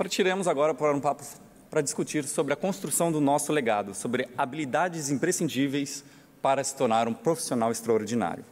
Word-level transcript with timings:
Partiremos 0.00 0.48
agora 0.48 0.72
para 0.72 0.96
um 0.96 0.98
papo 0.98 1.22
para 1.70 1.82
discutir 1.82 2.24
sobre 2.24 2.54
a 2.54 2.56
construção 2.56 3.12
do 3.12 3.20
nosso 3.20 3.52
legado, 3.52 3.94
sobre 3.94 4.26
habilidades 4.34 5.10
imprescindíveis 5.10 6.02
para 6.40 6.64
se 6.64 6.74
tornar 6.74 7.06
um 7.06 7.12
profissional 7.12 7.70
extraordinário. 7.70 8.42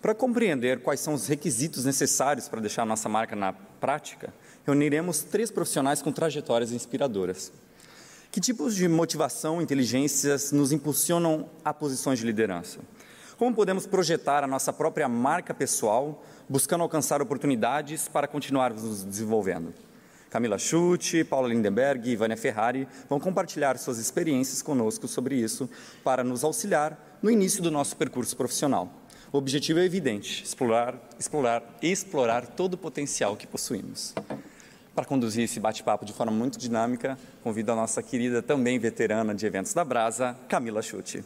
Para 0.00 0.14
compreender 0.14 0.80
quais 0.80 1.00
são 1.00 1.12
os 1.12 1.26
requisitos 1.26 1.84
necessários 1.84 2.48
para 2.48 2.62
deixar 2.62 2.86
nossa 2.86 3.06
marca 3.06 3.36
na 3.36 3.52
prática, 3.52 4.32
reuniremos 4.64 5.22
três 5.22 5.50
profissionais 5.50 6.00
com 6.00 6.10
trajetórias 6.10 6.72
inspiradoras. 6.72 7.52
Que 8.32 8.40
tipos 8.40 8.74
de 8.74 8.88
motivação 8.88 9.60
e 9.60 9.64
inteligências 9.64 10.52
nos 10.52 10.72
impulsionam 10.72 11.50
a 11.62 11.74
posições 11.74 12.18
de 12.18 12.24
liderança? 12.24 12.78
Como 13.36 13.54
podemos 13.54 13.86
projetar 13.86 14.42
a 14.42 14.46
nossa 14.46 14.72
própria 14.72 15.06
marca 15.06 15.52
pessoal, 15.52 16.24
buscando 16.48 16.80
alcançar 16.80 17.20
oportunidades 17.20 18.08
para 18.08 18.26
continuarmos 18.26 18.82
nos 18.82 19.04
desenvolvendo? 19.04 19.74
Camila 20.30 20.58
Schutte, 20.58 21.24
Paula 21.24 21.48
Lindenberg 21.48 22.10
e 22.10 22.16
Vânia 22.16 22.36
Ferrari 22.36 22.86
vão 23.08 23.18
compartilhar 23.18 23.78
suas 23.78 23.98
experiências 23.98 24.60
conosco 24.60 25.08
sobre 25.08 25.36
isso 25.36 25.68
para 26.04 26.22
nos 26.22 26.44
auxiliar 26.44 27.18
no 27.22 27.30
início 27.30 27.62
do 27.62 27.70
nosso 27.70 27.96
percurso 27.96 28.36
profissional. 28.36 28.92
O 29.32 29.38
objetivo 29.38 29.78
é 29.78 29.84
evidente: 29.84 30.42
explorar, 30.42 30.94
explorar 31.18 31.62
e 31.82 31.90
explorar 31.90 32.46
todo 32.46 32.74
o 32.74 32.78
potencial 32.78 33.36
que 33.36 33.46
possuímos. 33.46 34.14
Para 34.94 35.04
conduzir 35.04 35.44
esse 35.44 35.60
bate-papo 35.60 36.04
de 36.04 36.12
forma 36.12 36.32
muito 36.32 36.58
dinâmica, 36.58 37.18
convido 37.42 37.72
a 37.72 37.76
nossa 37.76 38.02
querida, 38.02 38.42
também 38.42 38.78
veterana 38.78 39.34
de 39.34 39.46
eventos 39.46 39.72
da 39.72 39.84
Brasa, 39.84 40.36
Camila 40.48 40.82
Schutte. 40.82 41.24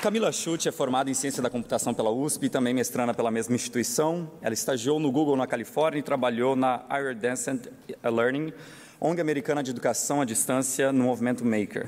Camila 0.00 0.32
Schutte 0.32 0.66
é 0.66 0.72
formada 0.72 1.10
em 1.10 1.14
Ciência 1.14 1.42
da 1.42 1.50
Computação 1.50 1.92
pela 1.92 2.10
USP 2.10 2.46
e 2.46 2.48
também 2.48 2.72
mestrana 2.72 3.12
pela 3.12 3.30
mesma 3.30 3.54
instituição. 3.54 4.30
Ela 4.40 4.54
estagiou 4.54 4.98
no 4.98 5.12
Google 5.12 5.36
na 5.36 5.46
Califórnia 5.46 6.00
e 6.00 6.02
trabalhou 6.02 6.56
na 6.56 6.82
Iridescent 6.90 7.66
Learning, 8.02 8.50
ONG 8.98 9.20
americana 9.20 9.62
de 9.62 9.70
educação 9.70 10.22
à 10.22 10.24
distância 10.24 10.90
no 10.90 11.04
movimento 11.04 11.44
Maker. 11.44 11.86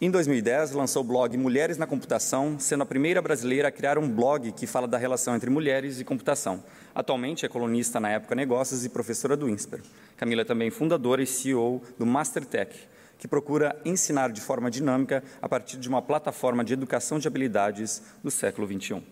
Em 0.00 0.10
2010, 0.10 0.70
lançou 0.72 1.02
o 1.02 1.04
blog 1.04 1.36
Mulheres 1.36 1.76
na 1.76 1.86
Computação, 1.86 2.58
sendo 2.58 2.84
a 2.84 2.86
primeira 2.86 3.20
brasileira 3.20 3.68
a 3.68 3.70
criar 3.70 3.98
um 3.98 4.08
blog 4.08 4.50
que 4.52 4.66
fala 4.66 4.88
da 4.88 4.96
relação 4.96 5.36
entre 5.36 5.50
mulheres 5.50 6.00
e 6.00 6.04
computação. 6.04 6.64
Atualmente 6.94 7.44
é 7.44 7.48
colunista 7.48 8.00
na 8.00 8.08
Época 8.08 8.34
Negócios 8.34 8.86
e 8.86 8.88
professora 8.88 9.36
do 9.36 9.50
INSPER. 9.50 9.82
Camila 10.16 10.40
é 10.40 10.44
também 10.46 10.70
fundadora 10.70 11.22
e 11.22 11.26
CEO 11.26 11.82
do 11.98 12.06
Mastertech, 12.06 12.88
que 13.18 13.26
procura 13.26 13.80
ensinar 13.84 14.30
de 14.30 14.40
forma 14.40 14.70
dinâmica 14.70 15.22
a 15.42 15.48
partir 15.48 15.76
de 15.76 15.88
uma 15.88 16.00
plataforma 16.00 16.64
de 16.64 16.72
educação 16.72 17.18
de 17.18 17.26
habilidades 17.26 18.02
do 18.22 18.30
século 18.30 18.66
XXI. 18.66 19.02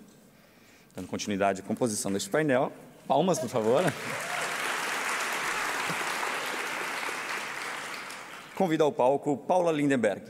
Dando 0.95 1.09
continuidade 1.09 1.61
à 1.61 1.65
composição 1.65 2.13
deste 2.13 2.31
painel, 2.31 2.73
palmas, 3.07 3.39
por 3.39 3.49
favor. 3.49 3.83
Convido 8.55 8.85
ao 8.85 8.93
palco 8.93 9.37
Paula 9.37 9.71
Lindenberg. 9.71 10.23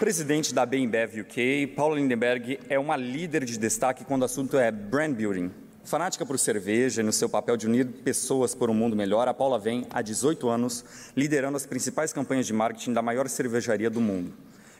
Presidente 0.00 0.54
da 0.54 0.64
Bembev 0.64 1.20
UK, 1.20 1.74
Paula 1.76 1.96
Lindenberg 1.96 2.58
é 2.70 2.78
uma 2.78 2.96
líder 2.96 3.44
de 3.44 3.58
destaque 3.58 4.02
quando 4.02 4.22
o 4.22 4.24
assunto 4.24 4.58
é 4.58 4.70
brand 4.72 5.14
building. 5.14 5.52
Fanática 5.90 6.24
por 6.24 6.38
cerveja 6.38 7.00
e 7.00 7.04
no 7.04 7.12
seu 7.12 7.28
papel 7.28 7.56
de 7.56 7.66
unir 7.66 7.84
pessoas 7.84 8.54
por 8.54 8.70
um 8.70 8.74
mundo 8.74 8.94
melhor, 8.94 9.26
a 9.26 9.34
Paula 9.34 9.58
vem 9.58 9.84
há 9.90 10.00
18 10.00 10.48
anos 10.48 10.84
liderando 11.16 11.56
as 11.56 11.66
principais 11.66 12.12
campanhas 12.12 12.46
de 12.46 12.52
marketing 12.52 12.92
da 12.92 13.02
maior 13.02 13.28
cervejaria 13.28 13.90
do 13.90 14.00
mundo. 14.00 14.32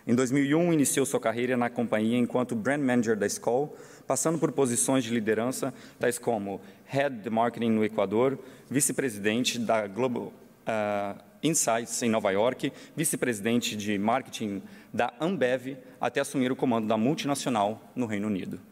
Em 0.06 0.14
2001, 0.14 0.72
iniciou 0.72 1.04
sua 1.04 1.18
carreira 1.18 1.56
na 1.56 1.68
companhia 1.68 2.16
enquanto 2.16 2.54
brand 2.54 2.80
manager 2.80 3.16
da 3.16 3.26
Skoll, 3.26 3.76
passando 4.06 4.38
por 4.38 4.52
posições 4.52 5.02
de 5.02 5.12
liderança 5.12 5.74
tais 5.98 6.16
como 6.16 6.60
Head 6.84 7.16
de 7.16 7.28
Marketing 7.28 7.70
no 7.70 7.84
Equador, 7.84 8.38
vice-presidente 8.70 9.58
da 9.58 9.88
Global 9.88 10.26
uh, 10.32 11.20
Insights 11.42 12.00
em 12.04 12.08
Nova 12.08 12.30
York, 12.30 12.72
vice-presidente 12.94 13.74
de 13.74 13.98
marketing 13.98 14.62
da 14.94 15.12
Ambev, 15.20 15.76
até 16.00 16.20
assumir 16.20 16.52
o 16.52 16.56
comando 16.56 16.86
da 16.86 16.96
multinacional 16.96 17.82
no 17.96 18.06
Reino 18.06 18.28
Unido. 18.28 18.69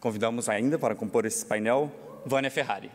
Convidamos 0.00 0.48
ainda 0.48 0.78
para 0.78 0.94
compor 0.94 1.26
esse 1.26 1.44
painel 1.44 1.92
Vânia 2.24 2.50
Ferrari. 2.50 2.90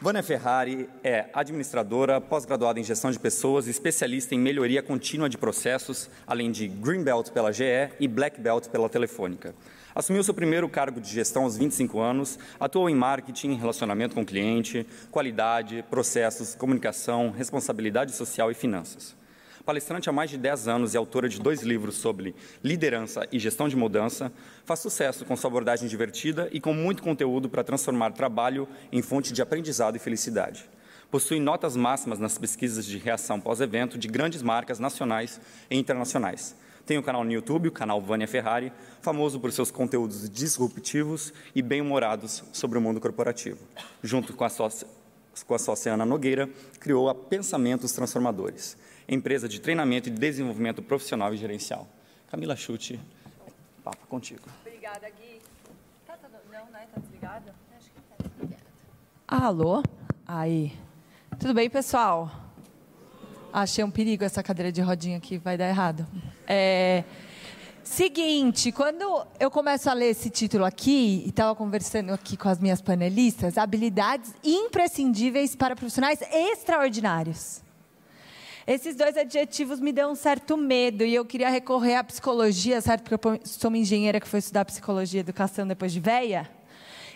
Vânia 0.00 0.22
Ferrari 0.22 0.88
é 1.02 1.26
administradora, 1.34 2.20
pós-graduada 2.20 2.78
em 2.78 2.84
gestão 2.84 3.10
de 3.10 3.18
pessoas, 3.18 3.66
especialista 3.66 4.36
em 4.36 4.38
melhoria 4.38 4.80
contínua 4.80 5.28
de 5.28 5.36
processos, 5.36 6.08
além 6.24 6.52
de 6.52 6.68
Green 6.68 7.02
Belt 7.02 7.30
pela 7.32 7.50
GE 7.50 7.90
e 7.98 8.06
Black 8.06 8.40
Belt 8.40 8.68
pela 8.68 8.88
Telefônica. 8.88 9.52
Assumiu 9.92 10.22
seu 10.22 10.32
primeiro 10.32 10.68
cargo 10.68 11.00
de 11.00 11.10
gestão 11.10 11.42
aos 11.42 11.56
25 11.56 11.98
anos, 11.98 12.38
atuou 12.60 12.88
em 12.88 12.94
marketing, 12.94 13.54
relacionamento 13.54 14.14
com 14.14 14.20
o 14.20 14.26
cliente, 14.26 14.86
qualidade, 15.10 15.84
processos, 15.90 16.54
comunicação, 16.54 17.32
responsabilidade 17.32 18.12
social 18.12 18.48
e 18.48 18.54
finanças. 18.54 19.25
Palestrante 19.66 20.08
há 20.08 20.12
mais 20.12 20.30
de 20.30 20.38
10 20.38 20.68
anos 20.68 20.94
e 20.94 20.96
autora 20.96 21.28
de 21.28 21.40
dois 21.40 21.62
livros 21.62 21.96
sobre 21.96 22.36
liderança 22.62 23.26
e 23.32 23.38
gestão 23.40 23.68
de 23.68 23.74
mudança, 23.74 24.32
faz 24.64 24.78
sucesso 24.78 25.24
com 25.24 25.36
sua 25.36 25.50
abordagem 25.50 25.88
divertida 25.88 26.48
e 26.52 26.60
com 26.60 26.72
muito 26.72 27.02
conteúdo 27.02 27.48
para 27.48 27.64
transformar 27.64 28.12
trabalho 28.12 28.68
em 28.92 29.02
fonte 29.02 29.32
de 29.32 29.42
aprendizado 29.42 29.96
e 29.96 29.98
felicidade. 29.98 30.70
Possui 31.10 31.40
notas 31.40 31.76
máximas 31.76 32.20
nas 32.20 32.38
pesquisas 32.38 32.86
de 32.86 32.96
reação 32.96 33.40
pós-evento 33.40 33.98
de 33.98 34.06
grandes 34.06 34.40
marcas 34.40 34.78
nacionais 34.78 35.40
e 35.68 35.76
internacionais 35.76 36.54
tem 36.86 36.98
o 36.98 37.02
canal 37.02 37.24
no 37.24 37.32
YouTube, 37.32 37.66
o 37.66 37.72
canal 37.72 38.00
Vânia 38.00 38.28
Ferrari, 38.28 38.72
famoso 39.00 39.40
por 39.40 39.50
seus 39.50 39.72
conteúdos 39.72 40.30
disruptivos 40.30 41.34
e 41.52 41.60
bem-humorados 41.60 42.44
sobre 42.52 42.78
o 42.78 42.80
mundo 42.80 43.00
corporativo. 43.00 43.58
Junto 44.04 44.32
com 44.34 44.44
a 44.44 44.48
sócia, 44.48 44.86
com 45.44 45.54
a 45.54 45.58
sócia 45.58 45.92
Ana 45.92 46.06
Nogueira, 46.06 46.48
criou 46.78 47.08
a 47.08 47.14
Pensamentos 47.14 47.90
Transformadores, 47.90 48.76
empresa 49.08 49.48
de 49.48 49.60
treinamento 49.60 50.08
e 50.08 50.12
desenvolvimento 50.12 50.82
profissional 50.82 51.32
e 51.32 51.36
gerencial. 51.36 51.86
Camila 52.30 52.56
Chute, 52.56 52.98
papo 53.84 54.06
contigo. 54.06 54.42
Obrigada, 54.66 55.08
Gui. 55.10 55.40
Tá, 56.06 56.16
tá, 56.16 56.28
não, 56.52 56.66
né? 56.72 56.86
Tá 56.92 57.00
desligada? 57.00 57.54
Acho 57.76 57.90
que 57.90 58.00
tá 58.00 58.28
desligada. 58.28 58.64
Alô? 59.28 59.82
Aí. 60.26 60.72
Tudo 61.38 61.54
bem, 61.54 61.70
pessoal? 61.70 62.30
Achei 63.52 63.84
um 63.84 63.90
perigo 63.90 64.24
essa 64.24 64.42
cadeira 64.42 64.72
de 64.72 64.80
rodinha 64.80 65.18
aqui, 65.18 65.38
vai 65.38 65.56
dar 65.56 65.68
errado. 65.68 66.06
É, 66.46 67.04
seguinte, 67.82 68.72
quando 68.72 69.26
eu 69.38 69.50
começo 69.50 69.88
a 69.88 69.92
ler 69.92 70.10
esse 70.10 70.28
título 70.28 70.64
aqui, 70.64 71.22
e 71.24 71.28
estava 71.28 71.54
conversando 71.54 72.12
aqui 72.12 72.36
com 72.36 72.48
as 72.48 72.58
minhas 72.58 72.82
panelistas, 72.82 73.56
habilidades 73.56 74.34
imprescindíveis 74.44 75.54
para 75.54 75.76
profissionais 75.76 76.20
extraordinários. 76.22 77.62
Esses 78.66 78.96
dois 78.96 79.16
adjetivos 79.16 79.78
me 79.78 79.92
dão 79.92 80.10
um 80.10 80.14
certo 80.16 80.56
medo 80.56 81.04
e 81.04 81.14
eu 81.14 81.24
queria 81.24 81.48
recorrer 81.48 81.94
à 81.94 82.02
psicologia, 82.02 82.80
certo? 82.80 83.04
Porque 83.04 83.28
eu 83.28 83.40
sou 83.44 83.68
uma 83.68 83.78
engenheira 83.78 84.18
que 84.18 84.26
foi 84.26 84.40
estudar 84.40 84.64
psicologia 84.64 85.20
e 85.20 85.22
educação 85.22 85.64
depois 85.64 85.92
de 85.92 86.00
véia. 86.00 86.50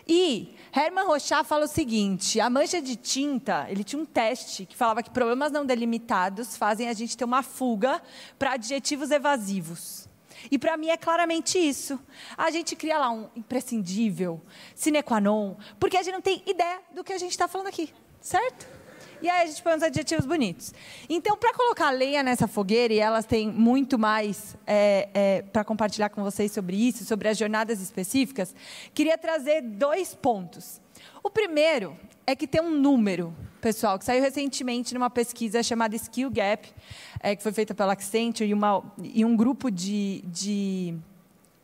E 0.06 0.54
Herman 0.72 1.06
Rochat 1.06 1.44
fala 1.48 1.64
o 1.64 1.68
seguinte: 1.68 2.40
a 2.40 2.48
mancha 2.48 2.80
de 2.80 2.94
tinta, 2.94 3.66
ele 3.68 3.82
tinha 3.82 4.00
um 4.00 4.04
teste 4.04 4.64
que 4.64 4.76
falava 4.76 5.02
que 5.02 5.10
problemas 5.10 5.50
não 5.50 5.66
delimitados 5.66 6.56
fazem 6.56 6.88
a 6.88 6.92
gente 6.92 7.16
ter 7.16 7.24
uma 7.24 7.42
fuga 7.42 8.00
para 8.38 8.52
adjetivos 8.52 9.10
evasivos. 9.10 10.08
E 10.50 10.56
para 10.56 10.76
mim 10.76 10.88
é 10.88 10.96
claramente 10.96 11.58
isso. 11.58 11.98
A 12.38 12.48
gente 12.52 12.76
cria 12.76 12.96
lá 12.96 13.10
um 13.10 13.28
imprescindível, 13.34 14.40
sine 14.74 15.02
qua 15.02 15.20
non, 15.20 15.56
porque 15.80 15.96
a 15.96 16.02
gente 16.02 16.14
não 16.14 16.22
tem 16.22 16.44
ideia 16.46 16.80
do 16.94 17.02
que 17.02 17.12
a 17.12 17.18
gente 17.18 17.32
está 17.32 17.48
falando 17.48 17.66
aqui, 17.66 17.92
certo? 18.20 18.79
E 19.22 19.28
aí 19.28 19.42
a 19.42 19.46
gente 19.46 19.62
põe 19.62 19.74
uns 19.74 19.82
adjetivos 19.82 20.24
bonitos. 20.24 20.72
Então, 21.08 21.36
para 21.36 21.52
colocar 21.52 21.90
lenha 21.90 22.22
nessa 22.22 22.48
fogueira, 22.48 22.94
e 22.94 22.98
elas 22.98 23.26
têm 23.26 23.48
muito 23.48 23.98
mais 23.98 24.56
é, 24.66 25.08
é, 25.12 25.42
para 25.42 25.62
compartilhar 25.62 26.08
com 26.08 26.22
vocês 26.22 26.50
sobre 26.52 26.76
isso, 26.76 27.04
sobre 27.04 27.28
as 27.28 27.36
jornadas 27.36 27.80
específicas, 27.80 28.54
queria 28.94 29.18
trazer 29.18 29.60
dois 29.60 30.14
pontos. 30.14 30.80
O 31.22 31.28
primeiro 31.28 31.96
é 32.26 32.34
que 32.34 32.46
tem 32.46 32.62
um 32.62 32.70
número, 32.70 33.34
pessoal, 33.60 33.98
que 33.98 34.04
saiu 34.04 34.22
recentemente 34.22 34.94
numa 34.94 35.10
pesquisa 35.10 35.62
chamada 35.62 35.94
Skill 35.96 36.30
Gap, 36.30 36.72
é, 37.20 37.36
que 37.36 37.42
foi 37.42 37.52
feita 37.52 37.74
pela 37.74 37.92
Accenture 37.92 38.48
e, 38.48 38.54
uma, 38.54 38.82
e 39.02 39.24
um 39.24 39.36
grupo 39.36 39.70
de, 39.70 40.22
de 40.26 40.94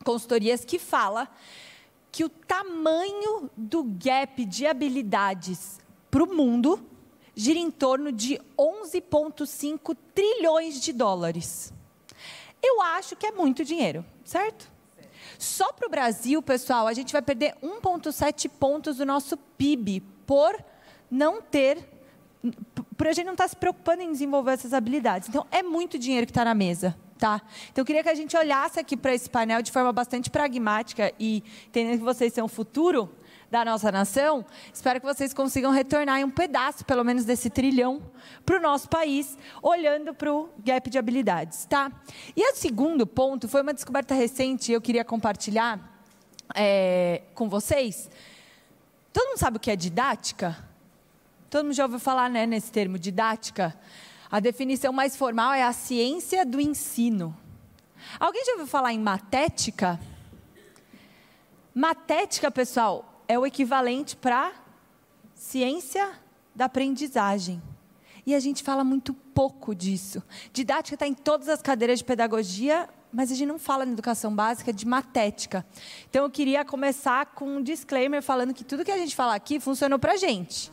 consultorias 0.05 0.65
que 0.65 0.79
fala 0.79 1.29
que 2.13 2.25
o 2.25 2.29
tamanho 2.29 3.51
do 3.57 3.83
gap 3.83 4.45
de 4.45 4.67
habilidades 4.67 5.79
para 6.11 6.25
o 6.25 6.35
mundo 6.35 6.83
gira 7.37 7.59
em 7.59 7.71
torno 7.71 8.11
de 8.11 8.41
11,5 8.59 9.95
trilhões 10.15 10.81
de 10.81 10.93
dólares. 10.93 11.73
Eu 12.63 12.81
acho 12.81 13.15
que 13.15 13.27
é 13.27 13.31
muito 13.31 13.63
dinheiro, 13.63 14.03
certo? 14.25 14.73
Só 15.39 15.71
para 15.75 15.87
o 15.87 15.91
Brasil, 15.91 16.41
pessoal, 16.41 16.87
a 16.87 16.95
gente 16.95 17.13
vai 17.13 17.21
perder 17.21 17.55
1,7 17.63 18.49
pontos 18.49 18.97
do 18.97 19.05
nosso 19.05 19.37
PIB 19.37 20.03
por 20.25 20.57
não 21.11 21.43
ter, 21.43 21.87
por 22.97 23.07
a 23.07 23.13
gente 23.13 23.27
não 23.27 23.35
estar 23.35 23.45
tá 23.45 23.49
se 23.49 23.57
preocupando 23.57 24.03
em 24.03 24.11
desenvolver 24.11 24.53
essas 24.53 24.73
habilidades. 24.73 25.29
Então, 25.29 25.47
é 25.51 25.63
muito 25.63 25.99
dinheiro 25.99 26.27
que 26.27 26.31
está 26.31 26.45
na 26.45 26.55
mesa. 26.55 26.97
Tá? 27.19 27.41
Então, 27.71 27.83
eu 27.83 27.87
queria 27.87 28.03
que 28.03 28.09
a 28.09 28.15
gente 28.15 28.37
olhasse 28.37 28.79
aqui 28.81 28.97
para 28.97 29.15
esse 29.15 29.29
painel 29.29 29.63
de 29.63 29.73
forma 29.73 29.93
bastante 29.93 30.31
pragmática 30.31 31.13
e 31.19 31.43
entendendo 31.67 31.99
que 31.99 32.05
vocês 32.05 32.33
são 32.33 32.47
o 32.47 32.49
futuro 32.49 33.11
da 33.51 33.65
nossa 33.65 33.93
nação, 33.93 34.45
espero 34.73 35.01
que 35.01 35.07
vocês 35.07 35.33
consigam 35.33 35.71
retornar 35.71 36.19
um 36.21 36.31
pedaço, 36.31 36.85
pelo 36.85 37.05
menos, 37.05 37.25
desse 37.25 37.49
trilhão 37.49 38.03
para 38.45 38.57
o 38.59 38.61
nosso 38.61 38.89
país, 38.89 39.39
olhando 39.63 40.13
para 40.13 40.33
o 40.33 40.51
gap 40.65 40.91
de 40.91 40.99
habilidades. 40.99 41.65
Tá? 41.65 41.91
E 42.37 42.53
o 42.53 42.57
segundo 42.57 43.07
ponto 43.07 43.49
foi 43.49 43.63
uma 43.63 43.73
descoberta 43.73 44.15
recente, 44.15 44.73
eu 44.73 44.81
queria 44.81 45.05
compartilhar 45.05 45.81
é, 46.55 47.23
com 47.35 47.49
vocês. 47.49 48.11
Todo 49.13 49.29
mundo 49.29 49.39
sabe 49.39 49.57
o 49.57 49.61
que 49.61 49.71
é 49.71 49.77
didática? 49.77 50.57
Todo 51.49 51.65
mundo 51.65 51.75
já 51.75 51.85
ouviu 51.85 52.01
falar 52.01 52.29
né, 52.29 52.47
nesse 52.47 52.71
termo, 52.73 52.99
didática? 52.99 53.79
A 54.31 54.41
definição 54.41 54.93
mais 54.93 55.17
formal 55.17 55.53
é 55.53 55.63
a 55.63 55.73
ciência 55.73 56.45
do 56.45 56.61
ensino. 56.61 57.37
Alguém 58.19 58.45
já 58.45 58.53
ouviu 58.53 58.67
falar 58.67 58.93
em 58.93 58.99
matética? 58.99 59.99
Matética, 61.75 62.51
pessoal, 62.51 63.16
é 63.29 63.39
o 63.39 63.47
equivalente 63.47 64.17
para 64.17 64.53
ciência 65.35 66.11
da 66.55 66.67
aprendizagem. 66.67 67.63
E 68.27 68.35
a 68.35 68.41
gente 68.41 68.63
fala 68.63 68.83
muito 68.83 69.15
pouco 69.15 69.75
disso. 69.75 70.23
Didática 70.53 70.95
está 70.95 71.07
em 71.07 71.15
todas 71.15 71.49
as 71.49 71.63
cadeiras 71.63 72.01
de 72.01 72.05
pedagogia, 72.05 72.89
mas 73.13 73.31
a 73.31 73.35
gente 73.35 73.47
não 73.47 73.59
fala 73.59 73.87
na 73.87 73.93
educação 73.93 74.35
básica 74.35 74.73
de 74.73 74.87
matética. 74.87 75.65
Então 76.11 76.25
eu 76.25 76.31
queria 76.31 76.65
começar 76.65 77.27
com 77.27 77.57
um 77.57 77.63
disclaimer 77.63 78.23
falando 78.23 78.53
que 78.53 78.65
tudo 78.65 78.85
que 78.85 78.91
a 78.91 78.99
gente 78.99 79.15
fala 79.15 79.35
aqui 79.35 79.61
funcionou 79.61 79.99
para 79.99 80.15
a 80.15 80.17
gente. 80.17 80.73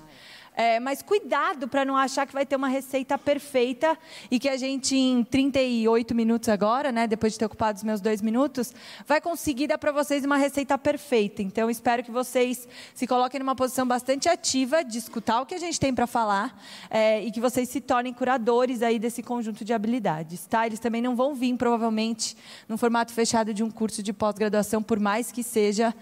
É, 0.56 0.80
mas 0.80 1.02
cuidado 1.02 1.68
para 1.68 1.84
não 1.84 1.98
achar 1.98 2.28
que 2.28 2.34
vai 2.34 2.46
ter 2.46 2.56
uma 2.56 2.68
receita 2.68 3.18
perfeita 3.18 3.98
e 4.30 4.38
que 4.38 4.48
a 4.48 4.56
gente, 4.56 4.96
em 4.96 5.24
38 5.24 6.14
minutos 6.14 6.48
agora, 6.48 6.92
né, 6.92 7.08
depois 7.08 7.34
de 7.34 7.40
ter 7.40 7.46
ocupado 7.46 7.78
os 7.78 7.84
meus 7.84 8.00
dois 8.00 8.22
minutos, 8.22 8.72
vai 9.08 9.20
conseguir 9.20 9.66
dar 9.66 9.80
para 9.80 9.92
vocês 9.92 10.24
uma 10.24 10.38
receita 10.38 10.78
perfeita. 10.78 11.42
Então, 11.42 11.70
espero 11.70 12.04
que 12.04 12.12
vocês 12.12 12.68
se 12.94 13.08
coloquem 13.08 13.40
numa 13.40 13.56
posição 13.56 13.88
bastante 13.88 14.30
ativa 14.30 14.84
de 14.84 15.00
escutar 15.00 15.42
o 15.42 15.46
que 15.46 15.56
a 15.56 15.60
gente 15.60 15.80
tem 15.80 15.94
para 15.94 16.06
falar 16.06 16.56
é, 16.90 17.24
e 17.24 17.32
que 17.32 17.42
vocês 17.42 17.68
se 17.70 17.82
tornem 17.82 18.14
curadores 18.14 18.84
aí 18.84 19.00
desse 19.00 19.24
conjunto 19.24 19.66
de 19.66 19.74
habilidades. 19.74 20.46
Tá? 20.46 20.68
Eles 20.68 20.80
também 20.80 21.02
não 21.02 21.16
vão 21.16 21.34
vir, 21.34 21.58
provavelmente, 21.58 22.38
num 22.70 22.78
formato 22.78 23.12
fechado 23.12 23.54
de 23.54 23.64
um 23.64 23.72
curso 23.72 24.04
de 24.04 24.14
pós-graduação, 24.14 24.84
por 24.84 25.00
mais 25.00 25.32
que 25.32 25.42
seja 25.42 25.96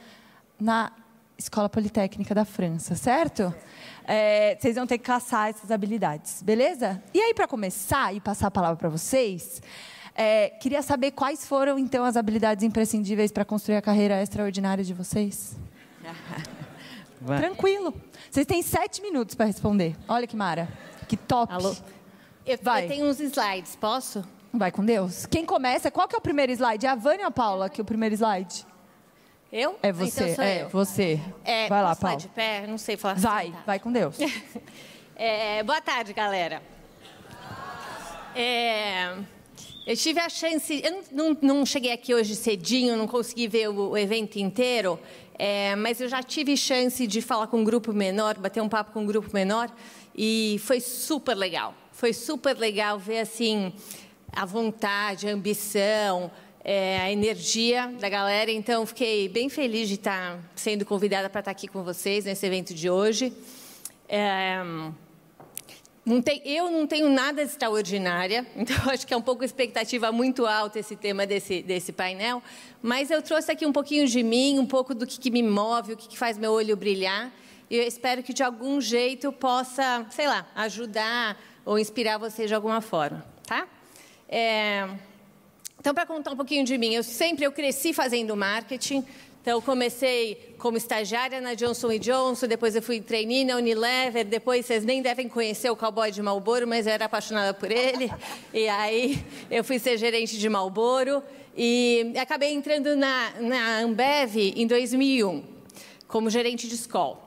na 0.60 0.92
Escola 1.38 1.68
Politécnica 1.68 2.36
da 2.36 2.46
França, 2.46 2.96
certo? 2.96 3.54
É, 4.06 4.58
vocês 4.60 4.76
vão 4.76 4.88
ter 4.88 4.98
que 4.98 5.04
caçar 5.04 5.50
essas 5.50 5.72
habilidades, 5.72 6.42
beleza? 6.42 7.02
E 7.14 7.20
aí, 7.20 7.34
para 7.34 7.48
começar 7.48 8.14
e 8.14 8.20
passar 8.20 8.48
a 8.48 8.52
palavra 8.52 8.76
para 8.76 8.90
vocês, 8.90 9.62
é, 10.16 10.50
queria 10.50 10.82
saber 10.82 11.12
quais 11.12 11.46
foram, 11.46 11.78
então, 11.78 12.04
as 12.04 12.18
habilidades 12.18 12.64
imprescindíveis 12.64 13.32
para 13.32 13.46
construir 13.46 13.78
a 13.78 13.82
carreira 13.82 14.22
extraordinária 14.22 14.84
de 14.84 14.94
vocês? 14.94 15.56
Vai. 17.22 17.38
Tranquilo. 17.38 17.94
Vocês 18.30 18.48
têm 18.48 18.64
sete 18.64 19.02
minutos 19.02 19.36
para 19.36 19.46
responder. 19.46 19.96
Olha 20.08 20.26
que 20.26 20.36
mara. 20.36 20.68
Que 21.08 21.16
top. 21.16 21.54
Alô? 21.54 21.76
Eu, 22.46 22.58
Vai. 22.62 22.86
eu 22.86 22.88
tenho 22.88 23.06
uns 23.06 23.20
slides, 23.20 23.76
posso? 23.76 24.24
Vai 24.52 24.72
com 24.72 24.84
Deus. 24.84 25.26
Quem 25.28 25.46
começa? 25.46 25.92
Qual 25.92 26.08
que 26.08 26.16
é 26.16 26.18
o 26.18 26.22
primeiro 26.22 26.52
slide? 26.52 26.86
É 26.86 26.90
a 26.90 26.96
Vânia 26.96 27.26
ou 27.26 27.30
a 27.30 27.32
Paula 27.32 27.70
que 27.70 27.80
é 27.80 27.84
o 27.84 27.86
primeiro 27.86 28.16
slide? 28.16 28.66
Eu? 29.52 29.78
É 29.84 29.92
você, 29.92 30.30
então 30.30 30.46
é 30.46 30.64
eu. 30.64 30.70
você. 30.70 31.20
É, 31.44 31.68
vai 31.68 31.84
lá, 31.84 31.96
Paula. 31.96 32.18
de 32.18 32.28
pé? 32.30 32.66
Não 32.68 32.78
sei 32.78 32.96
falar 32.96 33.16
Vai, 33.16 33.46
assim, 33.48 33.52
tá. 33.54 33.64
vai 33.66 33.80
com 33.80 33.92
Deus. 33.92 34.18
É, 35.24 35.62
boa 35.62 35.80
tarde, 35.80 36.14
galera. 36.14 36.64
É, 38.36 39.14
eu 39.86 39.96
tive 39.96 40.20
a 40.20 40.28
chance. 40.30 40.82
Eu 40.84 41.04
não, 41.12 41.30
não- 41.34 41.38
não 41.60 41.66
cheguei 41.66 41.92
aqui 41.92 42.12
hoje 42.16 42.36
cedinho, 42.36 42.98
não 42.98 43.06
consegui 43.06 43.48
ver 43.48 43.70
o, 43.70 43.90
o 43.92 43.98
evento 43.98 44.38
inteiro, 44.38 45.00
é, 45.38 45.76
mas 45.76 46.02
eu 46.02 46.08
já 46.10 46.24
tive 46.24 46.58
chance 46.58 47.06
de 47.06 47.22
falar 47.22 47.46
com 47.46 47.58
um 47.58 47.64
grupo 47.64 47.94
menor, 47.94 48.36
bater 48.40 48.64
um 48.64 48.70
papo 48.70 48.92
com 48.94 49.02
um 49.02 49.06
grupo 49.06 49.30
menor, 49.32 49.70
e 50.16 50.60
foi 50.64 50.80
super 50.80 51.36
legal. 51.36 51.76
Foi 51.92 52.14
super 52.14 52.58
legal 52.58 52.98
ver 52.98 53.20
assim 53.20 53.72
a 54.32 54.44
vontade, 54.44 55.28
a 55.28 55.34
ambição, 55.34 56.32
é, 56.64 57.00
a 57.02 57.12
energia 57.12 57.88
da 58.00 58.10
galera. 58.10 58.52
Então, 58.52 58.86
fiquei 58.86 59.28
bem 59.28 59.50
feliz 59.50 59.88
de 59.88 59.96
estar 59.96 60.40
sendo 60.56 60.86
convidada 60.86 61.30
para 61.30 61.40
estar 61.40 61.52
aqui 61.52 61.68
com 61.68 61.84
vocês 61.84 62.26
nesse 62.26 62.46
evento 62.46 62.74
de 62.74 62.90
hoje. 62.90 63.34
É, 64.08 64.62
não 66.06 66.22
tem- 66.22 66.42
eu 66.46 66.70
não 66.72 66.88
tenho 66.88 67.10
nada 67.10 67.44
de 67.46 67.52
extraordinária, 67.52 68.46
então 68.56 68.76
acho 68.90 69.06
que 69.06 69.14
é 69.14 69.18
um 69.18 69.22
pouco 69.22 69.44
expectativa 69.44 70.12
muito 70.12 70.46
alta 70.46 70.80
esse 70.80 70.96
tema 70.96 71.26
desse, 71.26 71.62
desse 71.62 71.92
painel, 71.92 72.42
mas 72.82 73.12
eu 73.12 73.22
trouxe 73.22 73.52
aqui 73.52 73.66
um 73.66 73.72
pouquinho 73.72 74.08
de 74.08 74.22
mim, 74.24 74.60
um 74.60 74.66
pouco 74.66 74.94
do 74.96 75.06
que, 75.06 75.20
que 75.20 75.30
me 75.32 75.44
move, 75.44 75.94
o 75.94 75.98
que, 75.98 76.08
que 76.10 76.18
faz 76.18 76.38
meu 76.38 76.52
olho 76.52 76.76
brilhar, 76.76 77.32
e 77.70 77.78
eu 77.78 77.84
espero 77.84 78.22
que 78.24 78.34
de 78.34 78.44
algum 78.44 78.82
jeito 78.82 79.32
possa, 79.32 80.06
sei 80.10 80.28
lá, 80.28 80.46
ajudar 80.56 81.40
ou 81.64 81.80
inspirar 81.80 82.18
vocês 82.18 82.50
de 82.50 82.56
alguma 82.56 82.82
forma, 82.82 83.24
tá? 83.46 83.68
É, 84.28 84.88
então, 85.82 85.96
para 85.96 86.06
contar 86.06 86.30
um 86.30 86.36
pouquinho 86.36 86.64
de 86.64 86.78
mim, 86.78 86.94
eu 86.94 87.02
sempre 87.02 87.44
eu 87.44 87.52
cresci 87.52 87.92
fazendo 87.92 88.38
marketing. 88.38 89.04
Então, 89.42 89.60
comecei 89.60 90.54
como 90.60 90.78
estagiária 90.78 91.42
na 91.42 91.56
Johnson 91.56 91.98
Johnson, 91.98 92.46
depois 92.46 92.76
eu 92.76 92.84
fui 92.84 93.02
trainee 93.02 93.44
na 93.44 93.56
Unilever, 93.56 94.24
depois 94.24 94.64
vocês 94.64 94.86
nem 94.86 95.02
devem 95.02 95.28
conhecer 95.28 95.72
o 95.72 95.76
cowboy 95.76 96.12
de 96.12 96.22
Marlboro, 96.22 96.68
mas 96.68 96.86
eu 96.86 96.94
era 96.94 97.06
apaixonada 97.06 97.52
por 97.52 97.72
ele. 97.72 98.12
E 98.54 98.70
aí 98.70 99.26
eu 99.50 99.64
fui 99.64 99.80
ser 99.80 99.98
gerente 99.98 100.38
de 100.38 100.48
Marlboro 100.48 101.24
e 101.58 102.14
acabei 102.16 102.54
entrando 102.54 102.96
na, 102.96 103.32
na 103.40 103.80
Ambev 103.80 104.38
em 104.38 104.68
2001, 104.68 105.44
como 106.08 106.30
gerente 106.30 106.68
de 106.68 106.76
escola. 106.76 107.18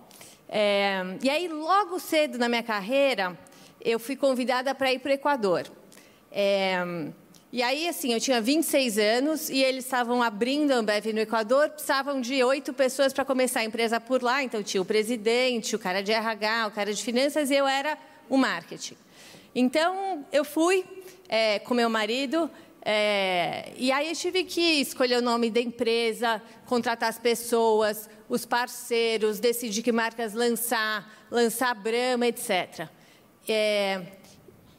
É, 0.49 1.03
e 1.21 1.29
aí, 1.29 1.49
logo 1.49 1.99
cedo 1.99 2.39
na 2.39 2.49
minha 2.49 2.63
carreira, 2.63 3.37
eu 3.81 3.99
fui 3.99 4.15
convidada 4.15 4.73
para 4.77 4.93
ir 4.93 5.01
para 5.01 5.11
o 5.11 5.15
Equador. 5.15 5.67
É, 6.31 6.79
e 7.55 7.63
aí, 7.63 7.89
assim, 7.89 8.13
eu 8.13 8.19
tinha 8.19 8.41
26 8.41 8.99
anos 8.99 9.49
e 9.49 9.63
eles 9.63 9.85
estavam 9.85 10.21
abrindo 10.21 10.73
a 10.73 10.75
Ambev 10.75 11.13
no 11.13 11.21
Equador, 11.21 11.71
precisavam 11.71 12.21
de 12.21 12.43
oito 12.43 12.73
pessoas 12.73 13.13
para 13.13 13.25
começar 13.25 13.61
a 13.61 13.65
empresa 13.65 14.01
por 14.01 14.25
lá. 14.25 14.43
Então, 14.43 14.61
tinha 14.61 14.83
o 14.83 14.85
presidente, 14.85 15.77
o 15.77 15.79
cara 15.79 16.03
de 16.03 16.11
RH, 16.11 16.67
o 16.67 16.71
cara 16.73 16.93
de 16.93 17.01
finanças 17.01 17.53
e 17.53 17.55
eu 17.55 17.65
era 17.65 17.97
o 18.29 18.37
marketing. 18.37 18.97
Então, 19.55 20.27
eu 20.33 20.45
fui 20.45 20.85
é, 21.29 21.61
com 21.61 21.75
meu 21.75 21.89
marido 21.89 22.51
é, 22.83 23.73
e 23.77 23.93
aí 23.93 24.09
eu 24.09 24.17
tive 24.17 24.43
que 24.43 24.81
escolher 24.81 25.19
o 25.19 25.23
nome 25.23 25.49
da 25.49 25.61
empresa, 25.61 26.43
contratar 26.67 27.09
as 27.09 27.21
pessoas, 27.21 28.11
os 28.29 28.45
parceiros, 28.45 29.39
decidir 29.39 29.85
que 29.85 29.93
marcas 29.93 30.35
lançar, 30.35 31.09
lançar 31.31 31.71
a 31.71 31.75
Brahma, 31.75 32.27
etc. 32.27 32.89
É, 33.49 34.03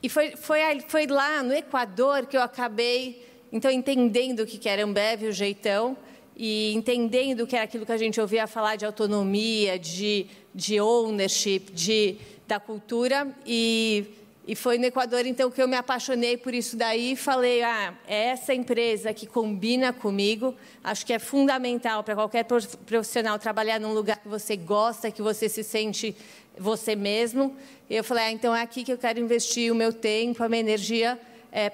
e 0.05 0.09
foi, 0.09 0.35
foi, 0.35 0.59
foi 0.88 1.07
lá 1.07 1.41
no 1.41 1.51
Equador 1.51 2.27
que 2.27 2.38
eu 2.38 2.41
acabei, 2.43 3.27
então, 3.51 3.71
entendendo 3.71 4.41
o 4.41 4.45
que 4.45 4.69
era 4.69 4.83
Ambev, 4.83 5.24
o 5.24 5.31
jeitão, 5.31 5.97
e 6.38 6.75
entendendo 6.75 7.41
o 7.41 7.47
que 7.47 7.55
era 7.55 7.65
aquilo 7.65 7.88
que 7.88 7.91
a 7.91 7.97
gente 7.97 8.21
ouvia 8.21 8.45
falar 8.45 8.75
de 8.75 8.85
autonomia, 8.85 9.79
de, 9.79 10.27
de 10.53 10.79
ownership, 10.79 11.71
de, 11.74 12.17
da 12.47 12.59
cultura. 12.59 13.35
E, 13.47 14.05
e 14.48 14.56
foi 14.56 14.78
no 14.78 14.86
Equador, 14.86 15.25
então, 15.25 15.50
que 15.50 15.60
eu 15.60 15.68
me 15.68 15.75
apaixonei 15.75 16.38
por 16.38 16.54
isso 16.54 16.78
daí 16.78 17.14
e 17.14 17.16
falei, 17.16 17.64
ah, 17.64 17.96
é 18.08 18.25
essa 18.25 18.54
empresa 18.54 19.12
que 19.12 19.25
combina 19.25 19.92
comigo, 19.92 20.56
acho 20.84 21.04
que 21.04 21.12
é 21.12 21.18
fundamental 21.18 22.04
para 22.04 22.14
qualquer 22.14 22.44
prof- 22.46 22.78
profissional 22.86 23.40
trabalhar 23.40 23.80
num 23.80 23.94
lugar 23.94 24.18
que 24.18 24.28
você 24.28 24.56
gosta, 24.56 25.10
que 25.10 25.22
você 25.22 25.50
se 25.50 25.64
sente 25.64 26.16
você 26.58 26.96
mesmo. 26.96 27.56
E 27.90 27.96
eu 27.96 28.04
falei, 28.04 28.25
ah, 28.25 28.32
então 28.32 28.56
é 28.56 28.62
aqui 28.62 28.84
que 28.84 28.94
eu 28.94 28.98
quero 28.98 29.20
investir 29.20 29.72
o 29.72 29.75
meu 29.75 29.92
tempo, 29.92 30.44
a 30.44 30.48
minha 30.48 30.62
energia 30.62 31.20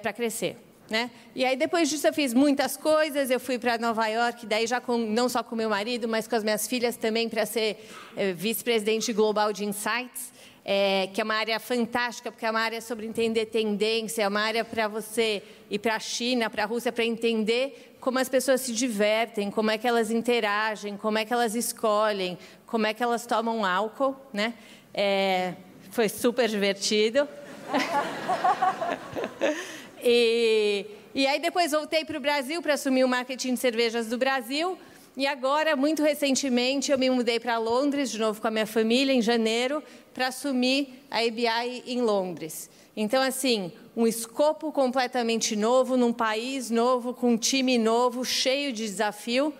para 0.00 0.12
crescer. 0.12 0.56
Né? 0.88 1.10
E 1.34 1.44
aí 1.44 1.56
depois 1.56 1.88
disso 1.88 2.06
eu 2.06 2.12
fiz 2.12 2.34
muitas 2.34 2.76
coisas, 2.76 3.30
eu 3.30 3.40
fui 3.40 3.58
para 3.58 3.78
Nova 3.78 4.06
York, 4.08 4.46
daí 4.46 4.66
já 4.66 4.80
com, 4.80 4.98
não 4.98 5.28
só 5.28 5.42
com 5.42 5.56
meu 5.56 5.70
marido, 5.70 6.06
mas 6.06 6.28
com 6.28 6.36
as 6.36 6.44
minhas 6.44 6.66
filhas 6.66 6.96
também 6.96 7.28
para 7.28 7.46
ser 7.46 7.88
eh, 8.14 8.32
vice-presidente 8.32 9.10
global 9.12 9.52
de 9.52 9.64
Insights, 9.64 10.32
eh, 10.64 11.08
que 11.12 11.20
é 11.20 11.24
uma 11.24 11.34
área 11.34 11.58
fantástica, 11.58 12.30
porque 12.30 12.46
é 12.46 12.50
uma 12.50 12.60
área 12.60 12.80
sobre 12.80 13.06
entender 13.06 13.46
tendência, 13.46 14.22
é 14.22 14.28
uma 14.28 14.40
área 14.40 14.64
para 14.64 14.88
você 14.88 15.42
ir 15.70 15.78
para 15.78 15.96
a 15.96 16.00
China, 16.00 16.48
para 16.48 16.64
a 16.64 16.66
Rússia, 16.66 16.92
para 16.92 17.04
entender 17.04 17.96
como 18.00 18.18
as 18.18 18.28
pessoas 18.28 18.60
se 18.60 18.72
divertem, 18.72 19.50
como 19.50 19.70
é 19.70 19.78
que 19.78 19.86
elas 19.86 20.10
interagem, 20.10 20.96
como 20.96 21.18
é 21.18 21.24
que 21.24 21.32
elas 21.32 21.54
escolhem, 21.54 22.38
como 22.66 22.86
é 22.86 22.94
que 22.94 23.02
elas 23.02 23.26
tomam 23.26 23.64
álcool, 23.64 24.16
né? 24.32 24.54
Eh, 24.94 25.54
foi 25.90 26.08
super 26.08 26.48
divertido. 26.48 27.28
E, 30.04 30.84
e 31.14 31.28
aí 31.28 31.38
depois 31.38 31.70
voltei 31.70 32.04
para 32.04 32.18
o 32.18 32.20
Brasil 32.20 32.60
para 32.60 32.74
assumir 32.74 33.04
o 33.04 33.08
marketing 33.08 33.54
de 33.54 33.60
cervejas 33.60 34.08
do 34.08 34.18
Brasil. 34.18 34.76
E 35.14 35.26
agora, 35.26 35.76
muito 35.76 36.02
recentemente, 36.02 36.90
eu 36.90 36.98
me 36.98 37.10
mudei 37.10 37.38
para 37.38 37.58
Londres, 37.58 38.10
de 38.10 38.18
novo 38.18 38.40
com 38.40 38.48
a 38.48 38.50
minha 38.50 38.66
família, 38.66 39.12
em 39.12 39.20
janeiro, 39.20 39.82
para 40.14 40.28
assumir 40.28 41.04
a 41.10 41.18
ABI 41.18 41.82
em 41.86 42.00
Londres. 42.00 42.70
Então, 42.96 43.22
assim, 43.22 43.70
um 43.94 44.06
escopo 44.06 44.72
completamente 44.72 45.54
novo, 45.54 45.98
num 45.98 46.14
país 46.14 46.70
novo, 46.70 47.12
com 47.12 47.32
um 47.32 47.36
time 47.36 47.76
novo, 47.76 48.24
cheio 48.24 48.72
de 48.72 48.84
desafio. 48.84 49.52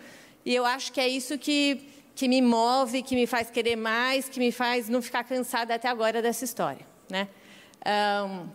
E 0.45 0.55
eu 0.55 0.65
acho 0.65 0.91
que 0.91 1.01
é 1.01 1.07
isso 1.07 1.37
que, 1.37 1.87
que 2.15 2.29
me 2.29 2.41
move, 2.41 3.03
que 3.03 3.15
me 3.15 3.27
faz 3.27 3.51
querer 3.51 3.77
mais, 3.77 4.31
que 4.31 4.39
me 4.39 4.53
faz 4.53 4.89
não 4.89 5.03
ficar 5.03 5.23
cansada 5.23 5.75
até 5.75 5.87
agora 5.87 6.23
dessa 6.23 6.47
história. 6.47 6.87
Né? 7.11 7.29
Um, 7.87 8.47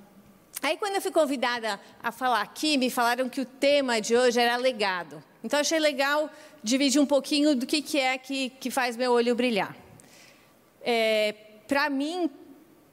aí, 0.63 0.77
quando 0.77 0.95
eu 0.95 1.01
fui 1.01 1.11
convidada 1.11 1.79
a 2.01 2.11
falar 2.11 2.41
aqui, 2.41 2.75
me 2.75 2.89
falaram 2.89 3.29
que 3.29 3.41
o 3.41 3.45
tema 3.45 4.01
de 4.01 4.15
hoje 4.17 4.39
era 4.39 4.57
legado. 4.57 5.23
Então, 5.47 5.61
achei 5.61 5.79
legal 5.79 6.29
dividir 6.61 6.99
um 6.99 7.05
pouquinho 7.05 7.55
do 7.55 7.65
que, 7.65 7.81
que 7.81 7.97
é 7.97 8.17
que, 8.17 8.49
que 8.49 8.69
faz 8.69 8.97
meu 8.97 9.13
olho 9.13 9.33
brilhar. 9.33 9.73
É, 10.81 11.33
Para 11.65 11.89
mim, 11.89 12.29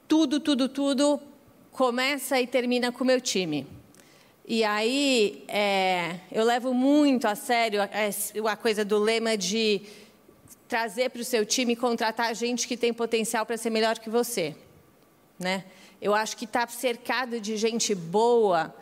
tudo, 0.07 0.39
tudo, 0.39 0.69
tudo 0.69 1.19
começa 1.69 2.39
e 2.39 2.47
termina 2.47 2.93
com 2.93 3.03
o 3.03 3.07
meu 3.07 3.19
time. 3.19 3.67
E 4.47 4.63
aí, 4.63 5.43
é, 5.49 6.17
eu 6.31 6.45
levo 6.45 6.73
muito 6.73 7.27
a 7.27 7.35
sério 7.35 7.81
a, 7.81 8.51
a 8.51 8.55
coisa 8.55 8.85
do 8.85 8.99
lema 8.99 9.35
de 9.37 9.81
trazer 10.65 11.09
para 11.09 11.21
o 11.21 11.25
seu 11.25 11.45
time 11.45 11.75
contratar 11.75 12.33
gente 12.33 12.69
que 12.69 12.77
tem 12.77 12.93
potencial 12.93 13.45
para 13.45 13.57
ser 13.57 13.69
melhor 13.69 13.99
que 13.99 14.09
você. 14.09 14.55
Né? 15.37 15.65
Eu 16.01 16.15
acho 16.15 16.37
que 16.37 16.45
estar 16.45 16.67
tá 16.67 16.71
cercado 16.71 17.37
de 17.37 17.57
gente 17.57 17.93
boa 17.93 18.73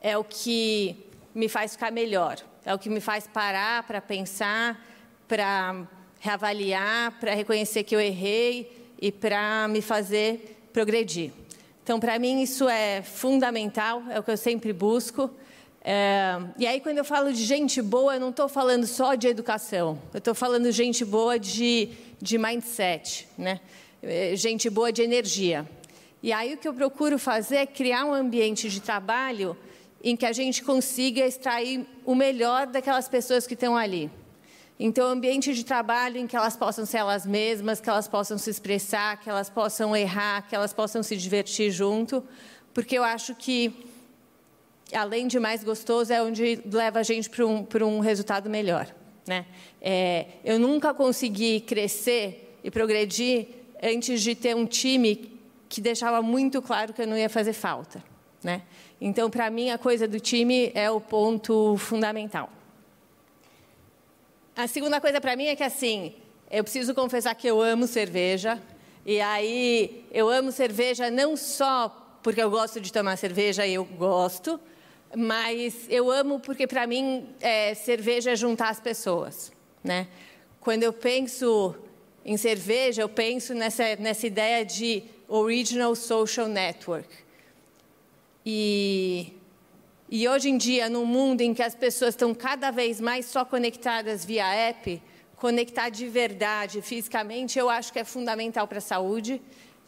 é 0.00 0.18
o 0.18 0.24
que 0.24 0.96
me 1.32 1.48
faz 1.48 1.74
ficar 1.74 1.92
melhor. 1.92 2.42
É 2.64 2.72
o 2.72 2.78
que 2.78 2.88
me 2.88 3.00
faz 3.00 3.26
parar 3.26 3.82
para 3.82 4.00
pensar, 4.00 4.80
para 5.26 5.86
reavaliar, 6.20 7.18
para 7.18 7.34
reconhecer 7.34 7.82
que 7.82 7.94
eu 7.94 8.00
errei 8.00 8.92
e 9.00 9.10
para 9.10 9.66
me 9.66 9.82
fazer 9.82 10.68
progredir. 10.72 11.32
Então, 11.82 11.98
para 11.98 12.16
mim, 12.20 12.40
isso 12.40 12.68
é 12.68 13.02
fundamental, 13.02 14.04
é 14.08 14.20
o 14.20 14.22
que 14.22 14.30
eu 14.30 14.36
sempre 14.36 14.72
busco. 14.72 15.28
É, 15.84 16.40
e 16.56 16.64
aí, 16.64 16.80
quando 16.80 16.98
eu 16.98 17.04
falo 17.04 17.32
de 17.32 17.44
gente 17.44 17.82
boa, 17.82 18.14
eu 18.14 18.20
não 18.20 18.30
estou 18.30 18.48
falando 18.48 18.86
só 18.86 19.16
de 19.16 19.26
educação, 19.26 19.98
eu 20.14 20.18
estou 20.18 20.32
falando 20.32 20.64
de 20.64 20.72
gente 20.72 21.04
boa 21.04 21.40
de, 21.40 21.88
de 22.20 22.38
mindset, 22.38 23.26
né? 23.36 23.60
É, 24.00 24.36
gente 24.36 24.70
boa 24.70 24.92
de 24.92 25.02
energia. 25.02 25.68
E 26.22 26.32
aí, 26.32 26.54
o 26.54 26.56
que 26.56 26.68
eu 26.68 26.74
procuro 26.74 27.18
fazer 27.18 27.56
é 27.56 27.66
criar 27.66 28.04
um 28.04 28.14
ambiente 28.14 28.70
de 28.70 28.80
trabalho 28.80 29.56
em 30.02 30.16
que 30.16 30.26
a 30.26 30.32
gente 30.32 30.64
consiga 30.64 31.24
extrair 31.24 31.86
o 32.04 32.14
melhor 32.14 32.66
daquelas 32.66 33.08
pessoas 33.08 33.46
que 33.46 33.54
estão 33.54 33.76
ali. 33.76 34.10
Então, 34.78 35.06
ambiente 35.06 35.54
de 35.54 35.64
trabalho 35.64 36.18
em 36.18 36.26
que 36.26 36.36
elas 36.36 36.56
possam 36.56 36.84
ser 36.84 36.98
elas 36.98 37.24
mesmas, 37.24 37.80
que 37.80 37.88
elas 37.88 38.08
possam 38.08 38.36
se 38.36 38.50
expressar, 38.50 39.20
que 39.20 39.30
elas 39.30 39.48
possam 39.48 39.94
errar, 39.94 40.48
que 40.48 40.56
elas 40.56 40.72
possam 40.72 41.02
se 41.04 41.16
divertir 41.16 41.70
junto, 41.70 42.24
porque 42.74 42.98
eu 42.98 43.04
acho 43.04 43.34
que, 43.36 43.72
além 44.92 45.28
de 45.28 45.38
mais 45.38 45.62
gostoso, 45.62 46.12
é 46.12 46.20
onde 46.20 46.60
leva 46.64 46.98
a 46.98 47.02
gente 47.04 47.30
para 47.30 47.46
um, 47.46 47.64
para 47.64 47.86
um 47.86 48.00
resultado 48.00 48.50
melhor. 48.50 48.92
Né? 49.24 49.46
É, 49.80 50.26
eu 50.44 50.58
nunca 50.58 50.92
consegui 50.92 51.60
crescer 51.60 52.58
e 52.64 52.70
progredir 52.70 53.46
antes 53.80 54.20
de 54.20 54.34
ter 54.34 54.56
um 54.56 54.66
time 54.66 55.38
que 55.68 55.80
deixava 55.80 56.20
muito 56.22 56.60
claro 56.60 56.92
que 56.92 57.02
eu 57.02 57.06
não 57.06 57.16
ia 57.16 57.28
fazer 57.28 57.52
falta. 57.52 58.02
Né? 58.42 58.62
Então, 59.00 59.30
para 59.30 59.50
mim, 59.50 59.70
a 59.70 59.78
coisa 59.78 60.06
do 60.08 60.18
time 60.18 60.70
é 60.74 60.90
o 60.90 61.00
ponto 61.00 61.76
fundamental. 61.76 62.50
A 64.54 64.66
segunda 64.66 65.00
coisa 65.00 65.20
para 65.20 65.36
mim 65.36 65.46
é 65.46 65.56
que, 65.56 65.62
assim, 65.62 66.14
eu 66.50 66.62
preciso 66.62 66.94
confessar 66.94 67.34
que 67.34 67.46
eu 67.46 67.60
amo 67.60 67.86
cerveja. 67.86 68.60
E 69.06 69.20
aí, 69.20 70.04
eu 70.12 70.28
amo 70.28 70.52
cerveja 70.52 71.10
não 71.10 71.36
só 71.36 71.98
porque 72.22 72.40
eu 72.40 72.50
gosto 72.50 72.80
de 72.80 72.92
tomar 72.92 73.16
cerveja, 73.16 73.66
e 73.66 73.74
eu 73.74 73.84
gosto, 73.84 74.60
mas 75.14 75.86
eu 75.88 76.10
amo 76.10 76.38
porque, 76.38 76.66
para 76.66 76.86
mim, 76.86 77.28
é, 77.40 77.74
cerveja 77.74 78.30
é 78.30 78.36
juntar 78.36 78.68
as 78.68 78.78
pessoas. 78.78 79.52
Né? 79.82 80.06
Quando 80.60 80.84
eu 80.84 80.92
penso 80.92 81.74
em 82.24 82.36
cerveja, 82.36 83.02
eu 83.02 83.08
penso 83.08 83.52
nessa, 83.52 83.96
nessa 83.96 84.26
ideia 84.26 84.64
de 84.64 85.02
Original 85.28 85.94
Social 85.96 86.46
Network. 86.46 87.08
E, 88.44 89.32
e 90.10 90.28
hoje 90.28 90.50
em 90.50 90.56
dia, 90.56 90.88
num 90.88 91.04
mundo 91.04 91.40
em 91.40 91.54
que 91.54 91.62
as 91.62 91.74
pessoas 91.74 92.10
estão 92.14 92.34
cada 92.34 92.70
vez 92.70 93.00
mais 93.00 93.26
só 93.26 93.44
conectadas 93.44 94.24
via 94.24 94.46
app, 94.46 95.02
conectar 95.36 95.88
de 95.88 96.08
verdade, 96.08 96.82
fisicamente, 96.82 97.58
eu 97.58 97.68
acho 97.68 97.92
que 97.92 97.98
é 97.98 98.04
fundamental 98.04 98.66
para 98.66 98.78
a 98.78 98.82
saúde. 98.82 99.40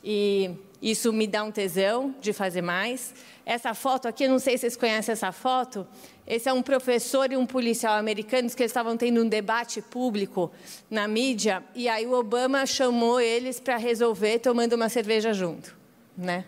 E 0.03 0.51
isso 0.83 1.13
me 1.13 1.27
dá 1.27 1.43
um 1.43 1.51
tesão 1.51 2.15
de 2.21 2.33
fazer 2.35 2.61
mais. 2.61 3.15
Essa 3.47 3.73
foto 3.73 4.07
aqui, 4.07 4.29
não 4.29 4.39
sei 4.39 4.59
se 4.59 4.63
vocês 4.63 4.77
conhecem 4.77 5.13
essa 5.13 5.33
foto. 5.33 5.87
Esse 6.27 6.49
é 6.49 6.53
um 6.53 6.63
professor 6.63 7.33
e 7.33 7.37
um 7.37 7.47
policial 7.47 7.95
americanos 7.95 8.55
que 8.55 8.63
estavam 8.63 8.97
tendo 8.97 9.23
um 9.23 9.29
debate 9.29 9.81
público 9.81 10.51
na 10.91 11.09
mídia 11.09 11.63
e 11.75 11.89
aí 11.89 12.07
o 12.07 12.13
Obama 12.13 12.67
chamou 12.67 13.21
eles 13.21 13.61
para 13.61 13.77
resolver 13.77 14.39
tomando 14.39 14.75
uma 14.75 14.89
cerveja 14.89 15.33
junto, 15.33 15.77
né? 16.17 16.45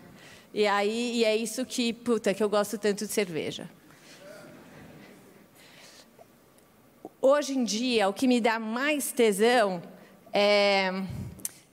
E 0.53 0.65
aí 0.65 1.17
e 1.17 1.25
é 1.25 1.35
isso 1.35 1.65
que, 1.65 1.93
puta, 1.93 2.33
que 2.33 2.43
eu 2.43 2.49
gosto 2.49 2.77
tanto 2.77 3.05
de 3.05 3.11
cerveja. 3.11 3.69
Hoje 7.21 7.57
em 7.57 7.63
dia, 7.63 8.07
o 8.07 8.13
que 8.13 8.27
me 8.27 8.39
dá 8.39 8.59
mais 8.59 9.11
tesão 9.11 9.81
é, 10.31 10.91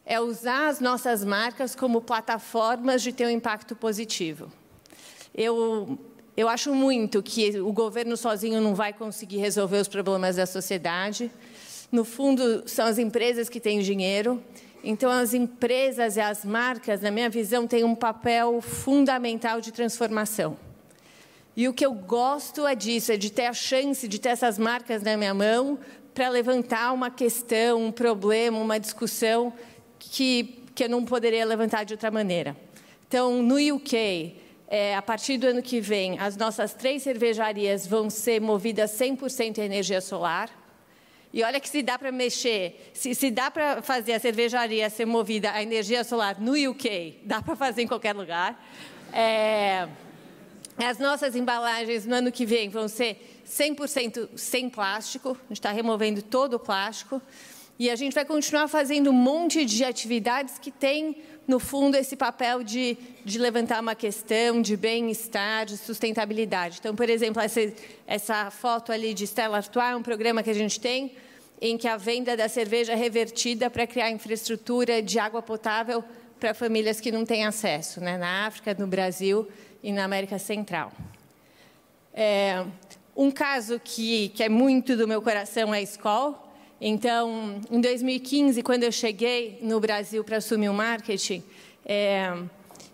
é 0.04 0.20
usar 0.20 0.68
as 0.68 0.80
nossas 0.80 1.24
marcas 1.24 1.74
como 1.74 2.00
plataformas 2.00 3.02
de 3.02 3.12
ter 3.12 3.26
um 3.26 3.30
impacto 3.30 3.76
positivo. 3.76 4.50
Eu, 5.34 5.98
eu 6.36 6.48
acho 6.48 6.74
muito 6.74 7.22
que 7.22 7.60
o 7.60 7.72
governo 7.72 8.16
sozinho 8.16 8.60
não 8.60 8.74
vai 8.74 8.92
conseguir 8.92 9.36
resolver 9.36 9.78
os 9.78 9.88
problemas 9.88 10.36
da 10.36 10.46
sociedade. 10.46 11.30
No 11.92 12.04
fundo, 12.04 12.68
são 12.68 12.86
as 12.86 12.98
empresas 12.98 13.48
que 13.48 13.60
têm 13.60 13.80
dinheiro 13.80 14.42
então, 14.86 15.10
as 15.10 15.32
empresas 15.32 16.16
e 16.16 16.20
as 16.20 16.44
marcas, 16.44 17.00
na 17.00 17.10
minha 17.10 17.30
visão, 17.30 17.66
têm 17.66 17.82
um 17.82 17.94
papel 17.94 18.60
fundamental 18.60 19.58
de 19.58 19.72
transformação. 19.72 20.58
E 21.56 21.66
o 21.66 21.72
que 21.72 21.86
eu 21.86 21.94
gosto 21.94 22.66
é 22.66 22.74
disso, 22.74 23.10
é 23.10 23.16
de 23.16 23.30
ter 23.30 23.46
a 23.46 23.54
chance 23.54 24.06
de 24.06 24.18
ter 24.18 24.28
essas 24.28 24.58
marcas 24.58 25.02
na 25.02 25.16
minha 25.16 25.32
mão 25.32 25.78
para 26.12 26.28
levantar 26.28 26.92
uma 26.92 27.10
questão, 27.10 27.86
um 27.86 27.92
problema, 27.92 28.58
uma 28.58 28.78
discussão 28.78 29.52
que, 29.98 30.62
que 30.74 30.84
eu 30.84 30.88
não 30.88 31.02
poderia 31.02 31.46
levantar 31.46 31.84
de 31.84 31.94
outra 31.94 32.10
maneira. 32.10 32.54
Então, 33.08 33.42
no 33.42 33.56
UK, 33.56 34.36
é, 34.68 34.94
a 34.94 35.02
partir 35.02 35.38
do 35.38 35.46
ano 35.46 35.62
que 35.62 35.80
vem, 35.80 36.18
as 36.18 36.36
nossas 36.36 36.74
três 36.74 37.02
cervejarias 37.02 37.86
vão 37.86 38.10
ser 38.10 38.40
movidas 38.40 38.90
100% 38.90 39.58
em 39.58 39.62
energia 39.62 40.00
solar. 40.00 40.50
E 41.34 41.42
olha 41.42 41.58
que 41.58 41.68
se 41.68 41.82
dá 41.82 41.98
para 41.98 42.12
mexer, 42.12 42.92
se, 42.94 43.12
se 43.12 43.28
dá 43.28 43.50
para 43.50 43.82
fazer 43.82 44.12
a 44.12 44.20
cervejaria 44.20 44.88
ser 44.88 45.04
movida 45.04 45.50
a 45.50 45.60
energia 45.60 46.04
solar 46.04 46.40
no 46.40 46.52
UK, 46.70 47.22
dá 47.24 47.42
para 47.42 47.56
fazer 47.56 47.82
em 47.82 47.88
qualquer 47.88 48.14
lugar. 48.14 48.64
É, 49.12 49.88
as 50.78 51.00
nossas 51.00 51.34
embalagens 51.34 52.06
no 52.06 52.14
ano 52.14 52.30
que 52.30 52.46
vem 52.46 52.68
vão 52.68 52.86
ser 52.86 53.42
100% 53.48 54.28
sem 54.36 54.70
plástico, 54.70 55.30
a 55.30 55.48
gente 55.48 55.58
está 55.58 55.72
removendo 55.72 56.22
todo 56.22 56.54
o 56.54 56.58
plástico. 56.60 57.20
E 57.80 57.90
a 57.90 57.96
gente 57.96 58.14
vai 58.14 58.24
continuar 58.24 58.68
fazendo 58.68 59.10
um 59.10 59.12
monte 59.12 59.64
de 59.64 59.84
atividades 59.84 60.60
que 60.60 60.70
têm, 60.70 61.16
no 61.46 61.58
fundo, 61.58 61.96
esse 61.96 62.16
papel 62.16 62.62
de, 62.62 62.96
de 63.24 63.38
levantar 63.38 63.80
uma 63.80 63.94
questão 63.94 64.62
de 64.62 64.76
bem-estar, 64.76 65.66
de 65.66 65.76
sustentabilidade. 65.76 66.78
Então, 66.80 66.94
por 66.96 67.08
exemplo, 67.08 67.42
essa, 67.42 67.60
essa 68.06 68.50
foto 68.50 68.90
ali 68.90 69.12
de 69.12 69.26
Stella 69.26 69.58
Artois 69.58 69.96
um 69.96 70.02
programa 70.02 70.42
que 70.42 70.50
a 70.50 70.54
gente 70.54 70.80
tem 70.80 71.12
em 71.60 71.78
que 71.78 71.86
a 71.86 71.96
venda 71.96 72.36
da 72.36 72.48
cerveja 72.48 72.92
é 72.92 72.96
revertida 72.96 73.70
para 73.70 73.86
criar 73.86 74.10
infraestrutura 74.10 75.00
de 75.00 75.18
água 75.18 75.40
potável 75.40 76.02
para 76.38 76.52
famílias 76.52 77.00
que 77.00 77.10
não 77.10 77.24
têm 77.24 77.46
acesso, 77.46 78.00
né? 78.00 78.18
na 78.18 78.46
África, 78.46 78.74
no 78.78 78.86
Brasil 78.86 79.48
e 79.82 79.92
na 79.92 80.04
América 80.04 80.38
Central. 80.38 80.92
É, 82.12 82.64
um 83.16 83.30
caso 83.30 83.80
que, 83.82 84.28
que 84.30 84.42
é 84.42 84.48
muito 84.48 84.96
do 84.96 85.06
meu 85.06 85.22
coração 85.22 85.74
é 85.74 85.78
a 85.78 85.82
escola. 85.82 86.43
Então, 86.86 87.62
em 87.70 87.80
2015, 87.80 88.62
quando 88.62 88.82
eu 88.82 88.92
cheguei 88.92 89.58
no 89.62 89.80
Brasil 89.80 90.22
para 90.22 90.36
assumir 90.36 90.68
o 90.68 90.74
marketing, 90.74 91.42
é, 91.82 92.30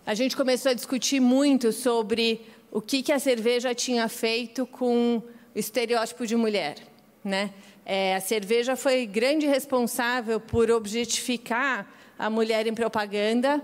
a 0.06 0.14
gente 0.14 0.36
começou 0.36 0.70
a 0.70 0.74
discutir 0.74 1.18
muito 1.18 1.72
sobre 1.72 2.40
o 2.70 2.80
que, 2.80 3.02
que 3.02 3.10
a 3.10 3.18
cerveja 3.18 3.74
tinha 3.74 4.06
feito 4.06 4.64
com 4.64 5.16
o 5.16 5.58
estereótipo 5.58 6.24
de 6.24 6.36
mulher. 6.36 6.76
Né? 7.24 7.50
É, 7.84 8.14
a 8.14 8.20
cerveja 8.20 8.76
foi 8.76 9.06
grande 9.06 9.48
responsável 9.48 10.38
por 10.38 10.70
objetificar 10.70 11.92
a 12.16 12.30
mulher 12.30 12.68
em 12.68 12.74
propaganda 12.74 13.60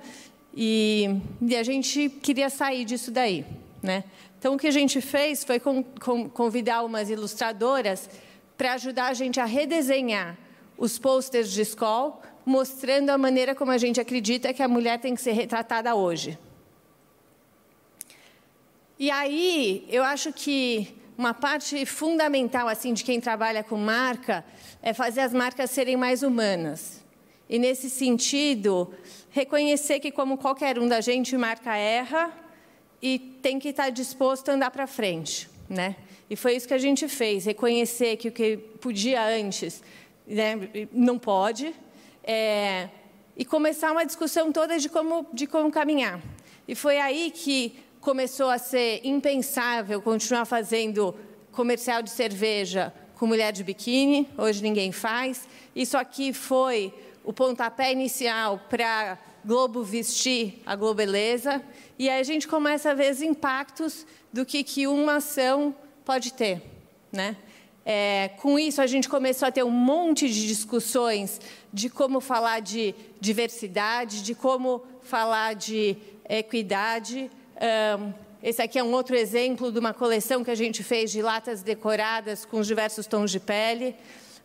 e, 0.53 1.09
e 1.41 1.55
a 1.55 1.63
gente 1.63 2.09
queria 2.09 2.51
sair 2.51 2.85
disso 2.85 3.13
daí. 3.13 3.47
Né? 3.81 4.03
Então, 4.41 4.57
o 4.57 4.59
que 4.59 4.67
a 4.67 4.73
gente 4.73 5.01
fez 5.01 5.45
foi 5.45 5.61
com, 5.61 5.85
com, 5.85 6.29
convidar 6.29 6.83
umas 6.83 7.11
ilustradoras 7.11 8.11
para 8.57 8.73
ajudar 8.75 9.09
a 9.09 9.15
gente 9.15 9.39
a 9.41 9.45
redesenhar 9.45 10.37
os 10.79 10.99
posters 10.99 11.51
de 11.51 11.63
escola, 11.63 12.21
mostrando 12.45 13.11
a 13.11 13.19
maneira 13.19 13.55
como 13.55 13.71
a 13.71 13.79
gente 13.79 14.01
acredita 14.01 14.53
que 14.53 14.63
a 14.63 14.69
mulher 14.69 14.99
tem 14.99 15.15
que 15.15 15.21
ser 15.21 15.33
retratada 15.33 15.95
hoje. 15.95 16.39
E 18.99 19.11
aí, 19.11 19.87
eu 19.91 20.03
acho 20.03 20.33
que 20.33 20.95
uma 21.19 21.35
parte 21.35 21.85
fundamental 21.85 22.69
assim 22.69 22.93
de 22.93 23.05
quem 23.05 23.21
trabalha 23.21 23.65
com 23.65 23.77
marca 23.77 24.45
é 24.83 24.93
fazer 24.93 25.21
as 25.21 25.33
marcas 25.33 25.71
serem 25.71 25.97
mais 25.97 26.23
humanas. 26.23 27.05
E 27.49 27.59
nesse 27.59 27.89
sentido, 27.89 28.93
reconhecer 29.31 30.01
que 30.01 30.11
como 30.11 30.37
qualquer 30.37 30.79
um 30.79 30.89
da 30.89 31.01
gente, 31.01 31.37
marca 31.37 31.77
erra 31.77 32.33
e 33.01 33.19
tem 33.19 33.59
que 33.59 33.69
estar 33.69 33.91
disposto 33.91 34.49
a 34.49 34.55
andar 34.55 34.71
para 34.71 34.87
frente, 34.87 35.49
né? 35.69 35.97
E 36.29 36.37
foi 36.37 36.57
isso 36.57 36.67
que 36.67 36.75
a 36.75 36.79
gente 36.79 37.09
fez, 37.09 37.45
reconhecer 37.45 38.17
que 38.17 38.29
o 38.29 38.33
que 38.33 38.57
podia 38.57 39.25
antes 39.25 39.83
né, 40.27 40.69
não 40.93 41.19
pode, 41.19 41.75
é, 42.25 42.89
e 43.37 43.45
começar 43.45 43.93
uma 43.93 44.05
discussão 44.05 44.51
toda 44.51 44.79
de 44.79 44.89
como, 44.89 45.27
de 45.33 45.47
como 45.47 45.71
caminhar. 45.71 46.21
E 46.67 46.75
foi 46.75 46.99
aí 46.99 47.31
que 47.31 47.79
começou 48.01 48.51
a 48.51 48.59
ser 48.59 49.01
impensável 49.05 50.03
continuar 50.03 50.45
fazendo 50.45 51.15
comercial 51.53 52.03
de 52.03 52.11
cerveja 52.11 52.93
com 53.15 53.27
mulher 53.27 53.53
de 53.53 53.65
biquíni, 53.65 54.29
hoje 54.37 54.63
ninguém 54.63 54.93
faz. 54.93 55.49
Isso 55.75 55.97
aqui 55.97 56.33
foi 56.33 56.93
o 57.25 57.33
pontapé 57.33 57.93
inicial 57.93 58.61
para 58.69 59.19
Globo 59.45 59.83
vestir 59.83 60.61
a 60.67 60.75
Globeleza, 60.75 61.63
e 61.99 62.09
aí 62.09 62.21
a 62.21 62.25
gente 62.25 62.49
começa 62.49 62.91
a 62.91 62.95
ver 62.95 63.13
os 63.13 63.23
impactos 63.23 64.07
do 64.33 64.45
que, 64.45 64.63
que 64.65 64.87
uma 64.87 65.17
ação 65.17 65.75
pode 66.07 66.33
ter. 66.33 66.63
Né? 67.13 67.37
É, 67.85 68.31
com 68.41 68.59
isso, 68.59 68.81
a 68.81 68.87
gente 68.87 69.09
começou 69.09 69.49
a 69.49 69.51
ter 69.51 69.65
um 69.65 69.71
monte 69.71 70.29
de 70.29 70.47
discussões 70.47 71.41
de 71.73 71.91
como 71.91 72.21
falar 72.21 72.61
de 72.61 72.95
diversidade, 73.21 74.23
de 74.23 74.35
como 74.35 74.83
falar 75.03 75.55
de 75.55 75.97
equidade. 76.29 77.31
Um, 78.01 78.13
esse 78.43 78.63
aqui 78.63 78.79
é 78.79 78.85
um 78.85 78.93
outro 78.93 79.17
exemplo 79.17 79.73
de 79.73 79.79
uma 79.81 79.93
coleção 79.93 80.45
que 80.45 80.51
a 80.51 80.55
gente 80.55 80.85
fez 80.85 81.11
de 81.11 81.21
latas 81.21 81.63
decoradas 81.63 82.45
com 82.45 82.61
os 82.61 82.67
diversos 82.67 83.07
tons 83.07 83.31
de 83.31 83.41
pele. 83.41 83.95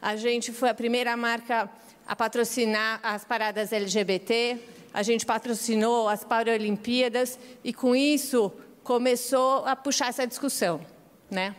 A 0.01 0.15
gente 0.15 0.51
foi 0.51 0.69
a 0.69 0.73
primeira 0.73 1.15
marca 1.15 1.69
a 2.07 2.15
patrocinar 2.15 2.99
as 3.03 3.23
paradas 3.23 3.71
LGBT, 3.71 4.57
a 4.91 5.03
gente 5.03 5.25
patrocinou 5.25 6.09
as 6.09 6.23
Paralimpíadas 6.23 7.39
e, 7.63 7.71
com 7.71 7.95
isso, 7.95 8.51
começou 8.83 9.63
a 9.65 9.75
puxar 9.75 10.09
essa 10.09 10.25
discussão. 10.25 10.81
Né? 11.31 11.55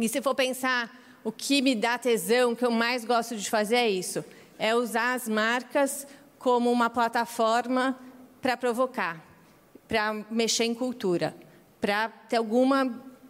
E 0.00 0.08
se 0.08 0.20
for 0.20 0.34
pensar 0.34 0.90
o 1.22 1.30
que 1.30 1.62
me 1.62 1.76
dá 1.76 1.96
tesão, 1.96 2.52
o 2.52 2.56
que 2.56 2.64
eu 2.64 2.70
mais 2.72 3.04
gosto 3.04 3.36
de 3.36 3.48
fazer 3.48 3.76
é 3.76 3.88
isso: 3.88 4.24
é 4.58 4.74
usar 4.74 5.14
as 5.14 5.28
marcas 5.28 6.06
como 6.38 6.72
uma 6.72 6.90
plataforma 6.90 7.96
para 8.42 8.56
provocar, 8.56 9.24
para 9.86 10.24
mexer 10.30 10.64
em 10.64 10.74
cultura, 10.74 11.36
para 11.80 12.08
ter 12.08 12.36
algum 12.36 12.68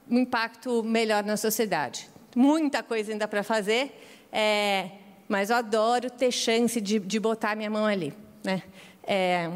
impacto 0.08 0.82
melhor 0.82 1.22
na 1.24 1.36
sociedade. 1.36 2.08
Muita 2.34 2.82
coisa 2.82 3.12
ainda 3.12 3.28
para 3.28 3.42
fazer, 3.42 3.92
é, 4.32 4.90
mas 5.28 5.50
eu 5.50 5.56
adoro 5.56 6.08
ter 6.08 6.30
chance 6.30 6.80
de, 6.80 6.98
de 6.98 7.20
botar 7.20 7.56
minha 7.56 7.68
mão 7.68 7.84
ali. 7.84 8.14
Né? 8.42 8.62
É, 9.02 9.50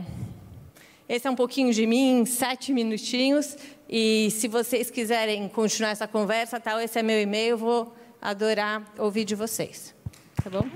esse 1.09 1.27
é 1.27 1.31
um 1.31 1.37
pouquinho 1.37 1.73
de 1.73 1.87
mim, 1.87 2.25
sete 2.27 2.73
minutinhos. 2.73 3.57
E 3.89 4.31
se 4.31 4.49
vocês 4.49 4.91
quiserem 4.91 5.49
continuar 5.49 5.91
essa 5.91 6.09
conversa, 6.09 6.59
tal, 6.59 6.81
esse 6.81 6.99
é 6.99 7.03
meu 7.03 7.21
e-mail, 7.21 7.57
vou 7.59 7.95
adorar 8.21 8.83
ouvir 8.99 9.25
de 9.25 9.35
vocês. 9.35 9.95
Tá 10.43 10.51
bom? 10.51 10.67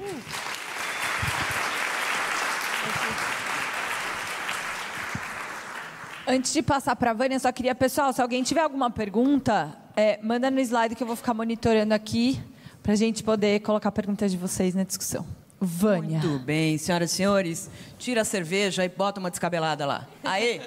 Antes 6.27 6.53
de 6.53 6.63
passar 6.63 6.95
para 6.95 7.13
a 7.13 7.15
Vânia, 7.15 7.39
só 7.39 7.51
queria, 7.51 7.75
pessoal, 7.75 8.13
se 8.13 8.21
alguém 8.21 8.43
tiver 8.43 8.61
alguma 8.61 8.91
pergunta, 8.91 9.75
é, 9.97 10.19
manda 10.23 10.51
no 10.51 10.61
slide 10.61 10.95
que 10.95 11.03
eu 11.03 11.07
vou 11.07 11.17
ficar 11.17 11.33
monitorando 11.33 11.95
aqui, 11.95 12.39
para 12.83 12.93
a 12.93 12.97
gente 12.97 13.25
poder 13.25 13.61
colocar 13.61 13.91
perguntas 13.91 14.31
de 14.31 14.37
vocês 14.37 14.75
na 14.75 14.85
discussão. 14.85 15.27
Vânia. 15.61 16.21
Muito 16.21 16.39
bem, 16.39 16.79
senhoras 16.79 17.13
e 17.13 17.15
senhores. 17.15 17.71
Tira 17.99 18.23
a 18.23 18.25
cerveja 18.25 18.85
e 18.85 18.89
bota 18.89 19.19
uma 19.19 19.31
descabelada 19.31 19.85
lá. 19.85 20.07
Aê! 20.23 20.61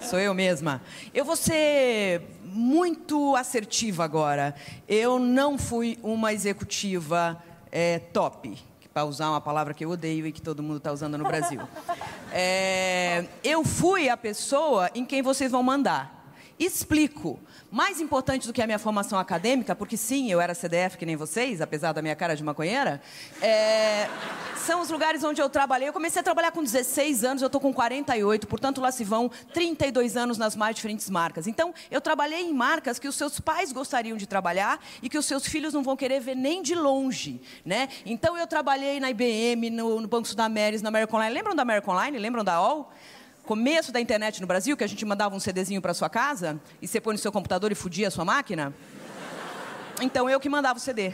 Sou 0.00 0.18
eu 0.18 0.32
mesma. 0.32 0.80
Eu 1.12 1.24
vou 1.24 1.34
ser 1.34 2.22
muito 2.44 3.34
assertiva 3.34 4.04
agora. 4.04 4.54
Eu 4.88 5.18
não 5.18 5.58
fui 5.58 5.98
uma 6.02 6.32
executiva 6.32 7.42
é, 7.72 7.98
top, 7.98 8.56
para 8.92 9.04
usar 9.04 9.30
uma 9.30 9.40
palavra 9.40 9.74
que 9.74 9.84
eu 9.84 9.90
odeio 9.90 10.24
e 10.24 10.30
que 10.30 10.40
todo 10.40 10.62
mundo 10.62 10.76
está 10.76 10.92
usando 10.92 11.18
no 11.18 11.24
Brasil. 11.24 11.60
É, 12.32 13.26
eu 13.42 13.64
fui 13.64 14.08
a 14.08 14.16
pessoa 14.16 14.88
em 14.94 15.04
quem 15.04 15.20
vocês 15.20 15.50
vão 15.50 15.64
mandar. 15.64 16.23
Explico. 16.58 17.38
Mais 17.70 18.00
importante 18.00 18.46
do 18.46 18.52
que 18.52 18.62
a 18.62 18.66
minha 18.66 18.78
formação 18.78 19.18
acadêmica, 19.18 19.74
porque 19.74 19.96
sim, 19.96 20.30
eu 20.30 20.40
era 20.40 20.54
CDF 20.54 20.96
que 20.96 21.04
nem 21.04 21.16
vocês, 21.16 21.60
apesar 21.60 21.92
da 21.92 22.00
minha 22.00 22.14
cara 22.14 22.36
de 22.36 22.44
maconheira, 22.44 23.02
é, 23.42 24.08
são 24.56 24.80
os 24.80 24.88
lugares 24.90 25.24
onde 25.24 25.42
eu 25.42 25.48
trabalhei. 25.48 25.88
Eu 25.88 25.92
comecei 25.92 26.20
a 26.20 26.22
trabalhar 26.22 26.52
com 26.52 26.62
16 26.62 27.24
anos, 27.24 27.42
eu 27.42 27.46
estou 27.46 27.60
com 27.60 27.74
48, 27.74 28.46
portanto 28.46 28.80
lá 28.80 28.92
se 28.92 29.02
vão 29.02 29.28
32 29.52 30.16
anos 30.16 30.38
nas 30.38 30.54
mais 30.54 30.76
diferentes 30.76 31.10
marcas. 31.10 31.48
Então, 31.48 31.74
eu 31.90 32.00
trabalhei 32.00 32.42
em 32.42 32.54
marcas 32.54 33.00
que 33.00 33.08
os 33.08 33.16
seus 33.16 33.40
pais 33.40 33.72
gostariam 33.72 34.16
de 34.16 34.26
trabalhar 34.26 34.78
e 35.02 35.08
que 35.08 35.18
os 35.18 35.26
seus 35.26 35.44
filhos 35.44 35.74
não 35.74 35.82
vão 35.82 35.96
querer 35.96 36.20
ver 36.20 36.36
nem 36.36 36.62
de 36.62 36.76
longe. 36.76 37.40
Né? 37.64 37.88
Então, 38.06 38.38
eu 38.38 38.46
trabalhei 38.46 39.00
na 39.00 39.10
IBM, 39.10 39.70
no, 39.70 40.00
no 40.00 40.06
Banco 40.06 40.28
Sudameris, 40.28 40.80
na 40.80 40.90
American 40.90 41.18
Online. 41.18 41.34
Lembram 41.34 41.56
da 41.56 41.62
American 41.62 41.94
Online? 41.94 42.18
Lembram 42.18 42.44
da 42.44 42.54
AOL? 42.54 42.92
Começo 43.44 43.92
da 43.92 44.00
internet 44.00 44.40
no 44.40 44.46
Brasil, 44.46 44.76
que 44.76 44.84
a 44.84 44.86
gente 44.86 45.04
mandava 45.04 45.34
um 45.36 45.40
CDzinho 45.40 45.80
para 45.80 45.92
sua 45.94 46.08
casa 46.08 46.58
e 46.80 46.88
você 46.88 47.00
põe 47.00 47.12
no 47.12 47.18
seu 47.18 47.30
computador 47.30 47.70
e 47.70 47.74
fudia 47.74 48.08
a 48.08 48.10
sua 48.10 48.24
máquina? 48.24 48.74
Então 50.00 50.28
eu 50.28 50.40
que 50.40 50.48
mandava 50.48 50.78
o 50.78 50.82
CD. 50.82 51.12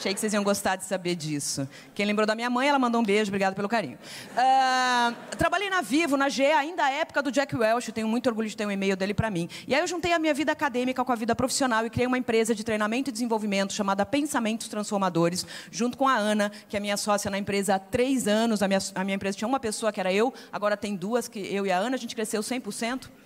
Achei 0.00 0.14
que 0.14 0.20
vocês 0.20 0.32
iam 0.32 0.42
gostar 0.42 0.76
de 0.76 0.84
saber 0.86 1.14
disso. 1.14 1.68
Quem 1.94 2.06
lembrou 2.06 2.26
da 2.26 2.34
minha 2.34 2.48
mãe, 2.48 2.66
ela 2.66 2.78
mandou 2.78 3.02
um 3.02 3.04
beijo, 3.04 3.28
obrigado 3.28 3.54
pelo 3.54 3.68
carinho. 3.68 3.98
Uh, 4.32 5.36
trabalhei 5.36 5.68
na 5.68 5.82
Vivo, 5.82 6.16
na 6.16 6.30
GE, 6.30 6.42
ainda 6.42 6.86
a 6.86 6.90
época 6.90 7.22
do 7.22 7.30
Jack 7.30 7.54
Welch, 7.54 7.92
tenho 7.92 8.08
muito 8.08 8.26
orgulho 8.26 8.48
de 8.48 8.56
ter 8.56 8.64
um 8.64 8.70
e-mail 8.70 8.96
dele 8.96 9.12
para 9.12 9.30
mim. 9.30 9.46
E 9.68 9.74
aí 9.74 9.80
eu 9.82 9.86
juntei 9.86 10.14
a 10.14 10.18
minha 10.18 10.32
vida 10.32 10.52
acadêmica 10.52 11.04
com 11.04 11.12
a 11.12 11.14
vida 11.14 11.36
profissional 11.36 11.84
e 11.84 11.90
criei 11.90 12.06
uma 12.06 12.16
empresa 12.16 12.54
de 12.54 12.64
treinamento 12.64 13.10
e 13.10 13.12
desenvolvimento 13.12 13.74
chamada 13.74 14.06
Pensamentos 14.06 14.68
Transformadores, 14.68 15.46
junto 15.70 15.98
com 15.98 16.08
a 16.08 16.16
Ana, 16.16 16.50
que 16.66 16.78
é 16.78 16.80
minha 16.80 16.96
sócia 16.96 17.30
na 17.30 17.36
empresa 17.36 17.74
há 17.74 17.78
três 17.78 18.26
anos. 18.26 18.62
A 18.62 18.68
minha, 18.68 18.80
a 18.94 19.04
minha 19.04 19.16
empresa 19.16 19.36
tinha 19.36 19.48
uma 19.48 19.60
pessoa 19.60 19.92
que 19.92 20.00
era 20.00 20.10
eu, 20.10 20.32
agora 20.50 20.78
tem 20.78 20.96
duas, 20.96 21.28
que 21.28 21.40
eu 21.40 21.66
e 21.66 21.70
a 21.70 21.76
Ana, 21.76 21.96
a 21.96 21.98
gente 21.98 22.14
cresceu 22.14 22.40
100% 22.40 23.19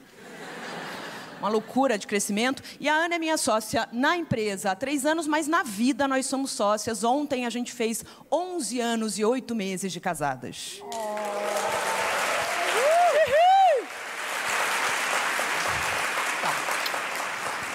uma 1.44 1.50
loucura 1.50 1.98
de 1.98 2.06
crescimento. 2.06 2.62
E 2.80 2.88
a 2.88 2.94
Ana 2.94 3.16
é 3.16 3.18
minha 3.18 3.36
sócia 3.36 3.86
na 3.92 4.16
empresa 4.16 4.70
há 4.70 4.74
três 4.74 5.04
anos, 5.04 5.26
mas 5.26 5.46
na 5.46 5.62
vida 5.62 6.08
nós 6.08 6.24
somos 6.24 6.50
sócias. 6.50 7.04
Ontem 7.04 7.44
a 7.44 7.50
gente 7.50 7.70
fez 7.70 8.02
11 8.32 8.80
anos 8.80 9.18
e 9.18 9.24
oito 9.24 9.54
meses 9.54 9.92
de 9.92 10.00
casadas. 10.00 10.82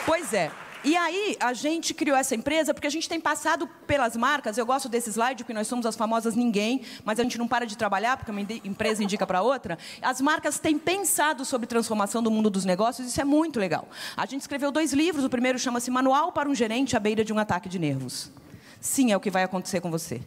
Pois 0.04 0.34
é. 0.34 0.52
E 0.84 0.96
aí, 0.96 1.36
a 1.42 1.52
gente 1.52 1.94
criou 1.94 2.16
essa 2.16 2.34
empresa 2.34 2.74
porque 2.74 2.88
a 2.88 2.90
gente 2.90 3.10
tem 3.10 3.20
passado 3.20 3.68
pelas 3.86 4.16
marcas. 4.16 4.58
Eu 4.58 4.66
gosto 4.66 4.88
desse 4.88 5.10
slide, 5.10 5.44
porque 5.44 5.54
nós 5.54 5.68
somos 5.68 5.86
as 5.86 5.96
famosas 5.96 6.36
ninguém, 6.36 6.82
mas 7.04 7.20
a 7.20 7.24
gente 7.24 7.38
não 7.38 7.48
para 7.48 7.66
de 7.66 7.78
trabalhar, 7.78 8.16
porque 8.16 8.32
uma 8.32 8.40
empresa 8.42 9.04
indica 9.04 9.28
para 9.28 9.42
outra. 9.42 9.78
As 10.02 10.22
marcas 10.22 10.58
têm 10.58 10.78
pensado 10.78 11.44
sobre 11.44 11.68
transformação 11.68 12.24
do 12.24 12.32
mundo 12.32 12.50
dos 12.50 12.64
negócios, 12.64 13.08
isso 13.10 13.20
é 13.20 13.26
muito 13.26 13.60
legal. 13.60 13.90
A 14.16 14.26
gente 14.26 14.42
escreveu 14.42 14.72
dois 14.72 14.94
livros, 14.94 15.26
o 15.26 15.30
primeiro 15.30 15.60
chama-se 15.60 15.92
Manual 15.92 16.32
para 16.32 16.48
um 16.48 16.56
Gerente 16.56 16.96
à 16.96 17.00
Beira 17.00 17.26
de 17.26 17.34
um 17.34 17.38
Ataque 17.38 17.68
de 17.68 17.78
Nervos. 17.78 18.32
Sim, 18.80 19.12
é 19.12 19.18
o 19.18 19.20
que 19.20 19.30
vai 19.30 19.44
acontecer 19.44 19.82
com 19.82 19.92
você. 19.92 20.22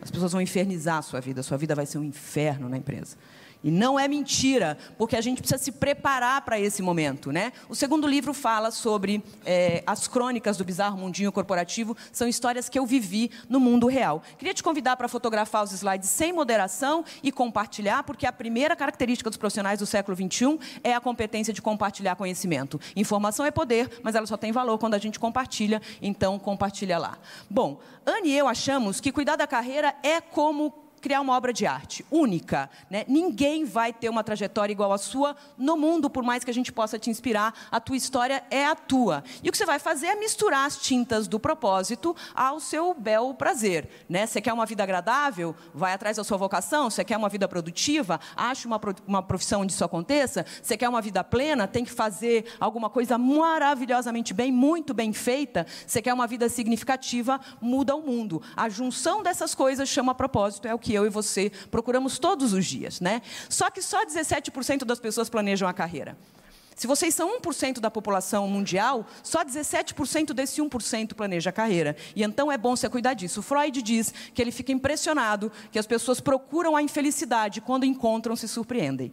As 0.00 0.10
pessoas 0.10 0.30
vão 0.30 0.40
infernizar 0.40 0.98
a 0.98 1.02
sua 1.02 1.20
vida, 1.20 1.40
a 1.40 1.44
sua 1.44 1.58
vida 1.58 1.74
vai 1.74 1.84
ser 1.84 1.98
um 1.98 2.04
inferno 2.04 2.68
na 2.68 2.76
empresa. 2.76 3.16
E 3.62 3.70
não 3.70 3.98
é 3.98 4.08
mentira, 4.08 4.78
porque 4.96 5.16
a 5.16 5.20
gente 5.20 5.40
precisa 5.40 5.62
se 5.62 5.72
preparar 5.72 6.42
para 6.42 6.58
esse 6.58 6.82
momento. 6.82 7.30
Né? 7.30 7.52
O 7.68 7.74
segundo 7.74 8.06
livro 8.06 8.32
fala 8.32 8.70
sobre 8.70 9.22
é, 9.44 9.82
as 9.86 10.08
crônicas 10.08 10.56
do 10.56 10.64
bizarro 10.64 10.96
mundinho 10.96 11.30
corporativo, 11.30 11.96
são 12.12 12.26
histórias 12.26 12.68
que 12.68 12.78
eu 12.78 12.86
vivi 12.86 13.30
no 13.48 13.60
mundo 13.60 13.86
real. 13.86 14.22
Queria 14.38 14.54
te 14.54 14.62
convidar 14.62 14.96
para 14.96 15.08
fotografar 15.08 15.64
os 15.64 15.72
slides 15.72 16.08
sem 16.08 16.32
moderação 16.32 17.04
e 17.22 17.30
compartilhar, 17.30 18.02
porque 18.02 18.26
a 18.26 18.32
primeira 18.32 18.74
característica 18.74 19.28
dos 19.28 19.36
profissionais 19.36 19.78
do 19.78 19.86
século 19.86 20.16
XXI 20.16 20.58
é 20.82 20.94
a 20.94 21.00
competência 21.00 21.52
de 21.52 21.60
compartilhar 21.60 22.16
conhecimento. 22.16 22.80
Informação 22.96 23.44
é 23.44 23.50
poder, 23.50 24.00
mas 24.02 24.14
ela 24.14 24.26
só 24.26 24.36
tem 24.36 24.52
valor 24.52 24.78
quando 24.78 24.94
a 24.94 24.98
gente 24.98 25.18
compartilha, 25.18 25.82
então 26.00 26.38
compartilha 26.38 26.98
lá. 26.98 27.18
Bom, 27.48 27.80
Anne 28.06 28.30
e 28.30 28.36
eu 28.38 28.48
achamos 28.48 29.00
que 29.00 29.12
cuidar 29.12 29.36
da 29.36 29.46
carreira 29.46 29.94
é 30.02 30.20
como 30.20 30.89
criar 31.00 31.20
uma 31.20 31.36
obra 31.36 31.52
de 31.52 31.66
arte 31.66 32.04
única. 32.10 32.70
Né? 32.88 33.04
Ninguém 33.08 33.64
vai 33.64 33.92
ter 33.92 34.08
uma 34.08 34.22
trajetória 34.22 34.72
igual 34.72 34.92
à 34.92 34.98
sua 34.98 35.34
no 35.56 35.76
mundo, 35.76 36.10
por 36.10 36.22
mais 36.22 36.44
que 36.44 36.50
a 36.50 36.54
gente 36.54 36.72
possa 36.72 36.98
te 36.98 37.10
inspirar. 37.10 37.54
A 37.70 37.80
tua 37.80 37.96
história 37.96 38.44
é 38.50 38.66
a 38.66 38.74
tua. 38.74 39.24
E 39.42 39.48
o 39.48 39.52
que 39.52 39.58
você 39.58 39.66
vai 39.66 39.78
fazer 39.78 40.06
é 40.08 40.16
misturar 40.16 40.66
as 40.66 40.76
tintas 40.76 41.26
do 41.26 41.40
propósito 41.40 42.14
ao 42.34 42.60
seu 42.60 42.94
bel 42.94 43.34
prazer. 43.34 43.88
Né? 44.08 44.26
Você 44.26 44.40
quer 44.40 44.52
uma 44.52 44.66
vida 44.66 44.82
agradável? 44.82 45.54
Vai 45.74 45.92
atrás 45.92 46.16
da 46.16 46.24
sua 46.24 46.36
vocação. 46.36 46.90
Você 46.90 47.04
quer 47.04 47.16
uma 47.16 47.28
vida 47.28 47.48
produtiva? 47.48 48.20
Ache 48.36 48.66
uma, 48.66 48.80
uma 49.06 49.22
profissão 49.22 49.62
onde 49.62 49.72
isso 49.72 49.84
aconteça. 49.84 50.44
Você 50.62 50.76
quer 50.76 50.88
uma 50.88 51.00
vida 51.00 51.24
plena? 51.24 51.66
Tem 51.66 51.84
que 51.84 51.92
fazer 51.92 52.44
alguma 52.60 52.90
coisa 52.90 53.16
maravilhosamente 53.16 54.34
bem, 54.34 54.52
muito 54.52 54.92
bem 54.92 55.12
feita. 55.12 55.66
Você 55.86 56.02
quer 56.02 56.12
uma 56.12 56.26
vida 56.26 56.48
significativa? 56.48 57.40
Muda 57.60 57.94
o 57.94 58.02
mundo. 58.02 58.42
A 58.56 58.68
junção 58.68 59.22
dessas 59.22 59.54
coisas 59.54 59.88
chama 59.88 60.14
propósito. 60.14 60.68
É 60.68 60.74
o 60.74 60.78
que 60.78 60.89
que 60.90 60.94
eu 60.94 61.06
e 61.06 61.08
você 61.08 61.52
procuramos 61.70 62.18
todos 62.18 62.52
os 62.52 62.66
dias. 62.66 63.00
Né? 63.00 63.22
Só 63.48 63.70
que 63.70 63.80
só 63.80 64.04
17% 64.04 64.84
das 64.84 64.98
pessoas 64.98 65.30
planejam 65.30 65.68
a 65.68 65.72
carreira. 65.72 66.18
Se 66.74 66.88
vocês 66.88 67.14
são 67.14 67.38
1% 67.38 67.78
da 67.78 67.90
população 67.90 68.48
mundial, 68.48 69.06
só 69.22 69.44
17% 69.44 70.32
desse 70.32 70.60
1% 70.60 71.14
planeja 71.14 71.50
a 71.50 71.52
carreira. 71.52 71.94
E 72.16 72.24
então 72.24 72.50
é 72.50 72.58
bom 72.58 72.74
você 72.74 72.88
cuidar 72.88 73.14
disso. 73.14 73.40
Freud 73.40 73.80
diz 73.82 74.12
que 74.34 74.42
ele 74.42 74.50
fica 74.50 74.72
impressionado 74.72 75.52
que 75.70 75.78
as 75.78 75.86
pessoas 75.86 76.20
procuram 76.20 76.74
a 76.74 76.82
infelicidade 76.82 77.60
quando 77.60 77.84
encontram 77.84 78.34
se 78.34 78.48
surpreendem. 78.48 79.12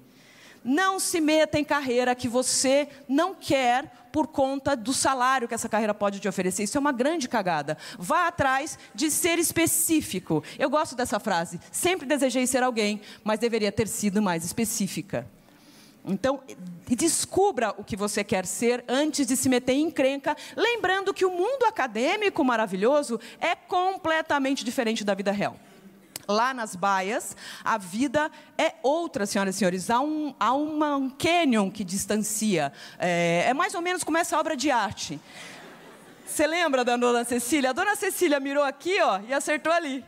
Não 0.63 0.99
se 0.99 1.19
meta 1.21 1.59
em 1.59 1.63
carreira 1.63 2.15
que 2.15 2.27
você 2.27 2.87
não 3.07 3.33
quer 3.33 3.91
por 4.11 4.27
conta 4.27 4.75
do 4.75 4.93
salário 4.93 5.47
que 5.47 5.53
essa 5.53 5.69
carreira 5.69 5.93
pode 5.93 6.19
te 6.19 6.27
oferecer. 6.27 6.63
Isso 6.63 6.77
é 6.77 6.79
uma 6.79 6.91
grande 6.91 7.27
cagada. 7.29 7.77
Vá 7.99 8.27
atrás 8.27 8.77
de 8.93 9.11
ser 9.11 9.37
específico. 9.37 10.43
Eu 10.57 10.69
gosto 10.69 10.95
dessa 10.95 11.19
frase. 11.19 11.59
Sempre 11.71 12.07
desejei 12.07 12.47
ser 12.47 12.63
alguém, 12.63 13.01
mas 13.23 13.39
deveria 13.39 13.71
ter 13.71 13.87
sido 13.87 14.21
mais 14.21 14.43
específica. 14.43 15.27
Então, 16.03 16.41
descubra 16.87 17.75
o 17.77 17.83
que 17.83 17.97
você 17.97 18.23
quer 18.23 18.45
ser 18.45 18.83
antes 18.87 19.27
de 19.27 19.35
se 19.35 19.49
meter 19.49 19.73
em 19.73 19.83
encrenca, 19.83 20.37
lembrando 20.55 21.13
que 21.13 21.25
o 21.25 21.29
mundo 21.29 21.65
acadêmico 21.65 22.43
maravilhoso 22.43 23.19
é 23.39 23.55
completamente 23.55 24.63
diferente 24.63 25.03
da 25.03 25.13
vida 25.13 25.31
real 25.31 25.59
lá 26.27 26.53
nas 26.53 26.75
baias, 26.75 27.35
a 27.63 27.77
vida 27.77 28.29
é 28.57 28.75
outra, 28.83 29.25
senhoras 29.25 29.55
e 29.55 29.59
senhores. 29.59 29.89
Há 29.89 29.99
um, 29.99 30.35
há 30.39 30.53
uma, 30.53 30.95
um 30.95 31.09
canyon 31.09 31.71
que 31.71 31.83
distancia. 31.83 32.71
É, 32.99 33.45
é 33.47 33.53
mais 33.53 33.73
ou 33.73 33.81
menos 33.81 34.03
como 34.03 34.17
essa 34.17 34.37
obra 34.37 34.55
de 34.55 34.69
arte. 34.69 35.19
Você 36.25 36.45
lembra 36.45 36.83
da 36.83 36.97
dona 36.97 37.23
Cecília? 37.23 37.69
A 37.69 37.73
dona 37.73 37.95
Cecília 37.95 38.39
mirou 38.39 38.63
aqui 38.63 39.01
ó, 39.01 39.19
e 39.27 39.33
acertou 39.33 39.71
ali. 39.71 40.03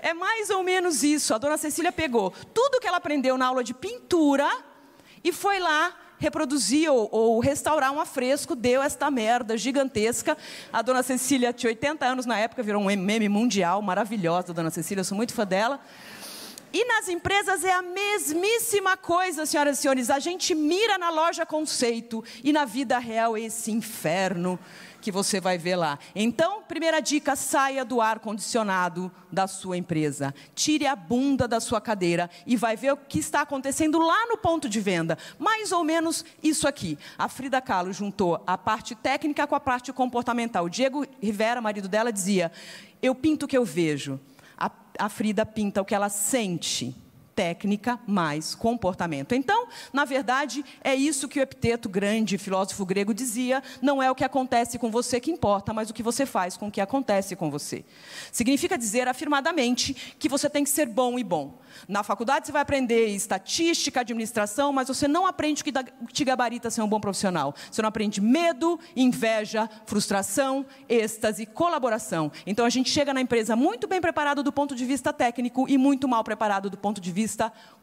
É 0.00 0.14
mais 0.14 0.50
ou 0.50 0.62
menos 0.62 1.02
isso. 1.02 1.34
A 1.34 1.38
dona 1.38 1.58
Cecília 1.58 1.92
pegou 1.92 2.30
tudo 2.54 2.80
que 2.80 2.86
ela 2.88 2.96
aprendeu 2.96 3.36
na 3.36 3.46
aula 3.46 3.62
de 3.62 3.74
pintura 3.74 4.48
e 5.22 5.30
foi 5.30 5.58
lá 5.58 5.94
reproduzir 6.20 6.92
ou, 6.92 7.08
ou, 7.10 7.40
restaurar 7.40 7.90
um 7.90 7.98
afresco, 7.98 8.54
deu 8.54 8.82
esta 8.82 9.10
merda 9.10 9.56
gigantesca. 9.56 10.36
A 10.72 10.82
dona 10.82 11.02
Cecília 11.02 11.52
tinha 11.52 11.70
80 11.70 12.06
anos 12.06 12.26
na 12.26 12.38
época, 12.38 12.62
virou 12.62 12.82
um 12.82 12.96
meme 12.96 13.28
mundial, 13.28 13.80
maravilhosa, 13.80 14.52
a 14.52 14.54
dona 14.54 14.70
Cecília, 14.70 15.02
sou 15.02 15.16
muito 15.16 15.32
fã 15.32 15.46
dela. 15.46 15.80
E 16.72 16.84
nas 16.84 17.08
empresas 17.08 17.64
é 17.64 17.72
a 17.72 17.82
mesmíssima 17.82 18.96
coisa, 18.96 19.44
senhoras 19.44 19.78
e 19.78 19.82
senhores. 19.82 20.08
A 20.08 20.20
gente 20.20 20.54
mira 20.54 20.98
na 20.98 21.10
loja 21.10 21.44
conceito 21.44 22.22
e 22.44 22.52
na 22.52 22.64
vida 22.64 22.96
real 22.98 23.36
esse 23.36 23.72
inferno 23.72 24.56
que 25.00 25.10
você 25.10 25.40
vai 25.40 25.58
ver 25.58 25.76
lá. 25.76 25.98
Então, 26.14 26.62
primeira 26.62 27.00
dica: 27.00 27.34
saia 27.34 27.84
do 27.84 28.00
ar 28.00 28.18
condicionado 28.18 29.10
da 29.30 29.46
sua 29.46 29.76
empresa. 29.76 30.34
Tire 30.54 30.86
a 30.86 30.94
bunda 30.94 31.48
da 31.48 31.60
sua 31.60 31.80
cadeira 31.80 32.28
e 32.46 32.56
vai 32.56 32.76
ver 32.76 32.92
o 32.92 32.96
que 32.96 33.18
está 33.18 33.40
acontecendo 33.40 33.98
lá 33.98 34.26
no 34.26 34.36
ponto 34.36 34.68
de 34.68 34.80
venda. 34.80 35.16
Mais 35.38 35.72
ou 35.72 35.82
menos 35.82 36.24
isso 36.42 36.68
aqui. 36.68 36.98
A 37.18 37.28
Frida 37.28 37.60
Kahlo 37.60 37.92
juntou 37.92 38.42
a 38.46 38.56
parte 38.58 38.94
técnica 38.94 39.46
com 39.46 39.54
a 39.54 39.60
parte 39.60 39.92
comportamental. 39.92 40.64
O 40.64 40.70
Diego 40.70 41.06
Rivera, 41.20 41.60
marido 41.60 41.88
dela, 41.88 42.12
dizia: 42.12 42.52
Eu 43.00 43.14
pinto 43.14 43.46
o 43.46 43.48
que 43.48 43.56
eu 43.56 43.64
vejo. 43.64 44.20
A, 44.56 44.70
a 44.98 45.08
Frida 45.08 45.46
pinta 45.46 45.80
o 45.80 45.84
que 45.84 45.94
ela 45.94 46.08
sente 46.08 46.94
técnica 47.40 47.98
mais 48.06 48.54
comportamento. 48.54 49.34
Então, 49.34 49.66
na 49.94 50.04
verdade, 50.04 50.62
é 50.84 50.94
isso 50.94 51.26
que 51.26 51.40
o 51.40 51.42
Epiteto, 51.42 51.88
grande 51.88 52.36
filósofo 52.36 52.84
grego, 52.84 53.14
dizia: 53.14 53.62
não 53.80 54.02
é 54.02 54.10
o 54.10 54.14
que 54.14 54.24
acontece 54.24 54.78
com 54.78 54.90
você 54.90 55.18
que 55.18 55.30
importa, 55.30 55.72
mas 55.72 55.88
o 55.88 55.94
que 55.94 56.02
você 56.02 56.26
faz 56.26 56.58
com 56.58 56.68
o 56.68 56.70
que 56.70 56.82
acontece 56.82 57.34
com 57.34 57.50
você. 57.50 57.82
Significa 58.30 58.76
dizer 58.76 59.08
afirmadamente 59.08 60.14
que 60.18 60.28
você 60.28 60.50
tem 60.50 60.62
que 60.62 60.68
ser 60.68 60.84
bom 60.84 61.18
e 61.18 61.24
bom. 61.24 61.58
Na 61.88 62.02
faculdade 62.02 62.46
você 62.46 62.52
vai 62.52 62.60
aprender 62.60 63.06
estatística, 63.06 64.00
administração, 64.00 64.70
mas 64.70 64.88
você 64.88 65.08
não 65.08 65.26
aprende 65.26 65.62
o 65.62 65.64
que 65.64 65.72
te 66.12 66.24
gabarita 66.24 66.70
ser 66.70 66.82
um 66.82 66.88
bom 66.88 67.00
profissional. 67.00 67.54
Você 67.70 67.80
não 67.80 67.88
aprende 67.88 68.20
medo, 68.20 68.78
inveja, 68.94 69.68
frustração, 69.86 70.66
êxtase, 70.88 71.46
colaboração. 71.46 72.30
Então 72.46 72.66
a 72.66 72.70
gente 72.70 72.90
chega 72.90 73.14
na 73.14 73.20
empresa 73.20 73.56
muito 73.56 73.86
bem 73.88 74.00
preparado 74.00 74.42
do 74.42 74.52
ponto 74.52 74.74
de 74.74 74.84
vista 74.84 75.10
técnico 75.10 75.66
e 75.68 75.78
muito 75.78 76.06
mal 76.06 76.22
preparado 76.22 76.68
do 76.68 76.76
ponto 76.76 77.00
de 77.00 77.10
vista 77.10 77.29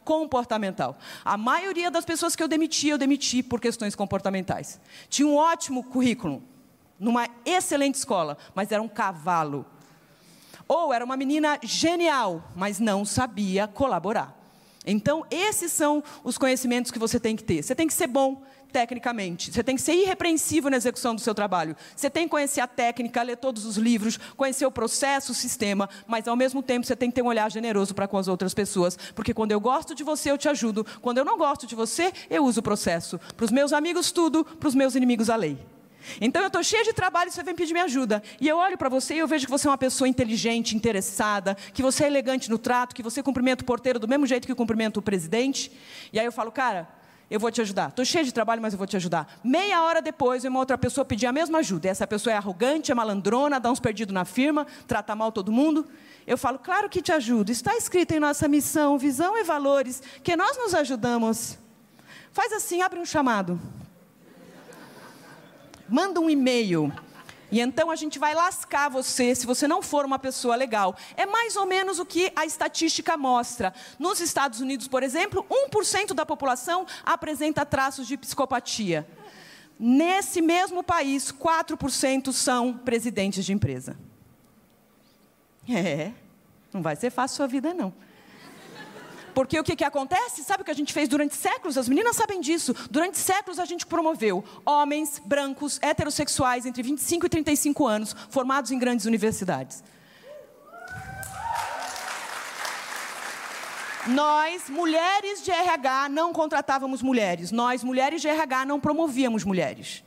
comportamental. 0.03 0.97
A 1.23 1.37
maioria 1.37 1.91
das 1.91 2.05
pessoas 2.05 2.35
que 2.35 2.41
eu 2.41 2.47
demiti, 2.47 2.87
eu 2.87 2.97
demiti 2.97 3.43
por 3.43 3.59
questões 3.59 3.95
comportamentais. 3.95 4.79
Tinha 5.09 5.27
um 5.27 5.35
ótimo 5.35 5.83
currículo, 5.83 6.41
numa 6.99 7.27
excelente 7.45 7.95
escola, 7.95 8.37
mas 8.55 8.71
era 8.71 8.81
um 8.81 8.87
cavalo 8.87 9.65
ou 10.67 10.93
era 10.93 11.05
uma 11.05 11.15
menina 11.15 11.57
genial, 11.63 12.43
mas 12.55 12.79
não 12.79 13.05
sabia 13.05 13.67
colaborar. 13.67 14.35
Então, 14.85 15.25
esses 15.29 15.71
são 15.71 16.03
os 16.23 16.37
conhecimentos 16.37 16.91
que 16.91 16.99
você 16.99 17.19
tem 17.19 17.35
que 17.35 17.43
ter. 17.43 17.61
Você 17.61 17.75
tem 17.75 17.87
que 17.87 17.93
ser 17.93 18.07
bom 18.07 18.41
tecnicamente, 18.71 19.51
você 19.51 19.63
tem 19.63 19.75
que 19.75 19.81
ser 19.81 19.93
irrepreensível 19.93 20.69
na 20.69 20.77
execução 20.77 21.15
do 21.15 21.21
seu 21.21 21.33
trabalho. 21.33 21.75
Você 21.95 22.09
tem 22.09 22.23
que 22.23 22.29
conhecer 22.29 22.61
a 22.61 22.67
técnica, 22.67 23.21
ler 23.23 23.37
todos 23.37 23.65
os 23.65 23.77
livros, 23.77 24.17
conhecer 24.35 24.65
o 24.65 24.71
processo, 24.71 25.31
o 25.31 25.35
sistema, 25.35 25.89
mas 26.05 26.27
ao 26.27 26.35
mesmo 26.35 26.61
tempo 26.61 26.85
você 26.85 26.95
tem 26.95 27.09
que 27.09 27.15
ter 27.15 27.21
um 27.21 27.27
olhar 27.27 27.49
generoso 27.49 27.95
para 27.95 28.07
com 28.07 28.17
as 28.17 28.27
outras 28.27 28.53
pessoas, 28.53 28.97
porque 29.15 29.33
quando 29.33 29.51
eu 29.51 29.59
gosto 29.59 29.95
de 29.95 30.03
você, 30.03 30.31
eu 30.31 30.37
te 30.37 30.49
ajudo. 30.49 30.85
Quando 31.01 31.17
eu 31.17 31.25
não 31.25 31.37
gosto 31.37 31.65
de 31.65 31.75
você, 31.75 32.13
eu 32.29 32.45
uso 32.45 32.59
o 32.59 32.63
processo. 32.63 33.19
Para 33.35 33.45
os 33.45 33.51
meus 33.51 33.73
amigos, 33.73 34.11
tudo, 34.11 34.43
para 34.43 34.67
os 34.67 34.75
meus 34.75 34.95
inimigos, 34.95 35.29
a 35.29 35.35
lei. 35.35 35.57
Então 36.21 36.41
eu 36.41 36.47
estou 36.47 36.63
cheia 36.63 36.83
de 36.83 36.93
trabalho 36.93 37.29
e 37.29 37.31
você 37.31 37.43
vem 37.43 37.55
pedir 37.55 37.73
minha 37.73 37.85
ajuda. 37.85 38.23
E 38.39 38.47
eu 38.47 38.57
olho 38.57 38.77
para 38.77 38.89
você 38.89 39.15
e 39.15 39.19
eu 39.19 39.27
vejo 39.27 39.45
que 39.45 39.51
você 39.51 39.67
é 39.67 39.71
uma 39.71 39.77
pessoa 39.77 40.07
inteligente, 40.07 40.75
interessada, 40.75 41.55
que 41.73 41.81
você 41.81 42.05
é 42.05 42.07
elegante 42.07 42.49
no 42.49 42.57
trato, 42.57 42.95
que 42.95 43.03
você 43.03 43.21
cumprimenta 43.21 43.63
o 43.63 43.65
porteiro 43.65 43.99
do 43.99 44.07
mesmo 44.07 44.25
jeito 44.25 44.47
que 44.47 44.55
cumprimenta 44.55 44.99
o 44.99 45.01
presidente. 45.01 45.71
E 46.11 46.19
aí 46.19 46.25
eu 46.25 46.31
falo, 46.31 46.51
cara, 46.51 46.87
eu 47.29 47.39
vou 47.39 47.51
te 47.51 47.61
ajudar. 47.61 47.89
Estou 47.89 48.05
cheia 48.05 48.23
de 48.23 48.31
trabalho, 48.31 48.61
mas 48.61 48.73
eu 48.73 48.77
vou 48.77 48.87
te 48.87 48.95
ajudar. 48.95 49.39
Meia 49.43 49.83
hora 49.83 50.01
depois, 50.01 50.43
uma 50.45 50.59
outra 50.59 50.77
pessoa 50.77 51.03
pedir 51.03 51.25
a 51.25 51.31
mesma 51.31 51.59
ajuda. 51.59 51.87
E 51.87 51.89
essa 51.89 52.07
pessoa 52.07 52.33
é 52.33 52.37
arrogante, 52.37 52.91
é 52.91 52.95
malandrona, 52.95 53.59
dá 53.59 53.71
uns 53.71 53.79
perdidos 53.79 54.13
na 54.13 54.25
firma, 54.25 54.65
trata 54.87 55.15
mal 55.15 55.31
todo 55.31 55.51
mundo. 55.51 55.85
Eu 56.25 56.37
falo, 56.37 56.59
claro 56.59 56.89
que 56.89 57.01
te 57.01 57.11
ajudo. 57.11 57.51
Está 57.51 57.75
escrito 57.75 58.13
em 58.13 58.19
nossa 58.19 58.47
missão, 58.47 58.97
visão 58.97 59.37
e 59.37 59.43
valores, 59.43 60.01
que 60.23 60.35
nós 60.35 60.57
nos 60.57 60.73
ajudamos. 60.73 61.57
Faz 62.31 62.53
assim, 62.53 62.81
abre 62.81 62.99
um 62.99 63.05
chamado 63.05 63.59
manda 65.89 66.19
um 66.19 66.29
e-mail. 66.29 66.91
E 67.51 67.61
então 67.61 67.89
a 67.89 67.95
gente 67.95 68.19
vai 68.19 68.35
lascar 68.35 68.89
você 68.89 69.33
se 69.33 69.45
você 69.45 69.67
não 69.67 69.81
for 69.81 70.05
uma 70.05 70.19
pessoa 70.19 70.55
legal. 70.55 70.95
É 71.15 71.25
mais 71.25 71.55
ou 71.55 71.65
menos 71.65 71.99
o 71.99 72.05
que 72.05 72.31
a 72.35 72.45
estatística 72.45 73.15
mostra. 73.15 73.73
Nos 73.97 74.19
Estados 74.19 74.59
Unidos, 74.59 74.87
por 74.87 75.01
exemplo, 75.03 75.45
1% 75.49 76.13
da 76.13 76.25
população 76.25 76.85
apresenta 77.05 77.65
traços 77.65 78.07
de 78.07 78.17
psicopatia. 78.17 79.07
Nesse 79.79 80.41
mesmo 80.41 80.83
país, 80.83 81.31
4% 81.31 82.31
são 82.33 82.73
presidentes 82.73 83.45
de 83.45 83.53
empresa. 83.53 83.97
É, 85.69 86.11
não 86.73 86.81
vai 86.81 86.95
ser 86.95 87.11
fácil 87.11 87.35
a 87.35 87.37
sua 87.37 87.47
vida, 87.47 87.73
não. 87.73 87.93
Porque 89.37 89.59
o 89.59 89.63
que, 89.63 89.75
que 89.75 89.83
acontece? 89.83 90.43
Sabe 90.43 90.63
o 90.63 90.65
que 90.65 90.71
a 90.71 90.73
gente 90.73 90.91
fez 90.91 91.07
durante 91.07 91.35
séculos? 91.35 91.77
As 91.77 91.87
meninas 91.87 92.15
sabem 92.15 92.41
disso. 92.41 92.73
Durante 92.89 93.19
séculos 93.19 93.59
a 93.59 93.65
gente 93.65 93.85
promoveu 93.85 94.43
homens 94.65 95.21
brancos, 95.23 95.77
heterossexuais, 95.79 96.65
entre 96.65 96.81
25 96.81 97.27
e 97.27 97.29
35 97.29 97.85
anos, 97.85 98.15
formados 98.31 98.71
em 98.71 98.79
grandes 98.79 99.05
universidades. 99.05 99.83
Nós, 104.07 104.67
mulheres 104.71 105.43
de 105.43 105.51
RH, 105.51 106.09
não 106.09 106.33
contratávamos 106.33 107.03
mulheres. 107.03 107.51
Nós, 107.51 107.83
mulheres 107.83 108.23
de 108.23 108.27
RH, 108.27 108.65
não 108.65 108.79
promovíamos 108.79 109.43
mulheres 109.43 110.03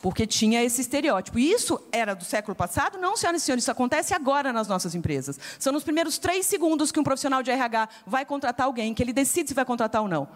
porque 0.00 0.26
tinha 0.26 0.62
esse 0.62 0.80
estereótipo. 0.80 1.38
E 1.38 1.52
isso 1.52 1.80
era 1.92 2.14
do 2.14 2.24
século 2.24 2.54
passado? 2.54 2.98
Não, 2.98 3.16
senhoras 3.16 3.42
e 3.42 3.44
senhores, 3.44 3.64
isso 3.64 3.70
acontece 3.70 4.14
agora 4.14 4.52
nas 4.52 4.66
nossas 4.66 4.94
empresas. 4.94 5.38
São 5.58 5.72
nos 5.72 5.84
primeiros 5.84 6.18
três 6.18 6.46
segundos 6.46 6.90
que 6.90 6.98
um 6.98 7.04
profissional 7.04 7.42
de 7.42 7.50
RH 7.50 7.88
vai 8.06 8.24
contratar 8.24 8.66
alguém, 8.66 8.94
que 8.94 9.02
ele 9.02 9.12
decide 9.12 9.48
se 9.48 9.54
vai 9.54 9.64
contratar 9.64 10.02
ou 10.02 10.08
não. 10.08 10.28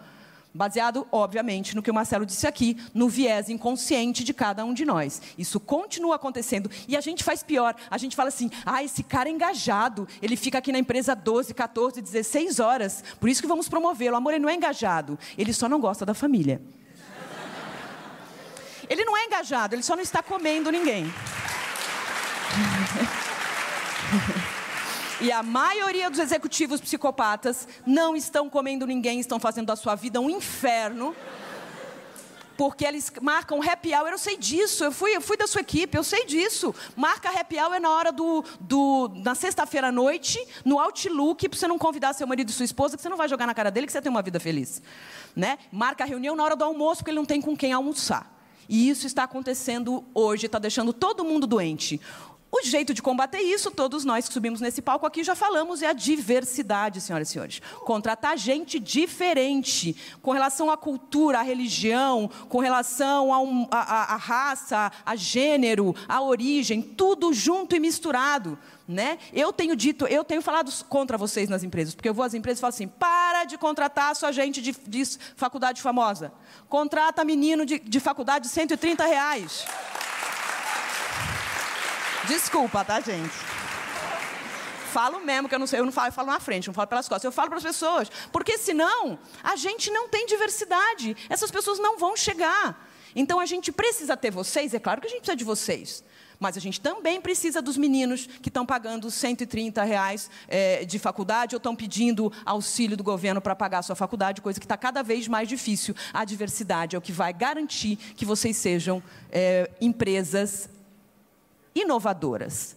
Baseado, 0.57 1.05
obviamente, 1.11 1.75
no 1.75 1.83
que 1.83 1.91
o 1.91 1.95
Marcelo 1.95 2.25
disse 2.25 2.47
aqui, 2.47 2.77
no 2.95 3.09
viés 3.09 3.49
inconsciente 3.49 4.23
de 4.23 4.33
cada 4.33 4.65
um 4.65 4.73
de 4.73 4.85
nós. 4.85 5.21
Isso 5.37 5.59
continua 5.59 6.15
acontecendo. 6.15 6.71
E 6.87 6.97
a 6.97 7.01
gente 7.01 7.25
faz 7.25 7.43
pior. 7.43 7.75
A 7.91 7.99
gente 7.99 8.15
fala 8.15 8.29
assim: 8.29 8.49
ah, 8.65 8.81
esse 8.81 9.03
cara 9.03 9.29
é 9.29 9.33
engajado. 9.33 10.07
Ele 10.23 10.37
fica 10.37 10.59
aqui 10.59 10.71
na 10.71 10.79
empresa 10.79 11.17
12, 11.17 11.53
14, 11.53 12.01
16 12.01 12.61
horas. 12.61 13.03
Por 13.19 13.29
isso 13.29 13.43
que 13.43 13.49
vamos 13.49 13.69
promovê-lo. 13.69 14.15
Amor, 14.15 14.33
ele 14.33 14.45
não 14.45 14.49
é 14.49 14.55
engajado. 14.55 15.19
Ele 15.37 15.53
só 15.53 15.69
não 15.69 15.81
gosta 15.81 16.07
da 16.07 16.15
família. 16.15 16.63
Ele 18.89 19.05
não 19.05 19.17
é 19.17 19.25
engajado, 19.25 19.75
ele 19.75 19.83
só 19.83 19.95
não 19.95 20.03
está 20.03 20.23
comendo 20.23 20.71
ninguém. 20.71 21.13
E 25.21 25.31
a 25.31 25.43
maioria 25.43 26.11
dos 26.11 26.19
executivos 26.19 26.81
psicopatas 26.81 27.69
não 27.87 28.17
estão 28.17 28.51
comendo 28.51 28.87
ninguém, 28.87 29.21
estão 29.21 29.39
fazendo 29.39 29.67
da 29.67 29.77
sua 29.77 29.95
vida 29.95 30.21
um 30.21 30.29
inferno. 30.29 31.15
Porque 32.57 32.85
eles 32.85 33.11
marcam 33.21 33.61
happy 33.63 33.95
hour, 33.95 34.11
eu 34.11 34.19
sei 34.19 34.37
disso, 34.37 34.85
eu 34.85 34.93
fui, 34.93 35.17
eu 35.17 35.21
fui 35.21 35.37
da 35.37 35.47
sua 35.47 35.61
equipe, 35.61 35.97
eu 35.97 36.05
sei 36.05 36.25
disso. 36.25 36.75
Marca 36.95 37.29
happy 37.29 37.59
hour 37.59 37.81
na 37.81 37.91
hora 37.91 38.13
do. 38.13 38.45
do 38.61 39.11
na 39.17 39.35
sexta-feira 39.35 39.89
à 39.89 39.93
noite, 39.93 40.39
no 40.65 40.79
Outlook, 40.79 41.49
para 41.49 41.59
você 41.59 41.67
não 41.67 41.79
convidar 41.79 42.13
seu 42.13 42.27
marido 42.27 42.51
e 42.51 42.53
sua 42.53 42.65
esposa, 42.65 42.97
que 42.97 43.03
você 43.03 43.09
não 43.09 43.17
vai 43.17 43.29
jogar 43.29 43.47
na 43.47 43.55
cara 43.55 43.71
dele 43.71 43.87
que 43.87 43.93
você 43.93 44.03
tem 44.03 44.11
uma 44.11 44.23
vida 44.23 44.39
feliz. 44.39 44.81
Né? 45.35 45.59
Marca 45.73 46.05
a 46.05 46.07
reunião 46.07 46.37
na 46.37 46.45
hora 46.45 46.55
do 46.55 46.65
almoço, 46.65 46.99
porque 46.99 47.11
ele 47.11 47.19
não 47.19 47.25
tem 47.25 47.41
com 47.41 47.57
quem 47.57 47.73
almoçar. 47.73 48.34
E 48.69 48.89
isso 48.89 49.07
está 49.07 49.25
acontecendo 49.25 50.05
hoje, 50.15 50.47
está 50.47 50.59
deixando 50.59 50.93
todo 50.93 51.25
mundo 51.25 51.47
doente. 51.47 52.01
O 52.57 52.63
jeito 52.63 52.95
de 52.95 53.03
combater 53.03 53.41
isso, 53.41 53.69
todos 53.69 54.05
nós 54.05 54.29
que 54.29 54.33
subimos 54.33 54.61
nesse 54.61 54.81
palco 54.81 55.05
aqui 55.05 55.25
já 55.25 55.35
falamos, 55.35 55.83
é 55.83 55.89
a 55.89 55.93
diversidade, 55.93 57.01
senhoras 57.01 57.29
e 57.29 57.33
senhores. 57.33 57.61
Contratar 57.81 58.39
gente 58.39 58.79
diferente, 58.79 59.97
com 60.23 60.31
relação 60.31 60.71
à 60.71 60.77
cultura, 60.77 61.41
à 61.41 61.43
religião, 61.43 62.31
com 62.49 62.61
relação 62.61 63.33
à 63.73 64.17
raça, 64.17 64.93
a 65.05 65.17
gênero, 65.17 65.97
à 66.09 66.23
origem, 66.23 66.81
tudo 66.81 67.33
junto 67.33 67.75
e 67.75 67.81
misturado. 67.81 68.57
Né? 68.87 69.19
Eu 69.33 69.51
tenho 69.51 69.75
dito, 69.75 70.07
eu 70.07 70.23
tenho 70.23 70.43
falado 70.43 70.71
contra 70.91 71.17
vocês 71.17 71.49
nas 71.49 71.63
empresas, 71.63 71.95
porque 71.95 72.09
eu 72.09 72.13
vou 72.13 72.23
às 72.23 72.35
empresas 72.35 72.59
e 72.59 72.61
falo 72.61 72.69
assim: 72.75 72.87
para 72.87 73.45
de 73.45 73.57
contratar 73.57 74.15
sua 74.15 74.31
gente 74.31 74.61
de, 74.61 74.73
de 74.73 75.05
faculdade 75.37 75.81
famosa. 75.81 76.33
Contrata 76.69 77.25
menino 77.25 77.65
de, 77.65 77.79
de 77.79 77.99
faculdade 77.99 78.45
de 78.45 78.51
130 78.51 79.07
reais. 79.07 79.65
Desculpa, 82.29 82.85
tá, 82.85 83.01
gente? 83.01 83.33
Falo 84.93 85.19
mesmo, 85.21 85.49
que 85.49 85.55
eu 85.55 85.59
não 85.59 85.67
sei, 85.67 85.81
eu 85.81 85.85
não 85.85 85.91
falo, 85.91 86.09
eu 86.09 86.13
falo 86.13 86.31
na 86.31 86.39
frente, 86.39 86.69
não 86.69 86.75
falo 86.75 86.87
pelas 86.87 87.09
costas, 87.09 87.25
eu 87.25 87.33
falo 87.33 87.49
para 87.49 87.59
as 87.59 87.65
pessoas. 87.65 88.09
Porque 88.31 88.57
senão, 88.57 89.19
a 89.43 89.57
gente 89.57 89.91
não 89.91 90.09
tem 90.09 90.25
diversidade. 90.25 91.17
Essas 91.29 91.51
pessoas 91.51 91.79
não 91.79 91.99
vão 91.99 92.17
chegar. 92.17 92.89
Então 93.17 93.41
a 93.41 93.47
gente 93.47 93.73
precisa 93.73 94.17
ter 94.17 94.31
vocês, 94.31 94.73
é 94.75 94.79
claro 94.79 95.01
que 95.01 95.07
a 95.07 95.11
gente 95.11 95.21
precisa 95.21 95.37
de 95.37 95.45
vocês. 95.45 96.05
Mas 96.45 96.59
a 96.59 96.61
gente 96.61 96.79
também 96.79 97.23
precisa 97.23 97.63
dos 97.63 97.79
meninos 97.79 98.27
que 98.27 98.51
estão 98.51 98.67
pagando 98.67 99.11
130 99.11 99.83
reais 99.83 100.31
é, 100.47 100.85
de 100.85 100.99
faculdade 100.99 101.55
ou 101.55 101.57
estão 101.57 101.75
pedindo 101.75 102.31
auxílio 102.45 102.99
do 102.99 103.03
governo 103.03 103.41
para 103.41 103.57
pagar 103.57 103.79
a 103.79 103.83
sua 103.83 103.97
faculdade, 103.97 104.43
coisa 104.43 104.61
que 104.61 104.67
está 104.67 104.77
cada 104.77 105.03
vez 105.03 105.27
mais 105.27 105.49
difícil. 105.49 105.95
A 106.13 106.23
diversidade 106.23 106.97
é 106.97 106.99
o 106.99 107.01
que 107.01 107.13
vai 107.13 107.33
garantir 107.33 107.97
que 107.97 108.27
vocês 108.27 108.59
sejam 108.59 109.03
é, 109.33 109.71
empresas 109.81 110.69
inovadoras, 111.75 112.77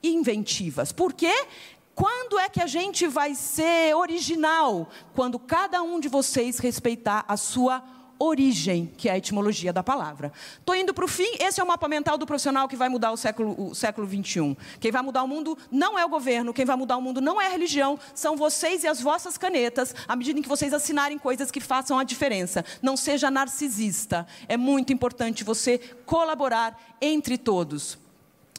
inventivas. 0.00 0.92
Por 0.92 1.12
quê? 1.12 1.48
Quando 1.96 2.38
é 2.38 2.48
que 2.48 2.62
a 2.62 2.68
gente 2.68 3.08
vai 3.08 3.34
ser 3.34 3.92
original? 3.96 4.88
Quando 5.16 5.36
cada 5.36 5.82
um 5.82 5.98
de 5.98 6.06
vocês 6.06 6.60
respeitar 6.60 7.24
a 7.26 7.36
sua 7.36 7.82
origem, 8.22 8.92
que 8.98 9.08
é 9.08 9.12
a 9.12 9.16
etimologia 9.16 9.72
da 9.72 9.82
palavra. 9.82 10.30
Estou 10.58 10.76
indo 10.76 10.92
para 10.92 11.06
o 11.06 11.08
fim, 11.08 11.36
esse 11.40 11.58
é 11.58 11.64
o 11.64 11.66
mapa 11.66 11.88
mental 11.88 12.18
do 12.18 12.26
profissional 12.26 12.68
que 12.68 12.76
vai 12.76 12.90
mudar 12.90 13.12
o 13.12 13.16
século, 13.16 13.70
o 13.70 13.74
século 13.74 14.06
XXI. 14.06 14.54
Quem 14.78 14.92
vai 14.92 15.00
mudar 15.00 15.22
o 15.22 15.28
mundo 15.28 15.56
não 15.70 15.98
é 15.98 16.04
o 16.04 16.08
governo, 16.08 16.52
quem 16.52 16.66
vai 16.66 16.76
mudar 16.76 16.98
o 16.98 17.02
mundo 17.02 17.20
não 17.22 17.40
é 17.40 17.46
a 17.46 17.50
religião, 17.50 17.98
são 18.14 18.36
vocês 18.36 18.84
e 18.84 18.86
as 18.86 19.00
vossas 19.00 19.38
canetas, 19.38 19.94
à 20.06 20.14
medida 20.14 20.38
em 20.38 20.42
que 20.42 20.48
vocês 20.48 20.74
assinarem 20.74 21.18
coisas 21.18 21.50
que 21.50 21.60
façam 21.60 21.98
a 21.98 22.04
diferença. 22.04 22.62
Não 22.82 22.94
seja 22.94 23.30
narcisista. 23.30 24.26
É 24.46 24.56
muito 24.56 24.92
importante 24.92 25.42
você 25.42 25.78
colaborar 26.04 26.78
entre 27.00 27.38
todos. 27.38 27.98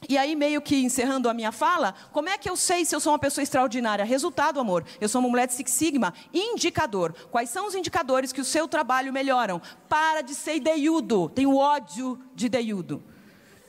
E 0.08 0.18
aí, 0.18 0.34
meio 0.34 0.60
que 0.60 0.76
encerrando 0.76 1.28
a 1.28 1.34
minha 1.34 1.52
fala, 1.52 1.94
como 2.12 2.28
é 2.28 2.36
que 2.36 2.48
eu 2.50 2.56
sei 2.56 2.84
se 2.84 2.94
eu 2.94 3.00
sou 3.00 3.12
uma 3.12 3.18
pessoa 3.18 3.42
extraordinária? 3.42 4.04
Resultado, 4.04 4.58
amor. 4.58 4.84
Eu 5.00 5.08
sou 5.08 5.20
uma 5.20 5.28
mulher 5.28 5.46
de 5.46 5.54
Six 5.54 5.70
Sigma. 5.70 6.12
Indicador. 6.32 7.14
Quais 7.30 7.50
são 7.50 7.66
os 7.66 7.74
indicadores 7.74 8.32
que 8.32 8.40
o 8.40 8.44
seu 8.44 8.66
trabalho 8.66 9.12
melhoram? 9.12 9.60
Para 9.88 10.20
de 10.22 10.34
ser 10.34 10.56
ideiudo. 10.56 11.28
Tenho 11.28 11.56
ódio 11.56 12.18
de 12.34 12.46
ideiudo. 12.46 13.02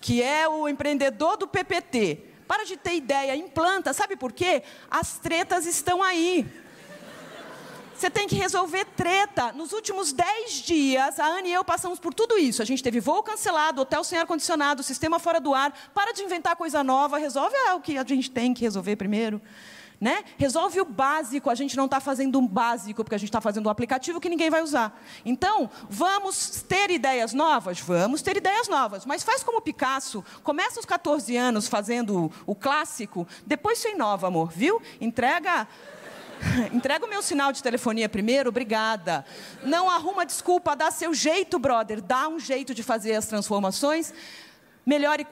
Que 0.01 0.21
é 0.23 0.47
o 0.47 0.67
empreendedor 0.67 1.37
do 1.37 1.47
PPT. 1.47 2.33
Para 2.47 2.65
de 2.65 2.77
ter 2.77 2.95
ideia, 2.95 3.35
implanta. 3.35 3.93
Sabe 3.93 4.15
por 4.15 4.31
quê? 4.31 4.63
As 4.89 5.17
tretas 5.17 5.65
estão 5.65 6.01
aí. 6.03 6.45
Você 8.03 8.09
tem 8.09 8.27
que 8.27 8.35
resolver 8.35 8.83
treta. 8.97 9.53
Nos 9.53 9.71
últimos 9.71 10.11
10 10.11 10.51
dias, 10.55 11.21
a 11.21 11.25
Ana 11.25 11.47
e 11.47 11.53
eu 11.53 11.63
passamos 11.63 11.99
por 11.99 12.13
tudo 12.13 12.37
isso. 12.37 12.61
A 12.61 12.65
gente 12.65 12.83
teve 12.83 12.99
voo 12.99 13.23
cancelado, 13.23 13.79
hotel 13.79 14.03
sem 14.03 14.19
ar-condicionado, 14.19 14.83
sistema 14.83 15.19
fora 15.19 15.39
do 15.39 15.53
ar. 15.53 15.73
Para 15.93 16.11
de 16.11 16.21
inventar 16.21 16.57
coisa 16.57 16.83
nova, 16.83 17.17
resolve 17.17 17.55
o 17.73 17.79
que 17.79 17.97
a 17.97 18.03
gente 18.03 18.29
tem 18.29 18.53
que 18.53 18.61
resolver 18.61 18.97
primeiro. 18.97 19.41
Né? 20.01 20.25
Resolve 20.37 20.81
o 20.81 20.85
básico, 20.85 21.49
a 21.49 21.55
gente 21.55 21.77
não 21.77 21.85
está 21.85 22.01
fazendo 22.01 22.37
um 22.37 22.45
básico, 22.45 23.05
porque 23.05 23.15
a 23.15 23.17
gente 23.17 23.29
está 23.29 23.39
fazendo 23.39 23.67
um 23.67 23.69
aplicativo 23.69 24.19
que 24.19 24.27
ninguém 24.27 24.49
vai 24.49 24.61
usar. 24.61 25.01
Então, 25.23 25.71
vamos 25.89 26.61
ter 26.67 26.91
ideias 26.91 27.31
novas? 27.31 27.79
Vamos 27.79 28.21
ter 28.21 28.35
ideias 28.35 28.67
novas, 28.67 29.05
mas 29.05 29.23
faz 29.23 29.45
como 29.45 29.59
o 29.59 29.61
Picasso, 29.61 30.25
começa 30.43 30.77
aos 30.77 30.85
14 30.85 31.37
anos 31.37 31.69
fazendo 31.69 32.29
o 32.45 32.53
clássico, 32.53 33.25
depois 33.45 33.77
você 33.77 33.91
inova, 33.91 34.27
amor, 34.27 34.51
viu? 34.51 34.81
Entrega 34.99 35.65
Entrega 36.73 37.05
o 37.05 37.09
meu 37.09 37.21
sinal 37.21 37.51
de 37.51 37.61
telefonia 37.61 38.09
primeiro, 38.09 38.49
obrigada. 38.49 39.25
Não 39.63 39.89
arruma 39.89 40.25
desculpa, 40.25 40.75
dá 40.75 40.91
seu 40.91 41.13
jeito, 41.13 41.57
brother. 41.59 42.01
Dá 42.01 42.27
um 42.27 42.39
jeito 42.39 42.73
de 42.73 42.83
fazer 42.83 43.15
as 43.15 43.25
transformações. 43.25 44.13
Melhore 44.85 45.25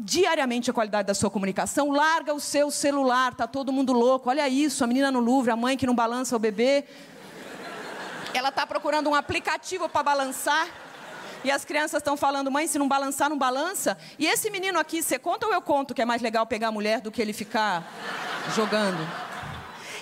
diariamente 0.00 0.70
a 0.70 0.74
qualidade 0.74 1.06
da 1.06 1.14
sua 1.14 1.30
comunicação. 1.30 1.90
Larga 1.90 2.32
o 2.32 2.40
seu 2.40 2.70
celular, 2.70 3.34
tá 3.34 3.46
todo 3.46 3.72
mundo 3.72 3.92
louco. 3.92 4.30
Olha 4.30 4.48
isso, 4.48 4.82
a 4.82 4.86
menina 4.86 5.10
no 5.10 5.20
Louvre, 5.20 5.50
a 5.50 5.56
mãe 5.56 5.76
que 5.76 5.86
não 5.86 5.94
balança 5.94 6.34
o 6.34 6.38
bebê. 6.38 6.84
Ela 8.32 8.48
está 8.48 8.66
procurando 8.66 9.08
um 9.10 9.14
aplicativo 9.14 9.88
para 9.88 10.02
balançar. 10.02 10.66
E 11.44 11.50
as 11.50 11.62
crianças 11.62 11.98
estão 11.98 12.16
falando, 12.16 12.50
mãe, 12.50 12.66
se 12.66 12.78
não 12.78 12.88
balançar, 12.88 13.28
não 13.28 13.36
balança. 13.36 13.98
E 14.18 14.26
esse 14.26 14.48
menino 14.48 14.78
aqui, 14.78 15.02
você 15.02 15.18
conta 15.18 15.46
ou 15.46 15.52
eu 15.52 15.60
conto 15.60 15.92
que 15.92 16.00
é 16.00 16.04
mais 16.06 16.22
legal 16.22 16.46
pegar 16.46 16.68
a 16.68 16.72
mulher 16.72 17.02
do 17.02 17.12
que 17.12 17.20
ele 17.20 17.34
ficar 17.34 17.86
jogando? 18.56 19.06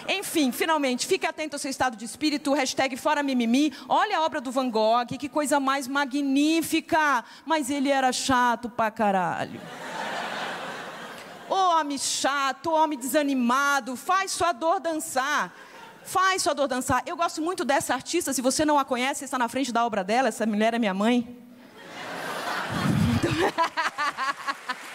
Enfim, 0.08 0.50
finalmente, 0.52 1.06
fique 1.06 1.26
atento 1.26 1.56
ao 1.56 1.58
seu 1.58 1.70
estado 1.70 1.96
de 1.96 2.04
espírito, 2.04 2.52
hashtag 2.52 2.96
fora 2.96 3.22
mimimi. 3.22 3.72
Olha 3.88 4.18
a 4.18 4.22
obra 4.22 4.40
do 4.40 4.50
Van 4.50 4.68
Gogh, 4.68 5.06
que 5.06 5.28
coisa 5.28 5.60
mais 5.60 5.86
magnífica. 5.86 7.24
Mas 7.44 7.70
ele 7.70 7.88
era 7.88 8.12
chato 8.12 8.68
pra 8.68 8.90
caralho. 8.90 9.60
homem 11.48 11.98
chato, 11.98 12.70
homem 12.70 12.98
desanimado, 12.98 13.96
faz 13.96 14.32
sua 14.32 14.52
dor 14.52 14.80
dançar. 14.80 15.52
Faz 16.04 16.42
sua 16.42 16.52
dor 16.52 16.66
dançar. 16.66 17.02
Eu 17.06 17.16
gosto 17.16 17.40
muito 17.40 17.64
dessa 17.64 17.94
artista. 17.94 18.32
Se 18.32 18.42
você 18.42 18.64
não 18.64 18.78
a 18.78 18.84
conhece, 18.84 19.24
está 19.24 19.38
na 19.38 19.48
frente 19.48 19.72
da 19.72 19.86
obra 19.86 20.02
dela. 20.02 20.28
Essa 20.28 20.44
mulher 20.44 20.74
é 20.74 20.78
minha 20.78 20.94
mãe. 20.94 21.38
Então... 23.14 23.32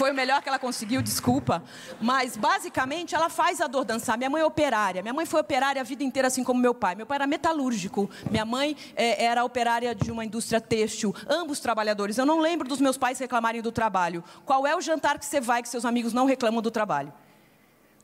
Foi 0.00 0.12
o 0.12 0.14
melhor 0.14 0.40
que 0.40 0.48
ela 0.48 0.58
conseguiu, 0.58 1.02
desculpa. 1.02 1.62
Mas, 2.00 2.34
basicamente, 2.34 3.14
ela 3.14 3.28
faz 3.28 3.60
a 3.60 3.66
dor 3.66 3.84
dançar. 3.84 4.16
Minha 4.16 4.30
mãe 4.30 4.40
é 4.40 4.44
operária. 4.46 5.02
Minha 5.02 5.12
mãe 5.12 5.26
foi 5.26 5.38
operária 5.38 5.78
a 5.78 5.84
vida 5.84 6.02
inteira, 6.02 6.28
assim 6.28 6.42
como 6.42 6.58
meu 6.58 6.72
pai. 6.72 6.94
Meu 6.94 7.04
pai 7.04 7.16
era 7.16 7.26
metalúrgico. 7.26 8.08
Minha 8.30 8.46
mãe 8.46 8.74
é, 8.96 9.22
era 9.26 9.44
operária 9.44 9.94
de 9.94 10.10
uma 10.10 10.24
indústria 10.24 10.58
têxtil. 10.58 11.14
Ambos 11.28 11.60
trabalhadores. 11.60 12.16
Eu 12.16 12.24
não 12.24 12.40
lembro 12.40 12.66
dos 12.66 12.80
meus 12.80 12.96
pais 12.96 13.18
reclamarem 13.18 13.60
do 13.60 13.70
trabalho. 13.70 14.24
Qual 14.46 14.66
é 14.66 14.74
o 14.74 14.80
jantar 14.80 15.18
que 15.18 15.26
você 15.26 15.38
vai 15.38 15.60
que 15.60 15.68
seus 15.68 15.84
amigos 15.84 16.14
não 16.14 16.24
reclamam 16.24 16.62
do 16.62 16.70
trabalho? 16.70 17.12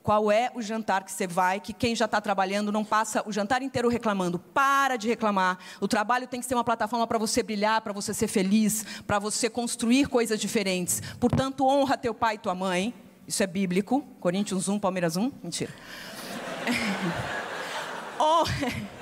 Qual 0.07 0.31
é 0.31 0.53
o 0.55 0.63
jantar 0.63 1.03
que 1.03 1.11
você 1.11 1.27
vai, 1.27 1.59
que 1.59 1.73
quem 1.73 1.97
já 1.97 2.05
está 2.05 2.21
trabalhando 2.21 2.71
não 2.71 2.85
passa 2.85 3.29
o 3.29 3.33
jantar 3.33 3.61
inteiro 3.61 3.89
reclamando? 3.89 4.39
Para 4.39 4.97
de 4.97 5.09
reclamar. 5.09 5.59
O 5.81 5.89
trabalho 5.89 6.29
tem 6.29 6.39
que 6.39 6.47
ser 6.47 6.55
uma 6.55 6.63
plataforma 6.63 7.05
para 7.09 7.19
você 7.19 7.43
brilhar, 7.43 7.81
para 7.81 7.93
você 7.93 8.15
ser 8.15 8.29
feliz, 8.29 8.87
para 9.05 9.19
você 9.19 9.51
construir 9.51 10.07
coisas 10.07 10.39
diferentes. 10.39 11.03
Portanto, 11.19 11.67
honra 11.67 11.99
teu 11.99 12.15
pai 12.15 12.37
e 12.37 12.39
tua 12.39 12.55
mãe. 12.55 12.95
Isso 13.27 13.43
é 13.43 13.49
bíblico. 13.49 14.01
Coríntios 14.21 14.69
1, 14.69 14.79
Palmeiras 14.79 15.17
1. 15.17 15.33
Mentira. 15.43 15.75
honra 18.21 18.96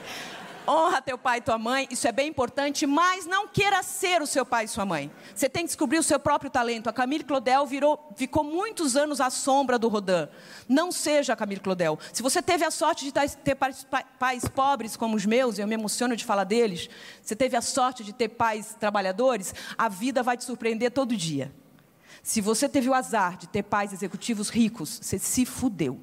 teu 1.03 1.19
pai 1.19 1.39
e 1.39 1.41
tua 1.43 1.59
mãe, 1.59 1.87
isso 1.91 2.09
é 2.09 2.13
bem 2.13 2.29
importante, 2.29 2.87
mas 2.87 3.27
não 3.27 3.47
queira 3.47 3.83
ser 3.83 4.23
o 4.23 4.27
seu 4.27 4.47
ter 4.47 4.65
e 4.65 4.69
sua 4.69 4.87
mãe. 4.87 5.11
Você 5.35 5.49
tem 5.49 5.63
que 5.65 5.69
descobrir 5.69 5.99
o 5.99 6.03
seu 6.03 6.19
próprio 6.19 6.51
talento. 6.51 6.89
A 6.89 6.93
Camille 6.93 7.25
Claudel 7.25 7.67
virou, 7.67 8.11
ficou 8.17 8.43
muitos 8.43 8.97
anos 8.97 9.21
à 9.21 9.29
sombra 9.29 9.79
do 9.79 9.89
Rodin. 9.89 10.29
Não 10.69 10.91
seja 10.91 11.35
a 11.35 11.37
Camille 11.37 11.61
Claudel. 11.61 11.99
Se 12.13 12.23
você 12.23 12.41
teve 12.41 12.65
a 12.65 12.71
sorte 12.71 13.05
de 13.05 13.13
ter 13.13 13.55
pais, 13.55 14.49
pobres 14.49 14.97
como 14.97 15.17
os 15.17 15.27
meus, 15.27 15.59
eu 15.59 15.67
me 15.67 15.75
emociono 15.75 16.17
de 16.17 16.25
falar 16.25 16.45
deles, 16.45 16.89
você 17.23 17.37
teve 17.37 17.57
a 17.57 17.63
sorte 17.63 18.03
de 18.03 18.13
ter 18.13 18.29
pais 18.29 18.75
trabalhadores, 18.79 19.55
a 19.77 19.89
vida 19.89 20.23
vai 20.23 20.37
te 20.37 20.45
surpreender 20.45 20.91
todo 20.91 21.17
dia. 21.17 21.53
Se 22.23 22.41
você 22.41 22.69
teve 22.69 22.89
o 22.89 22.95
azar 22.95 23.37
de 23.37 23.47
ter 23.47 23.63
pais 23.63 23.93
executivos 23.93 24.49
ricos, 24.49 24.99
você 25.03 25.19
se 25.19 25.45
fudeu 25.45 26.01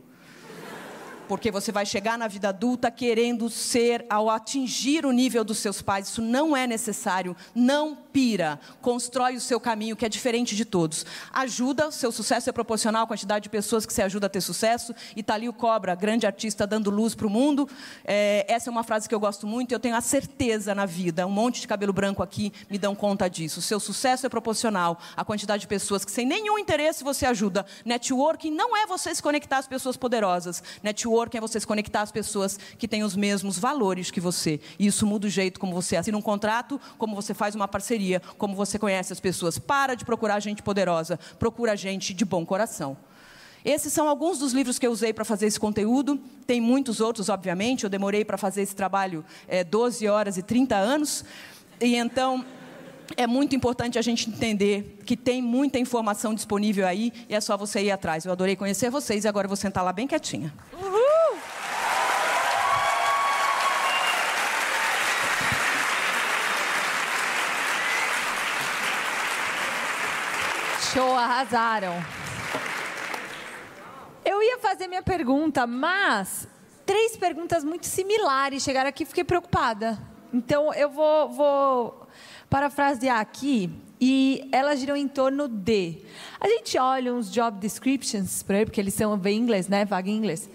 porque 1.32 1.50
você 1.50 1.72
vai 1.72 1.86
chegar 1.86 2.18
na 2.18 2.28
vida 2.28 2.50
adulta 2.50 2.92
querendo 2.92 3.50
ser 3.50 4.06
ao 4.10 4.30
atingir 4.30 5.06
o 5.06 5.14
nível 5.14 5.46
dos 5.46 5.60
seus 5.60 5.82
pais. 5.82 6.10
Isso 6.10 6.22
não 6.22 6.58
é 6.58 6.68
necessário. 6.68 7.38
Não 7.56 7.96
pira. 7.96 8.60
Constrói 8.82 9.38
o 9.38 9.40
seu 9.40 9.58
caminho, 9.58 9.96
que 9.96 10.06
é 10.06 10.10
diferente 10.10 10.58
de 10.58 10.66
todos. 10.66 11.06
Ajuda, 11.32 11.90
seu 11.90 12.12
sucesso 12.12 12.50
é 12.50 12.52
proporcional 12.52 13.06
à 13.06 13.08
quantidade 13.08 13.44
de 13.44 13.50
pessoas 13.50 13.86
que 13.86 13.94
você 13.94 14.02
ajuda 14.02 14.28
a 14.28 14.30
ter 14.30 14.42
sucesso. 14.42 14.94
E 15.16 15.24
tá 15.24 15.36
Cobra, 15.58 15.96
grande 15.96 16.28
artista 16.28 16.68
dando 16.68 16.90
luz 16.90 17.16
para 17.16 17.26
o 17.26 17.30
mundo. 17.30 17.66
É, 18.04 18.46
essa 18.50 18.70
é 18.70 18.72
uma 18.72 18.84
frase 18.84 19.08
que 19.08 19.16
eu 19.16 19.20
gosto 19.20 19.48
muito. 19.48 19.72
Eu 19.72 19.80
tenho 19.80 19.96
a 19.96 20.02
certeza 20.02 20.76
na 20.76 20.86
vida. 20.86 21.26
Um 21.26 21.32
monte 21.32 21.62
de 21.62 21.68
cabelo 21.68 21.94
branco 21.94 22.22
aqui 22.22 22.52
me 22.70 22.78
dão 22.78 22.94
conta 22.94 23.30
disso. 23.30 23.62
Seu 23.62 23.80
sucesso 23.80 24.26
é 24.26 24.30
proporcional 24.30 25.00
à 25.16 25.24
quantidade 25.24 25.62
de 25.62 25.68
pessoas 25.68 26.04
que, 26.04 26.12
sem 26.12 26.26
nenhum 26.26 26.60
interesse, 26.60 27.06
você 27.06 27.26
ajuda. 27.26 27.66
Networking 27.86 28.52
não 28.52 28.76
é 28.76 28.86
você 28.86 29.16
se 29.16 29.24
conectar 29.24 29.60
às 29.60 29.68
pessoas 29.68 29.96
poderosas. 29.96 30.62
Networking 30.84 31.21
networking 31.22 31.38
é 31.38 31.42
você 31.42 31.60
se 31.60 31.68
conectar 31.68 32.02
às 32.02 32.12
pessoas 32.12 32.60
que 32.78 32.88
têm 32.88 33.04
os 33.04 33.16
mesmos 33.16 33.58
valores 33.58 34.10
que 34.10 34.20
você. 34.20 34.60
E 34.80 34.88
isso 34.88 35.06
muda 35.06 35.28
o 35.28 35.30
jeito 35.30 35.60
como 35.60 35.74
você 35.74 35.96
assina 35.96 36.18
um 36.18 36.22
contrato, 36.22 36.80
como 36.98 37.16
você 37.16 37.34
faz 37.34 37.56
uma 37.56 37.68
parceria, 37.68 38.22
como 38.38 38.56
você 38.56 38.80
conhece 38.80 39.14
as 39.14 39.20
pessoas. 39.20 39.60
Para 39.60 39.96
de 39.96 40.06
procurar 40.06 40.40
gente 40.40 40.64
poderosa, 40.64 41.20
procura 41.38 41.76
gente 41.76 42.14
de 42.14 42.26
bom 42.26 42.46
coração. 42.46 42.98
Esses 43.64 43.94
são 43.94 44.10
alguns 44.10 44.40
dos 44.40 44.54
livros 44.54 44.80
que 44.80 44.88
eu 44.88 44.92
usei 44.92 45.14
para 45.14 45.24
fazer 45.24 45.46
esse 45.46 45.60
conteúdo. 45.60 46.20
Tem 46.48 46.60
muitos 46.60 47.00
outros, 47.00 47.30
obviamente. 47.30 47.84
Eu 47.84 47.90
demorei 47.90 48.26
para 48.26 48.38
fazer 48.38 48.64
esse 48.64 48.76
trabalho 48.76 49.24
é, 49.48 49.64
12 49.64 50.08
horas 50.08 50.38
e 50.38 50.42
30 50.42 50.76
anos. 50.76 51.24
E 51.80 51.96
então, 51.96 52.44
é 53.18 53.28
muito 53.28 53.56
importante 53.56 53.98
a 54.00 54.02
gente 54.02 54.30
entender 54.30 55.00
que 55.06 55.16
tem 55.18 55.42
muita 55.42 55.80
informação 55.80 56.34
disponível 56.34 56.88
aí 56.88 57.12
e 57.30 57.36
é 57.36 57.42
só 57.42 57.58
você 57.58 57.82
ir 57.82 57.92
atrás. 57.92 58.26
Eu 58.26 58.32
adorei 58.32 58.56
conhecer 58.56 58.90
vocês 58.90 59.26
e 59.26 59.28
agora 59.28 59.46
eu 59.46 59.50
vou 59.50 59.58
sentar 59.58 59.84
lá 59.84 59.92
bem 59.92 60.08
quietinha. 60.08 60.54
Show, 60.72 61.01
arrasaram. 71.42 71.94
Eu 74.24 74.42
ia 74.44 74.60
fazer 74.60 74.88
minha 74.88 75.02
pergunta, 75.02 75.66
mas 75.66 76.48
três 76.86 77.18
perguntas 77.18 77.64
muito 77.64 77.88
similares 77.88 78.62
chegaram 78.64 78.90
aqui 78.90 79.06
fiquei 79.06 79.24
preocupada. 79.24 80.00
Então 80.32 80.72
eu 80.74 80.90
vou, 80.90 81.30
vou 81.30 82.08
parafrasear 82.50 83.20
aqui 83.20 83.72
e 84.00 84.48
elas 84.52 84.80
giram 84.80 84.96
em 84.96 85.08
torno 85.08 85.48
de. 85.48 86.04
A 86.40 86.48
gente 86.48 86.78
olha 86.78 87.14
uns 87.14 87.32
job 87.32 87.60
descriptions, 87.60 88.44
porque 88.44 88.80
eles 88.80 88.94
são 88.94 89.18
bem 89.18 89.40
inglês, 89.40 89.68
né? 89.68 89.84
Vaga 89.84 90.10
em 90.10 90.18
inglês. 90.18 90.48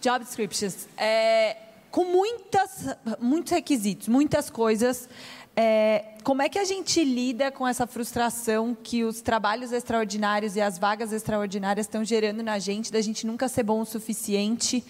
Job 0.00 0.24
descriptions. 0.24 0.88
É, 0.96 1.56
com 1.90 2.04
muitas, 2.04 2.96
muitos 3.20 3.52
requisitos, 3.52 4.08
muitas 4.08 4.50
coisas 4.50 5.08
é, 5.54 6.14
como 6.24 6.40
é 6.40 6.48
que 6.48 6.58
a 6.58 6.64
gente 6.64 7.04
lida 7.04 7.50
com 7.50 7.66
essa 7.68 7.86
frustração 7.86 8.74
que 8.74 9.04
os 9.04 9.20
trabalhos 9.20 9.70
extraordinários 9.70 10.56
e 10.56 10.60
as 10.60 10.78
vagas 10.78 11.12
extraordinárias 11.12 11.86
estão 11.86 12.04
gerando 12.04 12.42
na 12.42 12.58
gente, 12.58 12.90
da 12.90 13.00
gente 13.00 13.26
nunca 13.26 13.48
ser 13.48 13.62
bom 13.62 13.80
o 13.80 13.84
suficiente 13.84 14.84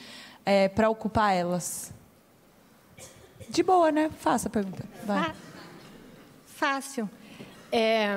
é, 0.46 0.68
para 0.68 0.88
ocupar 0.88 1.34
elas? 1.34 1.92
De 3.48 3.62
boa, 3.62 3.90
né? 3.90 4.10
Faça 4.20 4.48
a 4.48 4.50
pergunta. 4.50 4.84
Vai. 5.04 5.34
Fácil. 6.46 7.10
É, 7.72 8.16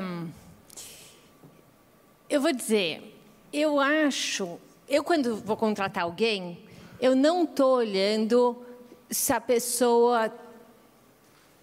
eu 2.29 2.39
vou 2.41 2.53
dizer, 2.53 3.17
eu 3.51 3.79
acho, 3.79 4.60
eu 4.88 5.03
quando 5.03 5.38
vou 5.38 5.58
contratar 5.58 6.03
alguém, 6.03 6.60
eu 7.01 7.15
não 7.15 7.43
estou 7.43 7.75
olhando 7.77 8.63
se 9.10 9.34
a 9.34 9.41
pessoa 9.41 10.31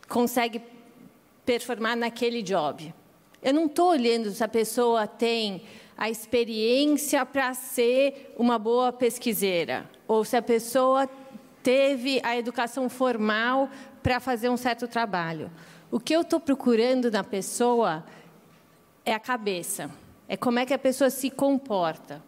consegue 0.09 0.72
performar 1.44 1.96
naquele 1.96 2.42
job. 2.42 2.94
Eu 3.42 3.52
não 3.52 3.66
estou 3.66 3.90
olhando 3.90 4.31
se 4.31 4.42
a 4.42 4.48
pessoa 4.48 5.07
tem 5.07 5.62
a 5.96 6.09
experiência 6.09 7.24
para 7.26 7.52
ser 7.55 8.35
uma 8.37 8.59
boa 8.59 8.92
pesquiseira, 8.92 9.88
ou 10.07 10.24
se 10.24 10.37
a 10.37 10.42
pessoa 10.42 11.09
teve 11.62 12.20
a 12.24 12.37
educação 12.37 12.88
formal 12.88 13.68
para 14.02 14.18
fazer 14.18 14.48
um 14.48 14.57
certo 14.57 14.88
trabalho. 14.88 15.50
O 15.90 16.00
que 16.00 16.14
eu 16.14 16.22
estou 16.22 16.40
procurando 16.40 17.11
na 17.11 17.22
pessoa 17.22 18.05
é 19.05 19.12
a 19.12 19.20
cabeça, 19.20 19.90
é 20.28 20.37
como 20.37 20.59
é 20.59 20.66
que 20.66 20.74
a 20.74 20.78
pessoa 20.78 21.11
se 21.11 21.31
comporta. 21.31 22.22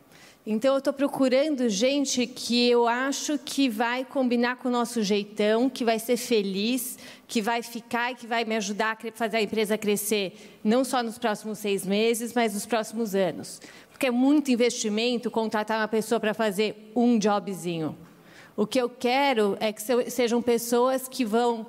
Então, 0.47 0.75
eu 0.75 0.79
estou 0.79 0.93
procurando 0.93 1.71
gente 1.71 2.27
que 2.27 2.69
eu 2.69 2.87
acho 2.87 3.39
que 3.39 3.67
vai 3.67 4.05
combinar 4.05 4.57
com 4.57 4.69
o 4.69 4.71
nosso 4.71 5.03
jeitão, 5.03 5.71
que 5.71 5.87
vai 5.87 5.99
ser 5.99 6.19
feliz, 6.19 6.99
que 7.27 7.41
vai 7.41 7.63
ficar 7.63 8.13
e 8.13 8.15
que 8.15 8.27
vai 8.27 8.45
me 8.45 8.55
ajudar 8.57 8.99
a 9.03 9.13
fazer 9.13 9.39
a 9.39 9.43
empresa 9.43 9.79
crescer, 9.79 10.59
não 10.63 10.85
só 10.85 11.03
nos 11.03 11.17
próximos 11.17 11.61
seis 11.61 11.87
meses, 11.87 12.35
mas 12.35 12.53
nos 12.53 12.67
próximos 12.67 13.15
anos. 13.15 13.59
Porque 13.89 14.05
é 14.05 14.11
muito 14.11 14.51
investimento 14.51 15.31
contratar 15.31 15.81
uma 15.81 15.89
pessoa 15.89 16.21
para 16.21 16.35
fazer 16.35 16.93
um 16.95 17.19
jobzinho. 17.19 17.97
O 18.55 18.67
que 18.67 18.79
eu 18.79 18.91
quero 18.91 19.57
é 19.61 19.73
que 19.73 19.81
sejam 20.11 20.43
pessoas 20.43 21.09
que 21.09 21.25
vão 21.25 21.67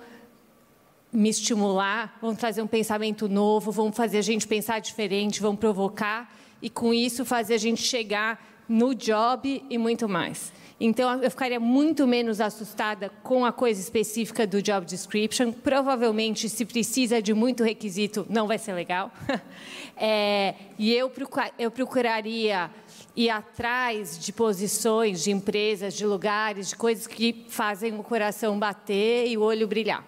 me 1.14 1.30
estimular, 1.30 2.18
vão 2.22 2.36
trazer 2.36 2.62
um 2.62 2.68
pensamento 2.68 3.30
novo, 3.30 3.72
vão 3.72 3.90
fazer 3.90 4.18
a 4.18 4.22
gente 4.22 4.46
pensar 4.46 4.80
diferente, 4.80 5.42
vão 5.42 5.56
provocar 5.56 6.30
e, 6.62 6.70
com 6.70 6.94
isso, 6.94 7.24
fazer 7.24 7.54
a 7.54 7.58
gente 7.58 7.82
chegar 7.82 8.55
no 8.68 8.94
job 8.94 9.64
e 9.70 9.78
muito 9.78 10.08
mais. 10.08 10.52
Então, 10.80 11.24
eu 11.24 11.32
ficaria 11.32 11.60
muito 11.60 12.06
menos 12.06 12.42
assustada 12.42 13.10
com 13.24 13.46
a 13.46 13.52
coisa 13.54 13.80
específica 13.80 14.46
do 14.46 14.62
job 14.62 14.86
description. 14.86 15.54
Provavelmente, 15.54 16.50
se 16.50 16.66
precisa 16.66 17.22
de 17.22 17.34
muito 17.34 17.64
requisito, 17.64 18.26
não 18.30 18.48
vai 18.48 18.58
ser 18.58 18.74
legal. 18.74 19.12
É, 19.98 20.56
e 20.78 20.94
eu, 20.94 21.10
eu 21.58 21.72
procuraria 21.72 22.70
ir 23.16 23.30
atrás 23.30 24.20
de 24.20 24.34
posições, 24.34 25.24
de 25.24 25.32
empresas, 25.32 25.94
de 25.94 26.06
lugares, 26.06 26.68
de 26.68 26.76
coisas 26.76 27.08
que 27.08 27.46
fazem 27.48 27.98
o 27.98 28.04
coração 28.04 28.60
bater 28.60 29.26
e 29.26 29.38
o 29.38 29.42
olho 29.42 29.66
brilhar. 29.66 30.04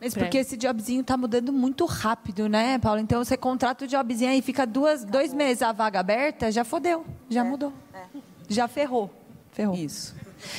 Mas 0.00 0.14
porque 0.14 0.38
esse 0.38 0.56
jobzinho 0.56 1.02
está 1.02 1.16
mudando 1.16 1.52
muito 1.52 1.84
rápido, 1.84 2.48
né, 2.48 2.78
Paulo? 2.78 3.00
Então 3.00 3.22
você 3.22 3.36
contrata 3.36 3.84
o 3.84 3.88
jobzinho 3.88 4.30
aí, 4.30 4.40
fica 4.40 4.66
duas, 4.66 5.04
dois 5.04 5.34
meses 5.34 5.62
a 5.62 5.72
vaga 5.72 6.00
aberta, 6.00 6.50
já 6.50 6.64
fodeu, 6.64 7.04
já 7.28 7.42
é, 7.42 7.44
mudou. 7.44 7.72
É. 7.92 8.04
Já 8.48 8.66
ferrou. 8.66 9.10
Ferrou. 9.52 9.76
Isso. 9.76 10.14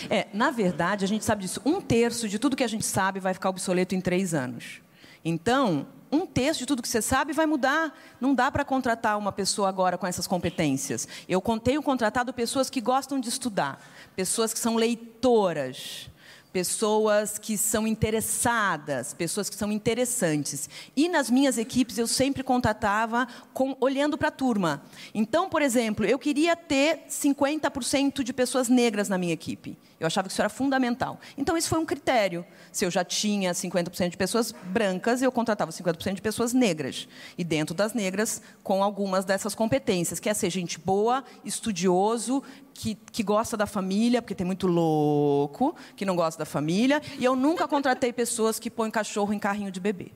É, 0.09 0.27
na 0.31 0.51
verdade, 0.51 1.03
a 1.03 1.07
gente 1.07 1.25
sabe 1.25 1.41
disso. 1.41 1.59
Um 1.65 1.81
terço 1.81 2.29
de 2.29 2.37
tudo 2.37 2.55
que 2.55 2.63
a 2.63 2.67
gente 2.67 2.85
sabe 2.85 3.19
vai 3.19 3.33
ficar 3.33 3.49
obsoleto 3.49 3.95
em 3.95 4.01
três 4.01 4.33
anos. 4.33 4.79
Então, 5.25 5.87
um 6.11 6.25
terço 6.25 6.59
de 6.59 6.65
tudo 6.65 6.81
que 6.81 6.87
você 6.87 7.01
sabe 7.01 7.33
vai 7.33 7.45
mudar. 7.45 7.97
Não 8.19 8.35
dá 8.35 8.51
para 8.51 8.65
contratar 8.65 9.17
uma 9.17 9.31
pessoa 9.31 9.69
agora 9.69 9.97
com 9.97 10.05
essas 10.05 10.27
competências. 10.27 11.07
Eu 11.27 11.41
tenho 11.63 11.81
contratado 11.81 12.33
pessoas 12.33 12.69
que 12.69 12.81
gostam 12.81 13.19
de 13.19 13.29
estudar, 13.29 13.81
pessoas 14.15 14.53
que 14.53 14.59
são 14.59 14.75
leitoras, 14.75 16.09
pessoas 16.51 17.37
que 17.37 17.57
são 17.57 17.87
interessadas, 17.87 19.13
pessoas 19.13 19.49
que 19.49 19.55
são 19.55 19.71
interessantes. 19.71 20.69
E 20.95 21.07
nas 21.07 21.29
minhas 21.29 21.57
equipes 21.57 21.97
eu 21.97 22.07
sempre 22.07 22.43
contratava 22.43 23.27
com, 23.53 23.75
olhando 23.79 24.17
para 24.17 24.27
a 24.27 24.31
turma. 24.31 24.83
Então, 25.13 25.49
por 25.49 25.61
exemplo, 25.61 26.05
eu 26.05 26.19
queria 26.19 26.55
ter 26.55 27.05
50% 27.09 28.23
de 28.23 28.33
pessoas 28.33 28.67
negras 28.67 29.07
na 29.09 29.17
minha 29.17 29.33
equipe. 29.33 29.77
Eu 30.01 30.07
achava 30.07 30.27
que 30.27 30.33
isso 30.33 30.41
era 30.41 30.49
fundamental. 30.49 31.19
Então, 31.37 31.55
esse 31.55 31.69
foi 31.69 31.77
um 31.77 31.85
critério. 31.85 32.43
Se 32.71 32.83
eu 32.83 32.89
já 32.89 33.03
tinha 33.03 33.51
50% 33.51 34.09
de 34.09 34.17
pessoas 34.17 34.51
brancas, 34.51 35.21
eu 35.21 35.31
contratava 35.31 35.71
50% 35.71 36.15
de 36.15 36.21
pessoas 36.21 36.53
negras. 36.53 37.07
E 37.37 37.43
dentro 37.43 37.75
das 37.75 37.93
negras, 37.93 38.41
com 38.63 38.83
algumas 38.83 39.25
dessas 39.25 39.53
competências, 39.53 40.19
que 40.19 40.27
é 40.27 40.33
ser 40.33 40.49
gente 40.49 40.79
boa, 40.79 41.23
estudioso, 41.45 42.41
que, 42.73 42.95
que 42.95 43.21
gosta 43.21 43.55
da 43.55 43.67
família, 43.67 44.23
porque 44.23 44.33
tem 44.33 44.45
muito 44.45 44.65
louco 44.65 45.75
que 45.95 46.03
não 46.03 46.15
gosta 46.15 46.39
da 46.39 46.45
família. 46.45 46.99
E 47.19 47.23
eu 47.23 47.35
nunca 47.35 47.67
contratei 47.67 48.11
pessoas 48.11 48.57
que 48.57 48.71
põem 48.71 48.89
cachorro 48.89 49.31
em 49.33 49.39
carrinho 49.39 49.71
de 49.71 49.79
bebê. 49.79 50.11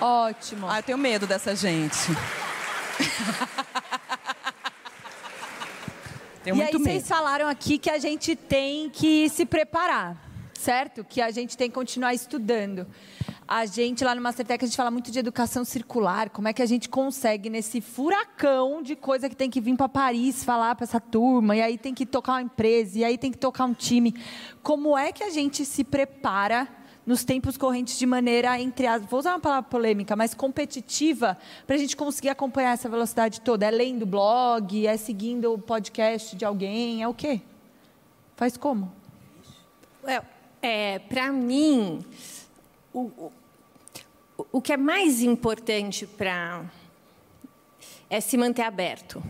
Ótimo. 0.00 0.68
Ah, 0.70 0.78
eu 0.78 0.82
tenho 0.84 0.98
medo 0.98 1.26
dessa 1.26 1.56
gente. 1.56 1.98
Tenho 6.46 6.58
e 6.58 6.62
aí 6.62 6.72
medo. 6.72 6.78
vocês 6.78 7.08
falaram 7.08 7.48
aqui 7.48 7.76
que 7.76 7.90
a 7.90 7.98
gente 7.98 8.36
tem 8.36 8.88
que 8.88 9.28
se 9.28 9.44
preparar, 9.44 10.16
certo? 10.54 11.02
Que 11.02 11.20
a 11.20 11.28
gente 11.32 11.56
tem 11.56 11.68
que 11.68 11.74
continuar 11.74 12.14
estudando. 12.14 12.86
A 13.48 13.66
gente 13.66 14.04
lá 14.04 14.14
no 14.14 14.20
Mastertech 14.20 14.64
a 14.64 14.68
gente 14.68 14.76
fala 14.76 14.92
muito 14.92 15.10
de 15.10 15.18
educação 15.18 15.64
circular, 15.64 16.30
como 16.30 16.46
é 16.46 16.52
que 16.52 16.62
a 16.62 16.66
gente 16.66 16.88
consegue 16.88 17.50
nesse 17.50 17.80
furacão 17.80 18.80
de 18.80 18.94
coisa 18.94 19.28
que 19.28 19.34
tem 19.34 19.50
que 19.50 19.60
vir 19.60 19.76
para 19.76 19.88
Paris 19.88 20.44
falar 20.44 20.76
para 20.76 20.84
essa 20.84 21.00
turma, 21.00 21.56
e 21.56 21.60
aí 21.60 21.76
tem 21.76 21.92
que 21.92 22.06
tocar 22.06 22.34
uma 22.34 22.42
empresa, 22.42 23.00
e 23.00 23.04
aí 23.04 23.18
tem 23.18 23.32
que 23.32 23.38
tocar 23.38 23.64
um 23.64 23.74
time. 23.74 24.14
Como 24.62 24.96
é 24.96 25.10
que 25.10 25.24
a 25.24 25.30
gente 25.30 25.64
se 25.64 25.82
prepara 25.82 26.68
nos 27.06 27.24
tempos 27.24 27.56
correntes 27.56 27.96
de 27.96 28.04
maneira, 28.04 28.60
entre 28.60 28.86
as, 28.86 29.06
vou 29.06 29.20
usar 29.20 29.30
uma 29.30 29.40
palavra 29.40 29.70
polêmica, 29.70 30.16
mas 30.16 30.34
competitiva, 30.34 31.38
para 31.64 31.76
a 31.76 31.78
gente 31.78 31.96
conseguir 31.96 32.30
acompanhar 32.30 32.72
essa 32.72 32.88
velocidade 32.88 33.40
toda? 33.40 33.64
É 33.64 33.70
lendo 33.70 34.04
blog, 34.04 34.86
é 34.86 34.96
seguindo 34.96 35.54
o 35.54 35.58
podcast 35.58 36.34
de 36.34 36.44
alguém, 36.44 37.02
é 37.02 37.08
o 37.08 37.14
quê? 37.14 37.40
Faz 38.34 38.56
como? 38.56 38.92
É, 40.04 40.22
é 40.60 40.98
para 40.98 41.30
mim, 41.30 42.04
o, 42.92 43.00
o, 43.00 43.32
o 44.52 44.60
que 44.60 44.72
é 44.72 44.76
mais 44.76 45.22
importante 45.22 46.06
para 46.06 46.64
é 48.10 48.20
se 48.20 48.36
manter 48.36 48.62
aberto. 48.62 49.22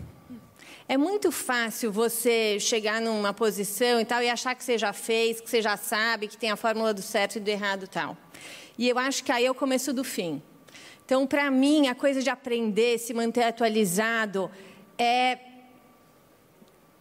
É 0.89 0.95
muito 0.95 1.33
fácil 1.33 1.91
você 1.91 2.57
chegar 2.61 3.01
numa 3.01 3.33
posição 3.33 3.99
e 3.99 4.05
tal 4.05 4.23
e 4.23 4.29
achar 4.29 4.55
que 4.55 4.63
você 4.63 4.77
já 4.77 4.93
fez, 4.93 5.41
que 5.41 5.49
você 5.49 5.61
já 5.61 5.75
sabe, 5.75 6.29
que 6.29 6.37
tem 6.37 6.49
a 6.49 6.55
fórmula 6.55 6.93
do 6.93 7.01
certo 7.01 7.35
e 7.35 7.39
do 7.41 7.49
errado 7.49 7.83
e 7.83 7.87
tal. 7.87 8.15
E 8.77 8.87
eu 8.87 8.97
acho 8.97 9.21
que 9.21 9.29
aí 9.29 9.45
é 9.45 9.51
o 9.51 9.55
começo 9.55 9.91
do 9.91 10.01
fim. 10.01 10.41
Então, 11.05 11.27
para 11.27 11.51
mim, 11.51 11.89
a 11.89 11.95
coisa 11.95 12.23
de 12.23 12.29
aprender, 12.29 12.99
se 12.99 13.13
manter 13.13 13.43
atualizado, 13.43 14.49
é 14.97 15.39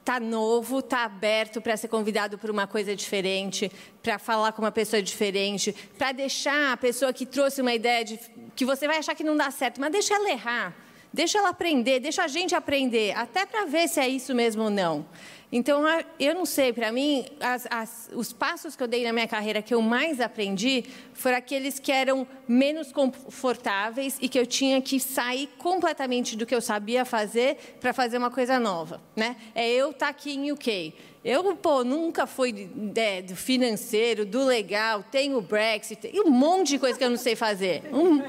tá 0.04 0.18
novo, 0.18 0.82
tá 0.82 1.04
aberto 1.04 1.60
para 1.60 1.76
ser 1.76 1.88
convidado 1.88 2.38
para 2.38 2.50
uma 2.50 2.66
coisa 2.66 2.94
diferente, 2.94 3.70
para 4.02 4.18
falar 4.18 4.52
com 4.52 4.62
uma 4.62 4.72
pessoa 4.72 5.00
diferente, 5.00 5.72
para 5.96 6.10
deixar 6.10 6.72
a 6.72 6.76
pessoa 6.76 7.12
que 7.12 7.26
trouxe 7.26 7.60
uma 7.60 7.74
ideia 7.74 8.04
de, 8.04 8.18
que 8.56 8.64
você 8.64 8.86
vai 8.88 8.98
achar 8.98 9.14
que 9.14 9.24
não 9.24 9.36
dá 9.36 9.50
certo, 9.50 9.80
mas 9.80 9.92
deixa 9.92 10.14
ela 10.14 10.30
errar. 10.30 10.85
Deixa 11.16 11.38
ela 11.38 11.48
aprender, 11.48 11.98
deixa 11.98 12.24
a 12.24 12.28
gente 12.28 12.54
aprender, 12.54 13.16
até 13.16 13.46
para 13.46 13.64
ver 13.64 13.88
se 13.88 13.98
é 13.98 14.06
isso 14.06 14.34
mesmo 14.34 14.64
ou 14.64 14.68
não. 14.68 15.06
Então, 15.50 15.82
eu 16.20 16.34
não 16.34 16.44
sei, 16.44 16.74
para 16.74 16.92
mim, 16.92 17.24
as, 17.40 17.66
as, 17.70 18.10
os 18.12 18.34
passos 18.34 18.76
que 18.76 18.82
eu 18.82 18.86
dei 18.86 19.02
na 19.02 19.14
minha 19.14 19.26
carreira 19.26 19.62
que 19.62 19.72
eu 19.72 19.80
mais 19.80 20.20
aprendi 20.20 20.84
foram 21.14 21.38
aqueles 21.38 21.78
que 21.78 21.90
eram 21.90 22.26
menos 22.46 22.92
confortáveis 22.92 24.18
e 24.20 24.28
que 24.28 24.38
eu 24.38 24.44
tinha 24.44 24.82
que 24.82 25.00
sair 25.00 25.48
completamente 25.56 26.36
do 26.36 26.44
que 26.44 26.54
eu 26.54 26.60
sabia 26.60 27.02
fazer 27.06 27.78
para 27.80 27.94
fazer 27.94 28.18
uma 28.18 28.30
coisa 28.30 28.60
nova. 28.60 29.00
Né? 29.16 29.36
É 29.54 29.66
eu 29.66 29.92
estar 29.92 30.06
tá 30.06 30.10
aqui 30.10 30.34
em 30.34 30.52
UK. 30.52 30.92
Eu, 31.24 31.56
pô, 31.56 31.82
nunca 31.82 32.26
fui 32.26 32.68
é, 32.94 33.22
do 33.22 33.34
financeiro, 33.34 34.26
do 34.26 34.44
legal, 34.44 35.02
tenho 35.10 35.38
o 35.38 35.40
Brexit, 35.40 36.10
e 36.12 36.20
um 36.20 36.30
monte 36.30 36.68
de 36.72 36.78
coisa 36.78 36.98
que 36.98 37.04
eu 37.04 37.10
não 37.10 37.16
sei 37.16 37.34
fazer. 37.34 37.84
Um, 37.90 38.22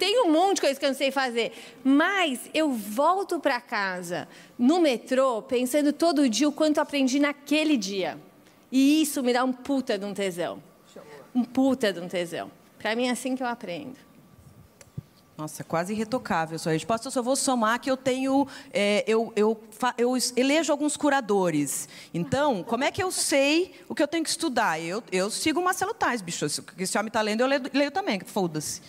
tem 0.00 0.18
um 0.22 0.32
monte 0.32 0.54
de 0.54 0.60
coisa 0.62 0.80
que 0.80 0.86
eu 0.86 0.88
não 0.88 0.96
sei 0.96 1.10
fazer. 1.10 1.52
Mas 1.84 2.40
eu 2.54 2.72
volto 2.72 3.38
para 3.38 3.60
casa 3.60 4.26
no 4.58 4.80
metrô 4.80 5.42
pensando 5.42 5.92
todo 5.92 6.26
dia 6.26 6.48
o 6.48 6.52
quanto 6.52 6.80
aprendi 6.80 7.20
naquele 7.20 7.76
dia. 7.76 8.18
E 8.72 9.02
isso 9.02 9.22
me 9.22 9.30
dá 9.30 9.44
um 9.44 9.52
puta 9.52 9.98
de 9.98 10.06
um 10.06 10.14
tesão. 10.14 10.62
Um 11.34 11.44
puta 11.44 11.92
de 11.92 12.00
um 12.00 12.08
tesão. 12.08 12.50
Para 12.78 12.96
mim 12.96 13.08
é 13.08 13.10
assim 13.10 13.36
que 13.36 13.42
eu 13.42 13.46
aprendo. 13.46 13.94
Nossa, 15.36 15.62
quase 15.62 15.92
irretocável 15.92 16.58
sua 16.58 16.72
resposta. 16.72 17.08
Eu 17.08 17.12
só 17.12 17.22
vou 17.22 17.36
somar 17.36 17.78
que 17.78 17.90
eu 17.90 17.96
tenho. 17.96 18.48
É, 18.72 19.04
eu, 19.06 19.32
eu, 19.36 19.58
eu 19.98 20.12
elejo 20.34 20.72
alguns 20.72 20.96
curadores. 20.96 21.88
Então, 22.12 22.62
como 22.62 22.84
é 22.84 22.90
que 22.90 23.02
eu 23.02 23.10
sei 23.10 23.74
o 23.86 23.94
que 23.94 24.02
eu 24.02 24.08
tenho 24.08 24.24
que 24.24 24.30
estudar? 24.30 24.80
Eu, 24.80 25.02
eu 25.12 25.30
sigo 25.30 25.60
o 25.60 25.64
Marcelo 25.64 25.92
Tais, 25.92 26.22
bicho. 26.22 26.48
Se 26.48 26.62
esse 26.78 26.98
homem 26.98 27.08
está 27.08 27.20
lendo, 27.20 27.42
eu 27.42 27.46
leio, 27.46 27.62
leio 27.72 27.90
também. 27.90 28.20
Foda-se. 28.20 28.80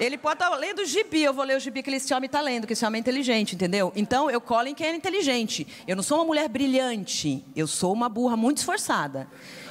Ele 0.00 0.16
pode 0.16 0.34
estar 0.34 0.54
lendo 0.56 0.80
o 0.80 0.84
gibi, 0.84 1.22
eu 1.22 1.34
vou 1.34 1.44
ler 1.44 1.56
o 1.56 1.60
gibi 1.60 1.82
que 1.82 1.90
esse 1.90 2.14
homem 2.14 2.26
está 2.26 2.40
lendo, 2.40 2.68
que 2.68 2.72
esse 2.72 2.86
homem 2.86 2.98
é 2.98 3.00
inteligente, 3.00 3.56
entendeu? 3.56 3.92
Então, 3.96 4.30
eu 4.30 4.40
colo 4.40 4.68
em 4.68 4.74
quem 4.74 4.86
é 4.86 4.94
inteligente. 4.94 5.66
Eu 5.88 5.96
não 5.96 6.04
sou 6.04 6.18
uma 6.18 6.24
mulher 6.24 6.48
brilhante, 6.48 7.44
eu 7.56 7.66
sou 7.66 7.92
uma 7.92 8.08
burra 8.08 8.36
muito 8.36 8.58
esforçada. 8.58 9.26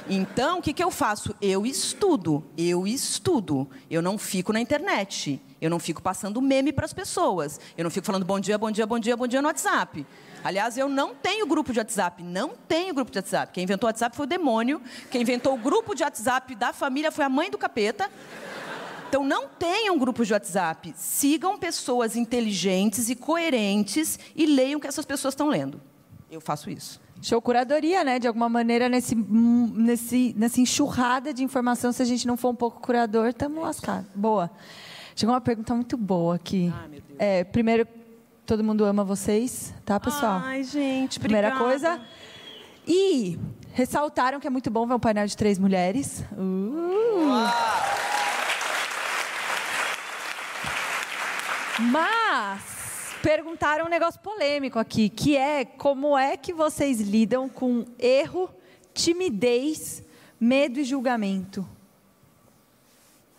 Então, 0.08 0.58
o 0.58 0.62
que, 0.62 0.74
que 0.74 0.84
eu 0.84 0.90
faço? 0.90 1.34
Eu 1.40 1.64
estudo, 1.64 2.44
eu 2.56 2.86
estudo. 2.86 3.68
Eu 3.90 4.02
não 4.02 4.18
fico 4.18 4.52
na 4.52 4.60
internet. 4.60 5.40
Eu 5.60 5.70
não 5.70 5.78
fico 5.78 6.00
passando 6.00 6.40
meme 6.42 6.72
para 6.72 6.84
as 6.84 6.92
pessoas. 6.92 7.58
Eu 7.76 7.84
não 7.84 7.90
fico 7.90 8.06
falando 8.06 8.24
bom 8.24 8.38
dia, 8.38 8.56
bom 8.58 8.70
dia, 8.70 8.86
bom 8.86 8.98
dia, 8.98 9.16
bom 9.16 9.26
dia 9.26 9.40
no 9.40 9.48
WhatsApp. 9.48 10.06
Aliás, 10.44 10.78
eu 10.78 10.88
não 10.88 11.14
tenho 11.14 11.46
grupo 11.46 11.72
de 11.72 11.78
WhatsApp, 11.78 12.22
não 12.22 12.52
tenho 12.68 12.94
grupo 12.94 13.10
de 13.10 13.18
WhatsApp. 13.18 13.52
Quem 13.52 13.64
inventou 13.64 13.86
o 13.86 13.90
WhatsApp 13.90 14.16
foi 14.16 14.24
o 14.24 14.28
demônio. 14.28 14.80
Quem 15.10 15.22
inventou 15.22 15.54
o 15.54 15.58
grupo 15.58 15.94
de 15.94 16.02
WhatsApp 16.02 16.54
da 16.54 16.72
família 16.72 17.10
foi 17.10 17.24
a 17.24 17.28
mãe 17.28 17.50
do 17.50 17.58
capeta. 17.58 18.08
Então, 19.08 19.24
não 19.24 19.48
tenham 19.48 19.98
grupos 19.98 20.26
de 20.26 20.34
WhatsApp. 20.34 20.92
Sigam 20.96 21.58
pessoas 21.58 22.14
inteligentes 22.14 23.08
e 23.08 23.16
coerentes 23.16 24.18
e 24.36 24.44
leiam 24.44 24.78
o 24.78 24.80
que 24.80 24.86
essas 24.86 25.06
pessoas 25.06 25.32
estão 25.32 25.48
lendo. 25.48 25.80
Eu 26.30 26.40
faço 26.40 26.68
isso. 26.68 27.00
Show 27.22 27.40
curadoria, 27.40 28.04
né? 28.04 28.18
De 28.18 28.28
alguma 28.28 28.48
maneira, 28.48 28.88
nesse, 28.88 29.14
nesse, 29.14 30.34
nessa 30.36 30.60
enxurrada 30.60 31.32
de 31.32 31.42
informação, 31.42 31.90
se 31.90 32.02
a 32.02 32.04
gente 32.04 32.26
não 32.26 32.36
for 32.36 32.50
um 32.50 32.54
pouco 32.54 32.80
curador, 32.80 33.28
estamos 33.28 33.60
lascados. 33.62 34.06
Boa. 34.14 34.50
Chegou 35.16 35.34
uma 35.34 35.40
pergunta 35.40 35.74
muito 35.74 35.96
boa 35.96 36.36
aqui. 36.36 36.72
Ai, 36.72 36.88
meu 36.88 37.00
Deus. 37.00 37.18
É, 37.18 37.44
primeiro, 37.44 37.88
todo 38.46 38.62
mundo 38.62 38.84
ama 38.84 39.02
vocês, 39.02 39.74
tá, 39.84 39.98
pessoal? 39.98 40.42
Ai, 40.44 40.62
gente, 40.62 41.18
Primeira 41.18 41.56
coisa. 41.58 42.00
E 42.86 43.38
ressaltaram 43.72 44.38
que 44.38 44.46
é 44.46 44.50
muito 44.50 44.70
bom 44.70 44.86
ver 44.86 44.94
um 44.94 45.00
painel 45.00 45.26
de 45.26 45.36
três 45.36 45.58
mulheres. 45.58 46.24
Uh. 46.32 47.26
Uau. 47.26 47.87
Mas 51.78 53.14
perguntaram 53.22 53.86
um 53.86 53.88
negócio 53.88 54.20
polêmico 54.20 54.80
aqui, 54.80 55.08
que 55.08 55.36
é 55.36 55.64
como 55.64 56.18
é 56.18 56.36
que 56.36 56.52
vocês 56.52 57.00
lidam 57.00 57.48
com 57.48 57.84
erro, 57.98 58.50
timidez, 58.92 60.02
medo 60.40 60.80
e 60.80 60.84
julgamento? 60.84 61.64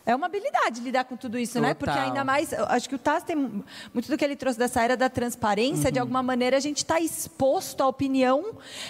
É 0.10 0.16
uma 0.16 0.26
habilidade 0.26 0.82
lidar 0.82 1.04
com 1.04 1.16
tudo 1.16 1.38
isso, 1.38 1.54
Total. 1.54 1.70
né? 1.70 1.74
Porque 1.76 2.00
ainda 2.00 2.24
mais, 2.24 2.52
acho 2.52 2.90
que 2.90 2.96
o 2.96 2.98
Taz 2.98 3.22
tem 3.22 3.36
muito 3.36 4.10
do 4.10 4.18
que 4.18 4.26
ele 4.26 4.36
trouxe 4.36 4.58
dessa 4.58 4.82
era 4.82 4.98
da 4.98 5.08
transparência, 5.08 5.86
uhum. 5.86 5.92
de 5.92 6.00
alguma 6.00 6.24
maneira 6.24 6.58
a 6.58 6.60
gente 6.60 6.78
está 6.78 7.00
exposto 7.00 7.82
à 7.82 7.88
opinião 7.88 8.44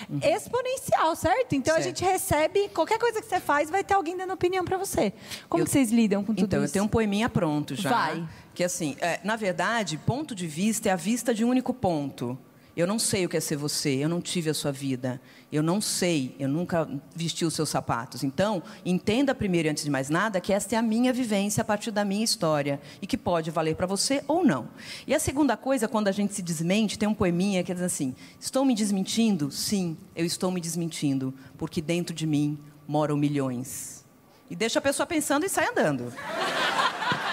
uhum. 0.09 0.19
exponencial, 0.23 1.13
certo? 1.17 1.55
Então 1.55 1.73
certo. 1.73 1.85
a 1.85 1.89
gente 1.89 2.05
recebe, 2.05 2.69
qualquer 2.69 2.97
coisa 2.97 3.21
que 3.21 3.27
você 3.27 3.41
faz, 3.41 3.69
vai 3.69 3.83
ter 3.83 3.95
alguém 3.95 4.15
dando 4.15 4.31
opinião 4.31 4.63
para 4.63 4.77
você. 4.77 5.11
Como 5.49 5.61
eu, 5.61 5.67
vocês 5.67 5.91
lidam 5.91 6.23
com 6.23 6.33
tudo 6.33 6.45
então, 6.45 6.45
isso? 6.45 6.55
Então, 6.55 6.63
eu 6.63 6.71
tenho 6.71 6.85
um 6.85 6.87
poeminha 6.87 7.27
pronto 7.27 7.75
já. 7.75 7.89
Vai. 7.89 8.25
Que 8.55 8.63
assim, 8.63 8.95
é, 9.01 9.19
na 9.21 9.35
verdade, 9.35 9.97
ponto 9.97 10.33
de 10.33 10.47
vista 10.47 10.87
é 10.87 10.93
a 10.93 10.95
vista 10.95 11.33
de 11.33 11.43
um 11.43 11.49
único 11.49 11.73
ponto. 11.73 12.39
Eu 12.77 12.87
não 12.87 12.97
sei 12.97 13.25
o 13.25 13.29
que 13.29 13.35
é 13.35 13.41
ser 13.41 13.57
você, 13.57 13.95
eu 13.95 14.07
não 14.07 14.21
tive 14.21 14.49
a 14.49 14.53
sua 14.53 14.71
vida, 14.71 15.19
eu 15.51 15.63
não 15.63 15.81
sei, 15.81 16.35
eu 16.39 16.47
nunca 16.47 16.87
vesti 17.15 17.43
os 17.43 17.55
seus 17.55 17.69
sapatos. 17.69 18.23
Então, 18.23 18.61
entenda 18.85 19.33
primeiro, 19.33 19.69
antes 19.69 19.83
de 19.83 19.89
mais 19.89 20.09
nada, 20.09 20.39
que 20.39 20.53
esta 20.53 20.75
é 20.75 20.77
a 20.77 20.81
minha 20.81 21.11
vivência 21.11 21.61
a 21.61 21.65
partir 21.65 21.89
da 21.89 22.05
minha 22.05 22.23
história 22.23 22.79
e 23.01 23.07
que 23.07 23.17
pode 23.17 23.49
valer 23.49 23.75
para 23.75 23.87
você 23.87 24.23
ou 24.27 24.45
não. 24.45 24.67
E 25.07 25.13
a 25.13 25.19
segunda 25.19 25.57
coisa, 25.57 25.87
quando 25.87 26.07
a 26.07 26.11
gente 26.11 26.33
se 26.35 26.41
desmente, 26.41 26.99
tem 26.99 27.09
um 27.09 27.13
poeminha 27.13 27.63
que 27.63 27.73
diz 27.73 27.83
assim: 27.83 28.15
Estou 28.39 28.63
me 28.63 28.75
desmentindo? 28.75 29.51
Sim, 29.51 29.97
eu 30.15 30.25
estou 30.25 30.51
me 30.51 30.61
desmentindo, 30.61 31.33
porque 31.57 31.81
dentro 31.81 32.13
de 32.13 32.27
mim 32.27 32.59
moram 32.87 33.17
milhões. 33.17 34.05
E 34.49 34.55
deixa 34.55 34.79
a 34.79 34.81
pessoa 34.81 35.05
pensando 35.05 35.45
e 35.45 35.49
sai 35.49 35.67
andando. 35.67 36.13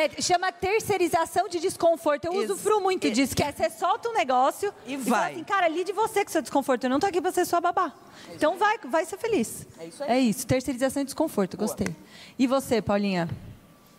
É, 0.00 0.22
chama 0.22 0.50
terceirização 0.50 1.46
de 1.46 1.60
desconforto. 1.60 2.24
Eu 2.24 2.32
Isso. 2.32 2.54
usufruo 2.54 2.80
muito 2.80 3.06
Isso. 3.06 3.14
disso, 3.14 3.36
que 3.36 3.42
é 3.42 3.52
você 3.52 3.68
solta 3.68 4.08
um 4.08 4.14
negócio 4.14 4.72
e, 4.86 4.94
e 4.94 4.96
vai. 4.96 5.04
fala 5.04 5.32
assim, 5.32 5.44
cara, 5.44 5.68
lide 5.68 5.92
você 5.92 6.24
com 6.24 6.30
seu 6.30 6.40
desconforto. 6.40 6.84
Eu 6.84 6.90
não 6.90 6.98
tô 6.98 7.06
aqui 7.06 7.20
pra 7.20 7.30
ser 7.30 7.44
sua 7.44 7.60
babá. 7.60 7.92
É 8.30 8.34
então 8.34 8.56
vai, 8.56 8.78
vai 8.78 9.04
ser 9.04 9.18
feliz. 9.18 9.66
É 9.78 9.84
isso 9.84 10.02
aí. 10.02 10.10
É 10.10 10.20
isso, 10.20 10.46
terceirização 10.46 11.02
de 11.02 11.08
desconforto, 11.08 11.58
Boa. 11.58 11.68
gostei. 11.68 11.94
E 12.38 12.46
você, 12.46 12.80
Paulinha? 12.80 13.28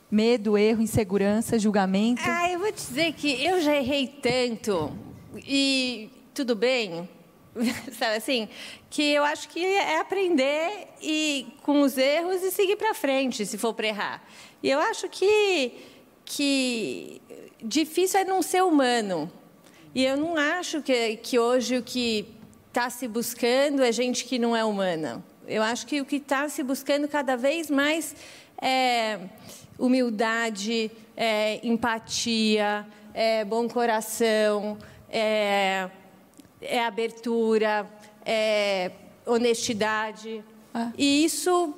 Medo, 0.10 0.58
erro, 0.58 0.82
insegurança, 0.82 1.60
julgamento? 1.60 2.24
Ah, 2.26 2.50
eu 2.50 2.58
vou 2.58 2.72
te 2.72 2.78
dizer 2.78 3.14
que 3.14 3.46
eu 3.46 3.62
já 3.62 3.76
errei 3.76 4.08
tanto. 4.08 4.92
E 5.38 6.10
tudo 6.34 6.56
bem, 6.56 7.08
sabe 7.94 8.16
assim, 8.16 8.50
que 8.90 9.04
eu 9.04 9.24
acho 9.24 9.48
que 9.50 9.64
é 9.64 10.00
aprender 10.00 10.88
e 11.00 11.48
com 11.62 11.82
os 11.82 11.96
erros 11.98 12.42
e 12.42 12.50
seguir 12.50 12.76
para 12.76 12.94
frente, 12.96 13.46
se 13.46 13.58
for 13.58 13.74
para 13.74 13.88
errar. 13.88 14.24
E 14.64 14.70
eu 14.70 14.80
acho 14.80 15.08
que 15.08 15.91
que 16.32 17.22
difícil 17.62 18.22
é 18.22 18.24
não 18.24 18.42
ser 18.42 18.64
humano. 18.64 19.30
E 19.94 20.06
eu 20.06 20.16
não 20.16 20.38
acho 20.38 20.82
que, 20.82 21.18
que 21.18 21.38
hoje 21.38 21.78
o 21.78 21.84
que 21.84 22.26
está 22.70 22.90
se 22.90 23.06
buscando 23.08 23.84
é 23.84 23.92
gente 23.92 24.24
que 24.24 24.40
não 24.40 24.56
é 24.56 24.64
humana. 24.64 25.24
Eu 25.46 25.62
acho 25.62 25.86
que 25.86 26.00
o 26.00 26.06
que 26.06 26.16
está 26.16 26.48
se 26.48 26.64
buscando 26.64 27.08
cada 27.08 27.36
vez 27.36 27.70
mais 27.70 28.16
é 28.62 29.20
humildade, 29.78 30.90
é 31.18 31.60
empatia, 31.64 32.88
é 33.14 33.44
bom 33.44 33.68
coração, 33.68 34.78
é, 35.10 35.90
é 36.62 36.86
abertura, 36.86 37.86
é 38.26 38.92
honestidade. 39.26 40.42
Ah. 40.74 40.94
E 40.98 41.26
isso, 41.26 41.76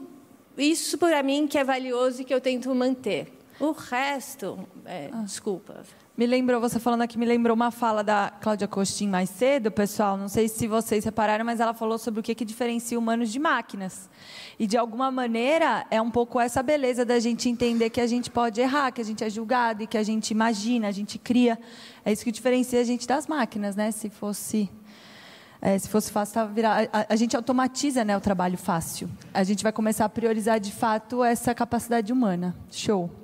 isso 0.55 0.95
para 0.99 1.23
mim 1.23 1.47
que 1.47 1.57
é 1.57 1.63
valioso 1.63 2.21
e 2.21 2.25
que 2.25 2.33
eu 2.33 2.39
tento 2.39 2.73
manter. 2.75 3.42
O 3.63 3.71
resto, 3.71 4.59
é, 4.83 5.09
Ah. 5.13 5.21
desculpa. 5.21 5.83
Me 6.17 6.27
lembrou, 6.27 6.59
você 6.59 6.81
falando 6.81 7.03
aqui, 7.03 7.17
me 7.17 7.25
lembrou 7.25 7.55
uma 7.55 7.71
fala 7.71 8.03
da 8.03 8.29
Cláudia 8.41 8.67
Costin 8.67 9.07
mais 9.07 9.29
cedo, 9.29 9.71
pessoal. 9.71 10.17
Não 10.17 10.27
sei 10.27 10.49
se 10.49 10.67
vocês 10.67 11.05
repararam, 11.05 11.45
mas 11.45 11.61
ela 11.61 11.73
falou 11.73 11.97
sobre 11.97 12.19
o 12.19 12.23
que, 12.23 12.35
que 12.35 12.43
diferencia 12.43 12.99
humanos 12.99 13.31
de 13.31 13.39
máquinas. 13.39 14.09
E, 14.59 14.67
de 14.67 14.75
alguma 14.77 15.09
maneira, 15.09 15.85
é 15.89 16.01
um 16.01 16.11
pouco 16.11 16.41
essa 16.41 16.61
beleza 16.61 17.05
da 17.05 17.17
gente 17.19 17.47
entender 17.47 17.89
que 17.89 18.01
a 18.01 18.05
gente 18.05 18.29
pode 18.29 18.59
errar, 18.59 18.91
que 18.91 18.99
a 18.99 19.05
gente 19.05 19.23
é 19.23 19.29
julgado 19.29 19.83
e 19.83 19.87
que 19.87 19.97
a 19.97 20.03
gente 20.03 20.31
imagina, 20.31 20.89
a 20.89 20.91
gente 20.91 21.17
cria. 21.17 21.57
É 22.03 22.11
isso 22.11 22.25
que 22.25 22.33
diferencia 22.33 22.81
a 22.81 22.83
gente 22.83 23.07
das 23.07 23.27
máquinas, 23.27 23.77
né? 23.77 23.91
Se 23.91 24.09
fosse. 24.09 24.69
É, 25.61 25.79
se 25.79 25.87
fosse 25.87 26.11
fácil, 26.11 26.49
virar, 26.49 26.89
a, 26.91 27.05
a 27.07 27.15
gente 27.15 27.33
automatiza 27.37 28.03
né, 28.03 28.17
o 28.17 28.19
trabalho 28.19 28.57
fácil. 28.57 29.09
A 29.33 29.45
gente 29.45 29.63
vai 29.63 29.71
começar 29.71 30.03
a 30.03 30.09
priorizar, 30.09 30.59
de 30.59 30.73
fato, 30.73 31.23
essa 31.23 31.55
capacidade 31.55 32.11
humana. 32.11 32.53
Show. 32.69 33.22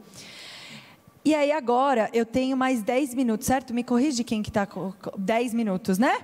E 1.30 1.36
aí 1.36 1.51
agora 1.51 2.09
eu 2.11 2.25
tenho 2.25 2.57
mais 2.57 2.82
10 2.82 3.13
minutos, 3.13 3.45
certo? 3.45 3.71
Me 3.71 3.84
corrige 3.84 4.23
quem 4.23 4.41
que 4.41 4.49
está 4.49 4.65
com 4.65 4.91
10 5.15 5.53
minutos, 5.53 5.99
né? 5.99 6.21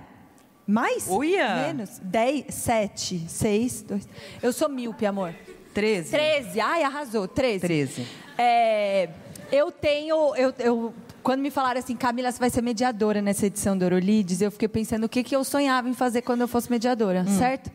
Mais? 0.66 1.06
Uia! 1.08 1.68
Menos? 1.68 2.00
10, 2.02 2.52
7, 2.52 3.24
6, 3.28 3.82
2. 3.82 4.08
Eu 4.42 4.52
sou 4.52 4.68
míope, 4.68 5.06
amor. 5.06 5.32
13. 5.72 6.10
13. 6.10 6.60
Ai, 6.60 6.82
arrasou. 6.82 7.28
13. 7.28 7.60
13. 7.60 8.04
É, 8.36 9.08
eu 9.52 9.70
tenho. 9.70 10.34
Eu, 10.34 10.52
eu- 10.58 10.92
quando 11.22 11.40
me 11.40 11.52
falaram 11.52 11.78
assim, 11.78 11.94
Camila, 11.94 12.32
você 12.32 12.40
vai 12.40 12.50
ser 12.50 12.60
mediadora 12.62 13.22
nessa 13.22 13.46
edição 13.46 13.78
do 13.78 13.84
Eurolides, 13.84 14.40
eu 14.40 14.50
fiquei 14.50 14.66
pensando 14.66 15.04
o 15.04 15.08
que, 15.08 15.22
que 15.22 15.36
eu 15.36 15.44
sonhava 15.44 15.88
em 15.88 15.94
fazer 15.94 16.22
quando 16.22 16.40
eu 16.40 16.48
fosse 16.48 16.68
mediadora, 16.68 17.20
Hum. 17.28 17.38
certo? 17.38 17.70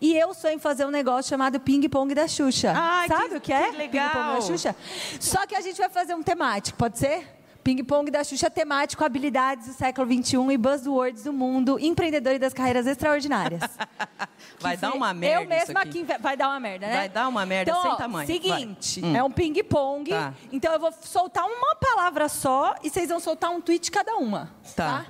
E 0.00 0.14
eu 0.16 0.34
sonho 0.34 0.54
em 0.56 0.58
fazer 0.58 0.84
um 0.84 0.90
negócio 0.90 1.28
chamado 1.30 1.58
Ping 1.58 1.88
Pong 1.88 2.14
da 2.14 2.28
Xuxa. 2.28 2.72
Ai, 2.76 3.08
Sabe 3.08 3.28
que- 3.30 3.36
o 3.36 3.40
que 3.40 3.52
é? 3.52 3.70
que 3.70 3.76
legal. 3.76 4.08
Ping 4.10 4.14
Pong 4.18 4.34
da 4.34 4.40
Xuxa? 4.42 4.76
Só 5.20 5.46
que 5.46 5.54
a 5.54 5.60
gente 5.60 5.78
vai 5.78 5.88
fazer 5.88 6.14
um 6.14 6.22
temático, 6.22 6.76
pode 6.76 6.98
ser? 6.98 7.34
Ping 7.64 7.82
Pong 7.82 8.08
da 8.12 8.22
Xuxa 8.22 8.48
temático, 8.48 9.04
habilidades 9.04 9.66
do 9.66 9.72
século 9.72 10.06
XXI 10.06 10.52
e 10.52 10.56
buzzwords 10.56 11.24
do 11.24 11.32
mundo, 11.32 11.80
empreendedor 11.80 12.34
e 12.34 12.38
das 12.38 12.52
carreiras 12.52 12.86
extraordinárias. 12.86 13.60
Vai 14.60 14.76
dar 14.76 14.92
uma 14.94 15.12
merda. 15.12 15.42
Eu 15.42 15.48
mesma 15.48 15.80
aqui. 15.80 16.02
aqui 16.02 16.22
vai 16.22 16.36
dar 16.36 16.48
uma 16.48 16.60
merda, 16.60 16.86
né? 16.86 16.96
Vai 16.96 17.08
dar 17.08 17.28
uma 17.28 17.44
merda 17.44 17.70
então, 17.70 17.82
sem 17.82 17.90
ó, 17.90 17.96
tamanho. 17.96 18.26
Seguinte, 18.26 19.00
Vai. 19.00 19.10
Hum. 19.10 19.16
é 19.16 19.22
um 19.24 19.30
ping-pong. 19.30 20.10
Tá. 20.10 20.32
Então 20.50 20.72
eu 20.72 20.78
vou 20.80 20.92
soltar 21.02 21.44
uma 21.44 21.74
palavra 21.76 22.28
só 22.28 22.74
e 22.82 22.88
vocês 22.88 23.08
vão 23.08 23.20
soltar 23.20 23.50
um 23.50 23.60
tweet 23.60 23.90
cada 23.90 24.16
uma. 24.16 24.50
Tá. 24.74 25.04
Tá. 25.04 25.06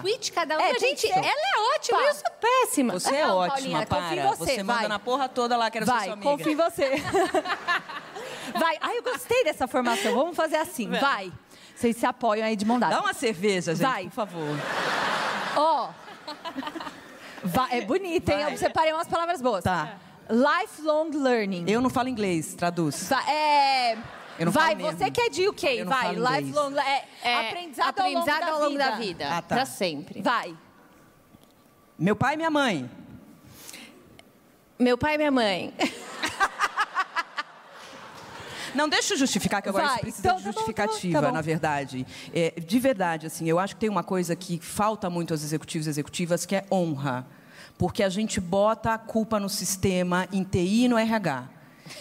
Tweet 0.00 0.32
cada 0.32 0.56
um. 0.56 0.60
É, 0.60 0.70
a 0.70 0.78
gente, 0.78 1.00
ser. 1.00 1.12
ela 1.12 1.24
é 1.26 1.76
ótima, 1.76 1.98
Pá. 1.98 2.04
eu 2.04 2.14
sou 2.14 2.30
péssima. 2.40 2.92
Você 2.94 3.14
é 3.14 3.26
Não, 3.26 3.36
ótima, 3.36 3.86
Paulinha, 3.86 4.26
para. 4.26 4.36
você, 4.36 4.62
manda 4.62 4.80
vai. 4.80 4.88
na 4.88 4.98
porra 4.98 5.28
toda 5.28 5.56
lá, 5.56 5.70
quero 5.70 5.84
ser 5.84 5.92
Vai, 5.92 6.04
sua 6.04 6.12
amiga. 6.14 6.30
confio 6.30 6.52
em 6.52 6.56
você. 6.56 6.90
vai. 8.58 8.76
Ai, 8.80 8.98
eu 8.98 9.02
gostei 9.02 9.44
dessa 9.44 9.66
formação. 9.66 10.14
Vamos 10.14 10.36
fazer 10.36 10.56
assim. 10.56 10.90
Vai. 10.90 11.32
Vocês 11.74 11.96
se 11.96 12.06
apoiam 12.06 12.46
aí 12.46 12.56
de 12.56 12.64
mão 12.64 12.78
dada. 12.78 12.96
Dá 12.96 13.02
uma 13.02 13.12
cerveja, 13.12 13.74
gente, 13.74 13.86
Vai. 13.86 14.04
por 14.04 14.12
favor. 14.12 14.58
Ó. 15.56 15.88
Vai, 17.44 17.78
é 17.78 17.80
bonito, 17.82 18.28
hein? 18.30 18.44
Vai. 18.44 18.52
Eu 18.54 18.58
separei 18.58 18.92
umas 18.92 19.06
palavras 19.06 19.42
boas. 19.42 19.62
Tá. 19.62 19.96
Lifelong 20.28 21.10
learning. 21.10 21.64
Eu 21.68 21.80
não 21.80 21.90
falo 21.90 22.08
inglês, 22.08 22.54
traduz. 22.54 23.08
Vai, 23.08 23.30
é... 23.30 23.98
Eu 24.38 24.46
não 24.46 24.52
vai 24.52 24.72
falo 24.74 24.76
mesmo. 24.84 24.98
você 24.98 25.10
que 25.10 25.20
é 25.20 25.28
de 25.30 25.48
UK, 25.48 25.66
Eu 25.66 25.84
não 25.86 25.92
vai. 25.92 26.02
falo 26.04 26.18
inglês. 26.18 26.46
Lifelong 26.46 26.78
é, 26.78 27.04
É, 27.22 27.48
aprendizado, 27.48 27.88
aprendizado 27.88 28.42
ao 28.44 28.60
longo, 28.60 28.78
da, 28.78 28.90
vida. 28.92 29.28
Ah, 29.30 29.42
tá. 29.42 29.54
Pra 29.56 29.66
sempre. 29.66 30.20
Vai. 30.22 30.56
Meu 31.98 32.14
pai 32.14 32.34
e 32.34 32.36
minha 32.36 32.50
mãe. 32.50 32.90
Meu 34.78 34.98
pai 34.98 35.14
e 35.14 35.18
minha 35.18 35.30
mãe. 35.30 35.72
Não, 38.74 38.88
deixa 38.90 39.14
eu 39.14 39.18
justificar, 39.18 39.62
que 39.62 39.70
agora 39.70 39.86
Vai. 39.86 39.94
isso 39.94 40.02
precisa 40.02 40.28
Então, 40.28 40.36
de 40.36 40.42
tá 40.42 40.48
bom, 40.50 40.52
tá 40.52 40.60
bom, 40.60 40.66
justificativa, 40.66 41.20
tá 41.22 41.26
bom. 41.28 41.32
na 41.32 41.40
verdade. 41.40 42.06
É, 42.34 42.52
de 42.60 42.78
verdade, 42.78 43.26
assim, 43.26 43.48
eu 43.48 43.58
acho 43.58 43.74
que 43.74 43.80
tem 43.80 43.88
uma 43.88 44.04
coisa 44.04 44.36
que 44.36 44.58
falta 44.60 45.08
muito 45.08 45.32
aos 45.32 45.42
executivos 45.42 45.86
e 45.86 45.90
executivas, 45.90 46.44
que 46.44 46.54
é 46.56 46.64
honra. 46.70 47.26
Porque 47.78 48.02
a 48.02 48.08
gente 48.10 48.38
bota 48.38 48.92
a 48.92 48.98
culpa 48.98 49.40
no 49.40 49.48
sistema, 49.48 50.28
em 50.30 50.44
TI 50.44 50.84
e 50.84 50.88
no 50.88 50.98
RH. 50.98 51.48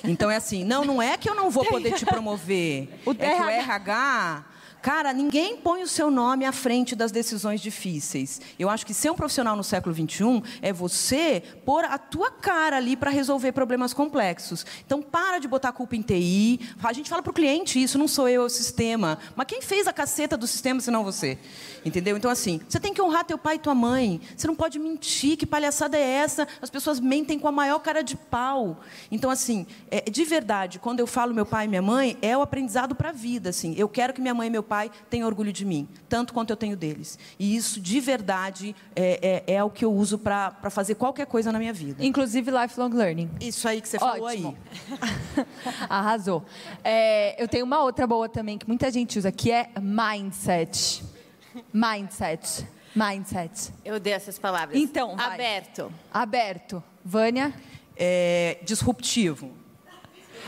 Então 0.03 0.29
é 0.29 0.35
assim, 0.35 0.63
não, 0.63 0.83
não 0.85 1.01
é 1.01 1.17
que 1.17 1.29
eu 1.29 1.35
não 1.35 1.49
vou 1.49 1.65
poder 1.65 1.93
te 1.93 2.05
promover. 2.05 2.89
O 3.05 3.11
é 3.11 3.15
que 3.15 3.41
o 3.41 3.49
RH 3.49 3.75
RH. 3.75 4.45
Cara, 4.85 5.11
ninguém 5.11 5.57
põe 5.57 5.81
o 5.81 5.87
seu 5.87 6.11
nome 6.11 6.45
à 6.45 6.51
frente 6.51 6.95
das 6.95 7.11
decisões 7.11 7.59
difíceis. 7.59 8.39
Eu 8.59 8.69
acho 8.69 8.85
que 8.85 8.93
ser 8.93 9.09
um 9.09 9.15
profissional 9.15 9.55
no 9.55 9.63
século 9.63 9.95
XXI 9.95 10.43
é 10.61 10.71
você 10.71 11.41
pôr 11.65 11.83
a 11.85 11.97
tua 11.97 12.29
cara 12.29 12.77
ali 12.77 12.95
para 12.95 13.09
resolver 13.09 13.51
problemas 13.51 13.95
complexos. 13.95 14.63
Então, 14.85 15.01
para 15.01 15.39
de 15.39 15.47
botar 15.47 15.71
culpa 15.71 15.95
em 15.95 16.03
TI. 16.03 16.59
A 16.83 16.93
gente 16.93 17.09
fala 17.09 17.23
para 17.23 17.31
o 17.31 17.33
cliente 17.33 17.81
isso, 17.81 17.97
não 17.97 18.07
sou 18.07 18.29
eu, 18.29 18.43
é 18.43 18.45
o 18.45 18.49
sistema. 18.49 19.17
Mas 19.35 19.47
quem 19.47 19.59
fez 19.59 19.87
a 19.87 19.91
caceta 19.91 20.37
do 20.37 20.45
sistema 20.45 20.79
senão 20.79 21.03
você? 21.03 21.39
Entendeu? 21.83 22.15
Então, 22.15 22.29
assim, 22.29 22.61
você 22.69 22.79
tem 22.79 22.93
que 22.93 23.01
honrar 23.01 23.25
teu 23.25 23.39
pai 23.39 23.55
e 23.55 23.59
tua 23.59 23.73
mãe. 23.73 24.21
Você 24.37 24.45
não 24.45 24.55
pode 24.55 24.77
mentir. 24.77 25.35
Que 25.35 25.47
palhaçada 25.47 25.97
é 25.97 26.01
essa? 26.01 26.47
As 26.61 26.69
pessoas 26.69 26.99
mentem 26.99 27.39
com 27.39 27.47
a 27.47 27.51
maior 27.51 27.79
cara 27.79 28.03
de 28.03 28.15
pau. 28.15 28.79
Então, 29.09 29.31
assim, 29.31 29.65
é, 29.89 30.01
de 30.01 30.23
verdade, 30.23 30.77
quando 30.77 30.99
eu 30.99 31.07
falo 31.07 31.33
meu 31.33 31.45
pai 31.47 31.65
e 31.65 31.67
minha 31.67 31.81
mãe, 31.81 32.19
é 32.21 32.37
o 32.37 32.43
aprendizado 32.43 32.93
para 32.93 33.09
a 33.09 33.11
vida. 33.11 33.49
Assim. 33.49 33.73
Eu 33.75 33.89
quero 33.89 34.13
que 34.13 34.21
minha 34.21 34.35
mãe 34.35 34.47
e 34.47 34.51
meu 34.51 34.61
pai 34.61 34.74
tenham 35.09 35.27
orgulho 35.27 35.51
de 35.51 35.65
mim, 35.65 35.87
tanto 36.07 36.33
quanto 36.33 36.49
eu 36.49 36.57
tenho 36.57 36.75
deles. 36.75 37.17
E 37.39 37.55
isso, 37.55 37.79
de 37.79 37.99
verdade, 37.99 38.75
é, 38.95 39.43
é, 39.47 39.55
é 39.55 39.63
o 39.63 39.69
que 39.69 39.83
eu 39.83 39.93
uso 39.93 40.17
para 40.17 40.69
fazer 40.69 40.95
qualquer 40.95 41.25
coisa 41.25 41.51
na 41.51 41.59
minha 41.59 41.73
vida. 41.73 42.03
Inclusive 42.03 42.51
lifelong 42.51 42.89
learning. 42.89 43.29
Isso 43.39 43.67
aí 43.67 43.81
que 43.81 43.87
você 43.87 43.99
falou 43.99 44.25
Ótimo. 44.25 44.57
aí. 45.01 45.45
Arrasou. 45.89 46.43
É, 46.83 47.41
eu 47.41 47.47
tenho 47.47 47.65
uma 47.65 47.81
outra 47.83 48.05
boa 48.05 48.27
também 48.29 48.57
que 48.57 48.67
muita 48.67 48.91
gente 48.91 49.17
usa, 49.17 49.31
que 49.31 49.51
é 49.51 49.69
mindset. 49.79 51.03
Mindset. 51.73 52.67
Mindset. 52.95 53.73
Eu 53.83 53.95
odeio 53.95 54.15
essas 54.15 54.39
palavras. 54.39 54.79
Então, 54.79 55.15
vai. 55.15 55.33
Aberto. 55.33 55.91
Aberto. 56.13 56.83
Vânia. 57.03 57.53
É, 57.97 58.59
disruptivo. 58.63 59.51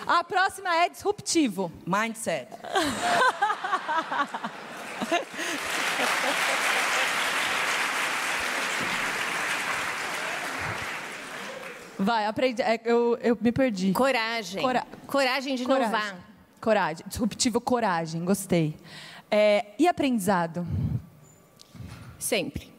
A 0.06 0.24
próxima 0.24 0.76
é 0.76 0.90
disruptivo. 0.90 1.72
Mindset. 1.86 2.48
Vai, 12.00 12.26
aprendi. 12.28 12.62
é, 12.62 12.80
eu, 12.86 13.18
eu 13.22 13.38
me 13.42 13.52
perdi. 13.52 13.92
Coragem. 13.92 14.62
Cora- 14.62 14.86
Coragem 15.08 15.56
de 15.56 15.66
Coragem. 15.66 15.88
inovar. 15.88 16.16
Coragem. 16.62 17.06
Disruptivo, 17.08 17.60
coragem. 17.60 18.24
Gostei. 18.24 18.76
É, 19.32 19.66
e 19.80 19.88
aprendizado? 19.88 20.66
Sempre. 22.20 22.72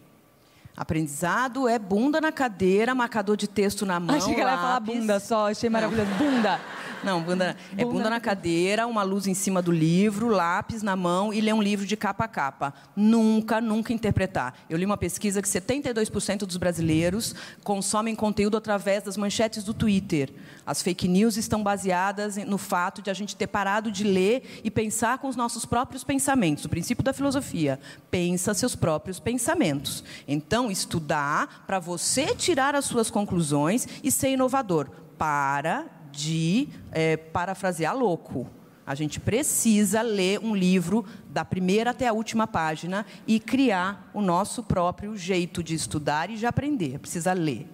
Aprendizado 0.76 1.66
é 1.68 1.78
bunda 1.78 2.20
na 2.20 2.30
cadeira, 2.30 2.94
marcador 2.94 3.36
de 3.36 3.48
texto 3.48 3.84
na 3.84 3.98
mão. 3.98 4.14
Achei 4.16 4.34
que 4.34 4.40
ela 4.40 4.52
ia 4.52 4.56
falar 4.56 4.80
bunda 4.80 5.18
só. 5.18 5.50
Achei 5.50 5.68
maravilhoso. 5.68 6.10
Bunda. 6.12 6.60
Não, 7.04 7.22
bunda, 7.22 7.56
é 7.72 7.84
Bunda 7.84 7.92
bunda 7.92 8.10
na 8.10 8.20
cadeira, 8.20 8.86
uma 8.86 9.02
luz 9.02 9.26
em 9.26 9.34
cima 9.34 9.62
do 9.62 9.70
livro, 9.70 10.28
lápis 10.28 10.82
na 10.82 10.96
mão 10.96 11.32
e 11.32 11.40
ler 11.40 11.52
um 11.52 11.62
livro 11.62 11.86
de 11.86 11.96
capa 11.96 12.24
a 12.24 12.28
capa. 12.28 12.74
Nunca, 12.96 13.60
nunca 13.60 13.92
interpretar. 13.92 14.54
Eu 14.68 14.76
li 14.76 14.84
uma 14.84 14.96
pesquisa 14.96 15.40
que 15.40 15.48
72% 15.48 16.38
dos 16.40 16.56
brasileiros 16.56 17.34
consomem 17.62 18.14
conteúdo 18.14 18.56
através 18.56 19.02
das 19.02 19.16
manchetes 19.16 19.62
do 19.62 19.72
Twitter. 19.72 20.32
As 20.66 20.82
fake 20.82 21.08
news 21.08 21.36
estão 21.36 21.62
baseadas 21.62 22.36
no 22.36 22.58
fato 22.58 23.00
de 23.00 23.10
a 23.10 23.14
gente 23.14 23.36
ter 23.36 23.46
parado 23.46 23.90
de 23.90 24.04
ler 24.04 24.60
e 24.64 24.70
pensar 24.70 25.18
com 25.18 25.28
os 25.28 25.36
nossos 25.36 25.64
próprios 25.64 26.04
pensamentos. 26.04 26.64
O 26.64 26.68
princípio 26.68 27.04
da 27.04 27.12
filosofia. 27.12 27.78
Pensa 28.10 28.54
seus 28.54 28.74
próprios 28.74 29.20
pensamentos. 29.20 30.04
Então, 30.26 30.70
estudar 30.70 31.64
para 31.66 31.78
você 31.78 32.34
tirar 32.34 32.74
as 32.74 32.84
suas 32.84 33.10
conclusões 33.10 33.86
e 34.02 34.10
ser 34.10 34.30
inovador. 34.30 34.88
Para 35.16 35.97
de 36.12 36.68
é, 36.92 37.16
parafrasear 37.16 37.96
louco. 37.96 38.46
A 38.86 38.94
gente 38.94 39.20
precisa 39.20 40.00
ler 40.00 40.40
um 40.40 40.54
livro 40.54 41.04
da 41.28 41.44
primeira 41.44 41.90
até 41.90 42.08
a 42.08 42.12
última 42.12 42.46
página 42.46 43.04
e 43.26 43.38
criar 43.38 44.10
o 44.14 44.22
nosso 44.22 44.62
próprio 44.62 45.14
jeito 45.14 45.62
de 45.62 45.74
estudar 45.74 46.30
e 46.30 46.36
de 46.36 46.46
aprender. 46.46 46.98
Precisa 46.98 47.34
ler. 47.34 47.68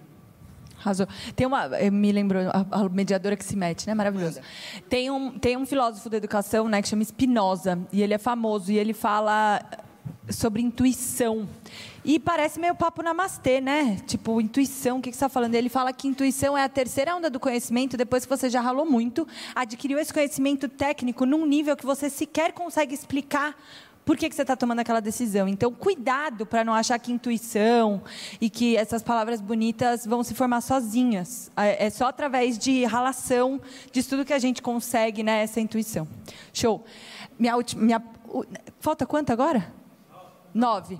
Arrasou. 0.77 1.07
Tem 1.35 1.47
uma, 1.47 1.65
eh, 1.77 1.89
me 1.89 2.11
lembrou, 2.11 2.43
a, 2.49 2.65
a 2.69 2.89
mediadora 2.89 3.37
que 3.37 3.45
se 3.45 3.55
mete, 3.55 3.87
né? 3.87 3.93
Maravilhoso. 3.93 4.39
Tem 4.89 5.09
um, 5.09 5.39
tem 5.39 5.55
um 5.55 5.65
filósofo 5.65 6.09
da 6.09 6.17
educação, 6.17 6.67
né, 6.67 6.81
que 6.81 6.87
chama 6.87 7.03
Spinoza, 7.03 7.79
e 7.91 8.03
ele 8.03 8.13
é 8.13 8.17
famoso, 8.17 8.71
e 8.71 8.77
ele 8.77 8.93
fala 8.93 9.61
sobre 10.29 10.61
intuição. 10.61 11.47
E 12.07 12.19
parece 12.19 12.59
meio 12.59 12.75
papo 12.75 13.01
namastê, 13.01 13.59
né? 13.59 13.97
Tipo, 14.05 14.39
intuição, 14.39 14.99
o 14.99 15.01
que, 15.01 15.09
você 15.09 15.15
está 15.15 15.27
falando? 15.27 15.55
Ele 15.55 15.69
fala 15.69 15.91
que 15.91 16.07
intuição 16.07 16.55
é 16.55 16.63
a 16.63 16.69
terceira 16.69 17.15
onda 17.15 17.31
do 17.31 17.39
conhecimento, 17.39 17.97
depois 17.97 18.23
que 18.23 18.29
você 18.29 18.47
já 18.47 18.61
ralou 18.61 18.85
muito, 18.85 19.27
adquiriu 19.55 19.97
esse 19.97 20.13
conhecimento 20.13 20.69
técnico 20.69 21.25
num 21.25 21.47
nível 21.47 21.75
que 21.75 21.83
você 21.83 22.07
sequer 22.07 22.53
consegue 22.53 22.93
explicar 22.93 23.57
por 24.05 24.15
que, 24.15 24.29
que 24.29 24.35
você 24.35 24.43
está 24.43 24.55
tomando 24.55 24.81
aquela 24.81 24.99
decisão. 24.99 25.47
Então, 25.47 25.73
cuidado 25.73 26.45
para 26.45 26.63
não 26.63 26.75
achar 26.75 26.99
que 26.99 27.11
intuição 27.11 28.03
e 28.39 28.51
que 28.51 28.77
essas 28.77 29.01
palavras 29.01 29.41
bonitas 29.41 30.05
vão 30.05 30.23
se 30.23 30.35
formar 30.35 30.61
sozinhas. 30.61 31.51
É 31.57 31.87
é 31.87 31.89
só 31.89 32.05
através 32.05 32.59
de 32.59 32.85
relação, 32.85 33.59
de 33.91 33.99
estudo 33.99 34.23
que 34.23 34.33
a 34.33 34.37
gente 34.37 34.61
consegue 34.61 35.23
né, 35.23 35.41
essa 35.41 35.59
intuição. 35.59 36.07
Show. 36.53 36.85
Minha 37.39 37.55
última, 37.55 37.81
minha, 37.81 38.03
falta 38.79 39.07
quanto 39.07 39.31
agora? 39.31 39.73
Nove. 40.53 40.99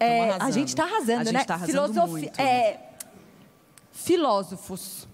É, 0.00 0.30
a 0.40 0.50
gente 0.50 0.68
está 0.68 0.84
arrasando, 0.84 1.20
A 1.20 1.24
gente 1.24 1.32
né? 1.34 1.44
tá 1.44 1.54
arrasando 1.54 2.06
muito. 2.08 2.40
É, 2.40 2.78
filósofos. 3.92 5.06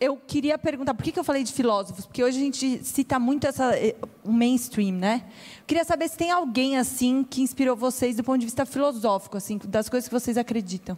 Eu 0.00 0.16
queria 0.16 0.56
perguntar, 0.56 0.94
por 0.94 1.02
que, 1.02 1.12
que 1.12 1.18
eu 1.18 1.24
falei 1.24 1.44
de 1.44 1.52
filósofos? 1.52 2.06
Porque 2.06 2.24
hoje 2.24 2.38
a 2.38 2.40
gente 2.40 2.82
cita 2.82 3.18
muito 3.18 3.46
essa, 3.46 3.76
eh, 3.76 3.94
o 4.24 4.32
mainstream, 4.32 4.92
né? 4.92 5.24
Eu 5.58 5.64
queria 5.66 5.84
saber 5.84 6.08
se 6.08 6.16
tem 6.16 6.30
alguém 6.30 6.78
assim 6.78 7.22
que 7.22 7.42
inspirou 7.42 7.76
vocês 7.76 8.16
do 8.16 8.24
ponto 8.24 8.38
de 8.38 8.46
vista 8.46 8.64
filosófico, 8.64 9.36
assim, 9.36 9.60
das 9.62 9.90
coisas 9.90 10.08
que 10.08 10.14
vocês 10.14 10.38
acreditam. 10.38 10.96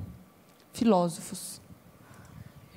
Filósofos. 0.73 1.61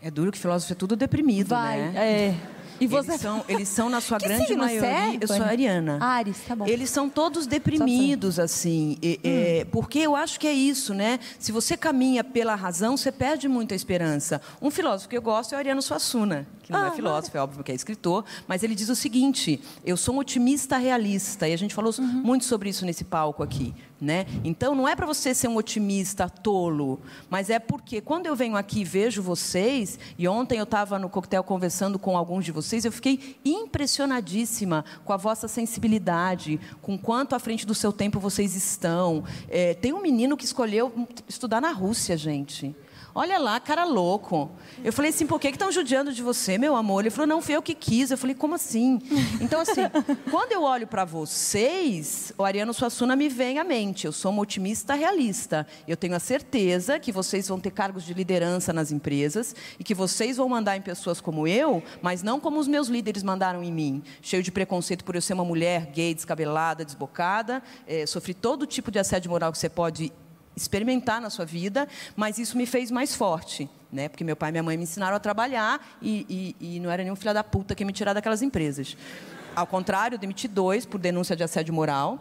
É 0.01 0.09
duro 0.09 0.32
que 0.32 0.39
filósofo 0.39 0.74
é 0.74 0.76
tudo 0.76 0.95
deprimido, 0.95 1.49
Vai. 1.49 1.91
né? 1.91 1.93
É. 1.95 2.36
E 2.80 2.88
você? 2.88 3.11
Eles 3.11 3.21
são, 3.21 3.45
eles 3.47 3.69
são, 3.69 3.89
na 3.89 4.01
sua 4.01 4.17
Que 4.19 4.28
grande 4.28 4.45
você 4.47 4.55
maioria. 4.55 4.89
é, 4.89 5.17
eu 5.21 5.28
sou 5.28 5.41
ariana. 5.43 5.97
Ares, 6.01 6.38
tá 6.47 6.55
bom. 6.55 6.65
Eles 6.67 6.89
são 6.89 7.09
todos 7.09 7.47
deprimidos, 7.47 8.39
assim. 8.39 8.97
e- 9.01 9.19
é, 9.23 9.65
porque 9.71 9.99
eu 9.99 10.15
acho 10.15 10.39
que 10.39 10.47
é 10.47 10.53
isso, 10.53 10.93
né? 10.93 11.19
Se 11.39 11.51
você 11.51 11.78
caminha 11.78 12.23
pela 12.23 12.55
razão, 12.55 12.97
você 12.97 13.11
perde 13.11 13.47
muita 13.47 13.76
esperança. 13.76 14.41
Um 14.61 14.69
filósofo 14.69 15.09
que 15.09 15.17
eu 15.17 15.21
gosto 15.21 15.53
é 15.53 15.55
o 15.55 15.59
Ariano 15.59 15.82
Suassuna, 15.82 16.47
que 16.63 16.71
não 16.71 16.84
Ah, 16.84 16.88
é 16.88 16.91
filósofo, 16.91 17.38
é 17.38 17.41
óbvio 17.41 17.63
que 17.63 17.71
é 17.71 17.76
escritor, 17.76 18.26
mas 18.47 18.63
ele 18.63 18.76
diz 18.76 18.89
o 18.89 18.95
seguinte: 18.95 19.61
eu 19.86 19.95
sou 19.97 20.15
um 20.15 20.17
otimista 20.19 20.78
realista. 20.78 21.47
E 21.47 21.53
a 21.53 21.57
gente 21.57 21.73
falou 21.73 21.93
Uhum. 21.97 22.05
muito 22.05 22.45
sobre 22.45 22.69
isso 22.69 22.86
nesse 22.86 23.03
palco 23.03 23.41
aqui. 23.43 23.73
Né? 24.06 24.28
Então, 24.43 24.76
não 24.76 24.88
é 24.88 24.95
para 24.95 25.08
você 25.08 25.34
ser 25.34 25.47
um 25.47 25.56
otimista 25.56 26.30
tolo, 26.30 27.01
mas 27.28 27.49
é 27.49 27.58
porque 27.58 27.99
quando 27.99 28.28
eu 28.28 28.36
venho 28.36 28.56
aqui 28.56 28.82
e 28.82 28.84
vejo 28.84 29.20
vocês, 29.20 29.97
e 30.16 30.28
ontem 30.28 30.60
eu 30.60 30.64
estava 30.64 30.99
no 30.99 31.10
coquetel 31.10 31.43
conversando 31.43 31.97
com 31.97 32.16
alguns 32.16 32.45
de 32.45 32.51
vocês, 32.51 32.86
eu 32.86 32.91
fiquei 32.91 33.36
impressionadíssima 33.43 34.86
com 35.03 35.12
a 35.12 35.18
vossa 35.18 35.47
sensibilidade, 35.47 36.60
com 36.84 36.99
quanto 36.99 37.36
à 37.36 37.39
frente 37.39 37.66
do 37.66 37.74
seu 37.74 37.91
tempo 37.91 38.20
vocês 38.20 38.56
estão. 38.56 39.24
É, 39.49 39.74
tem 39.74 39.91
um 39.91 40.03
menino 40.03 40.38
que 40.38 40.45
escolheu 40.45 40.93
estudar 41.28 41.60
na 41.60 41.72
Rússia, 41.72 42.16
gente. 42.16 42.76
Olha 43.18 43.39
lá, 43.39 43.57
cara 43.61 43.86
louco. 43.86 44.51
Eu 44.84 44.91
falei 44.91 45.09
assim, 45.09 45.26
por 45.26 45.39
que 45.39 45.47
estão 45.47 45.72
judiando 45.72 46.11
de 46.11 46.22
você, 46.22 46.57
meu 46.57 46.76
amor? 46.76 46.99
Ele 46.99 47.09
falou, 47.09 47.26
não, 47.26 47.41
fui 47.41 47.55
eu 47.55 47.61
que 47.61 47.74
quis. 47.74 48.11
Eu 48.11 48.18
falei, 48.18 48.36
como 48.36 48.55
assim? 48.55 48.99
Então, 49.39 49.61
assim, 49.61 49.84
quando 50.30 50.51
eu 50.51 50.63
olho 50.63 50.86
para 50.86 51.05
vocês, 51.05 52.34
o 52.38 52.43
Ariano 52.43 52.74
Suassuna 52.74 53.16
me 53.16 53.30
vem 53.30 53.57
à 53.57 53.63
mente. 53.63 54.05
Eu 54.05 54.11
sou 54.11 54.34
uma 54.34 54.41
otimista 54.41 54.95
realista. 54.95 55.66
Eu 55.88 55.95
tenho 55.95 56.13
a 56.13 56.20
certeza 56.20 56.99
que 56.99 57.09
vocês 57.09 57.47
vão 57.47 57.57
ter 57.57 57.72
cargos 57.72 58.03
de 58.03 58.13
liderança 58.13 58.74
nas 58.74 58.91
empresas 58.91 59.55
e 59.80 59.84
que 59.86 59.95
vocês 59.95 60.36
vão 60.36 60.49
mandar 60.49 60.76
em 60.76 60.82
pessoas 60.82 61.22
como 61.22 61.47
eu, 61.47 61.82
mas 62.01 62.22
não 62.22 62.38
como 62.38 62.59
os 62.59 62.68
meus 62.68 62.89
líderes 62.89 63.24
mandaram 63.24 63.63
em 63.63 63.72
mim. 63.72 64.03
Cheio 64.22 64.43
de 64.43 64.51
preconceito 64.51 65.05
por 65.05 65.16
eu 65.16 65.22
ser 65.22 65.36
uma 65.36 65.45
mulher 65.45 65.86
gay, 65.86 66.13
descabelada, 66.13 66.84
desbocada. 66.84 67.63
Eh, 67.88 68.05
sofri 68.05 68.34
todo 68.34 68.66
tipo 68.66 68.91
de 68.91 68.99
assédio 68.99 69.32
moral 69.32 69.53
que 69.53 69.57
você 69.57 69.70
pode 69.70 70.11
experimentar 70.56 71.22
na 71.22 71.30
sua 71.30 71.45
vida, 71.45 71.88
mas 72.16 72.38
isso 72.38 72.58
me 72.58 72.66
fez 72.66 72.91
mais 72.91 73.14
forte, 73.16 73.70
né? 73.91 74.08
Porque 74.10 74.24
meu 74.24 74.36
pai 74.36 74.49
e 74.49 74.51
minha 74.51 74.64
mãe 74.64 74.78
me 74.78 74.84
ensinaram 74.84 75.16
a 75.16 75.20
trabalhar 75.20 75.97
e, 76.01 76.56
e, 76.60 76.76
e 76.76 76.80
não 76.80 76.89
era 76.89 77.03
nenhum 77.03 77.16
filho 77.16 77.34
da 77.34 77.43
puta 77.43 77.76
que 77.76 77.84
me 77.84 77.91
tirar 77.91 78.14
daquelas 78.14 78.41
empresas. 78.41 78.97
Ao 79.56 79.66
contrário, 79.66 80.16
eu 80.16 80.20
demiti 80.20 80.47
dois 80.47 80.86
por 80.86 80.99
denúncia 80.99 81.36
de 81.36 81.43
assédio 81.43 81.74
moral. 81.74 82.20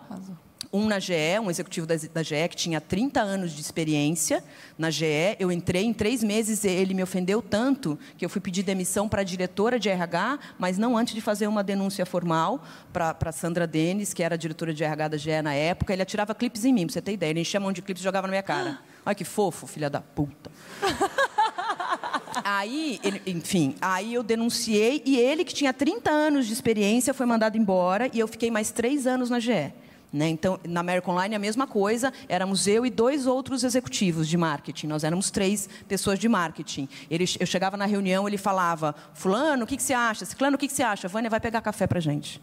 Um 0.76 0.88
na 0.88 0.98
GE, 0.98 1.14
um 1.40 1.48
executivo 1.48 1.86
da, 1.86 1.94
da 2.12 2.20
GE, 2.24 2.48
que 2.50 2.56
tinha 2.56 2.80
30 2.80 3.20
anos 3.20 3.52
de 3.52 3.60
experiência 3.60 4.42
na 4.76 4.90
GE. 4.90 5.36
Eu 5.38 5.52
entrei 5.52 5.84
em 5.84 5.92
três 5.92 6.20
meses, 6.20 6.64
ele 6.64 6.94
me 6.94 7.02
ofendeu 7.02 7.40
tanto 7.40 7.96
que 8.18 8.24
eu 8.24 8.28
fui 8.28 8.40
pedir 8.40 8.64
demissão 8.64 9.08
para 9.08 9.20
a 9.20 9.24
diretora 9.24 9.78
de 9.78 9.88
RH, 9.88 10.36
mas 10.58 10.76
não 10.76 10.96
antes 10.96 11.14
de 11.14 11.20
fazer 11.20 11.46
uma 11.46 11.62
denúncia 11.62 12.04
formal 12.04 12.60
para 12.92 13.30
Sandra 13.30 13.68
Denis, 13.68 14.12
que 14.12 14.20
era 14.20 14.34
a 14.34 14.36
diretora 14.36 14.74
de 14.74 14.82
RH 14.82 15.08
da 15.08 15.16
GE 15.16 15.42
na 15.42 15.54
época. 15.54 15.92
Ele 15.92 16.02
atirava 16.02 16.34
clipes 16.34 16.64
em 16.64 16.72
mim, 16.72 16.86
para 16.86 16.94
você 16.94 17.00
ter 17.00 17.12
ideia. 17.12 17.30
Ele 17.30 17.40
enchia 17.42 17.58
a 17.58 17.62
mão 17.62 17.70
de 17.70 17.80
clipes 17.80 18.00
e 18.00 18.04
jogava 18.04 18.26
na 18.26 18.32
minha 18.32 18.42
cara. 18.42 18.80
Olha 19.06 19.14
que 19.14 19.24
fofo, 19.24 19.68
filha 19.68 19.88
da 19.88 20.00
puta. 20.00 20.50
Aí, 22.42 22.98
ele- 23.04 23.22
enfim, 23.26 23.76
aí 23.80 24.12
eu 24.12 24.22
denunciei 24.22 25.02
e 25.06 25.16
ele, 25.16 25.44
que 25.44 25.54
tinha 25.54 25.72
30 25.72 26.10
anos 26.10 26.46
de 26.46 26.52
experiência, 26.52 27.14
foi 27.14 27.24
mandado 27.26 27.56
embora 27.56 28.10
e 28.12 28.18
eu 28.18 28.26
fiquei 28.26 28.50
mais 28.50 28.72
três 28.72 29.06
anos 29.06 29.30
na 29.30 29.38
GE. 29.38 29.72
Né? 30.14 30.28
Então, 30.28 30.60
na 30.62 30.78
American 30.78 31.12
Online, 31.12 31.34
a 31.34 31.38
mesma 31.40 31.66
coisa. 31.66 32.12
Éramos 32.28 32.68
eu 32.68 32.86
e 32.86 32.90
dois 32.90 33.26
outros 33.26 33.64
executivos 33.64 34.28
de 34.28 34.36
marketing. 34.36 34.86
Nós 34.86 35.02
éramos 35.02 35.28
três 35.28 35.68
pessoas 35.88 36.20
de 36.20 36.28
marketing. 36.28 36.88
Ele, 37.10 37.24
eu 37.40 37.44
chegava 37.44 37.76
na 37.76 37.84
reunião, 37.84 38.28
ele 38.28 38.38
falava: 38.38 38.94
Fulano, 39.12 39.64
o 39.64 39.66
que, 39.66 39.76
que 39.76 39.82
você 39.82 39.92
acha? 39.92 40.24
Ciclano, 40.24 40.54
o 40.54 40.58
que, 40.58 40.68
que 40.68 40.72
você 40.72 40.84
acha? 40.84 41.08
Vânia, 41.08 41.28
vai 41.28 41.40
pegar 41.40 41.60
café 41.62 41.84
para 41.88 41.98
gente. 41.98 42.40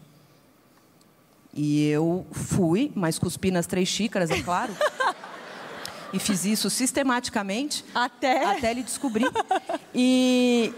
E 1.54 1.88
eu 1.88 2.26
fui, 2.30 2.92
mas 2.94 3.18
cuspi 3.18 3.50
nas 3.50 3.66
três 3.66 3.88
xícaras, 3.88 4.30
é 4.30 4.42
claro. 4.42 4.76
e 6.12 6.18
fiz 6.18 6.44
isso 6.44 6.68
sistematicamente 6.68 7.86
Até? 7.94 8.44
até 8.44 8.70
ele 8.70 8.82
descobrir. 8.82 9.32
E, 9.94 10.74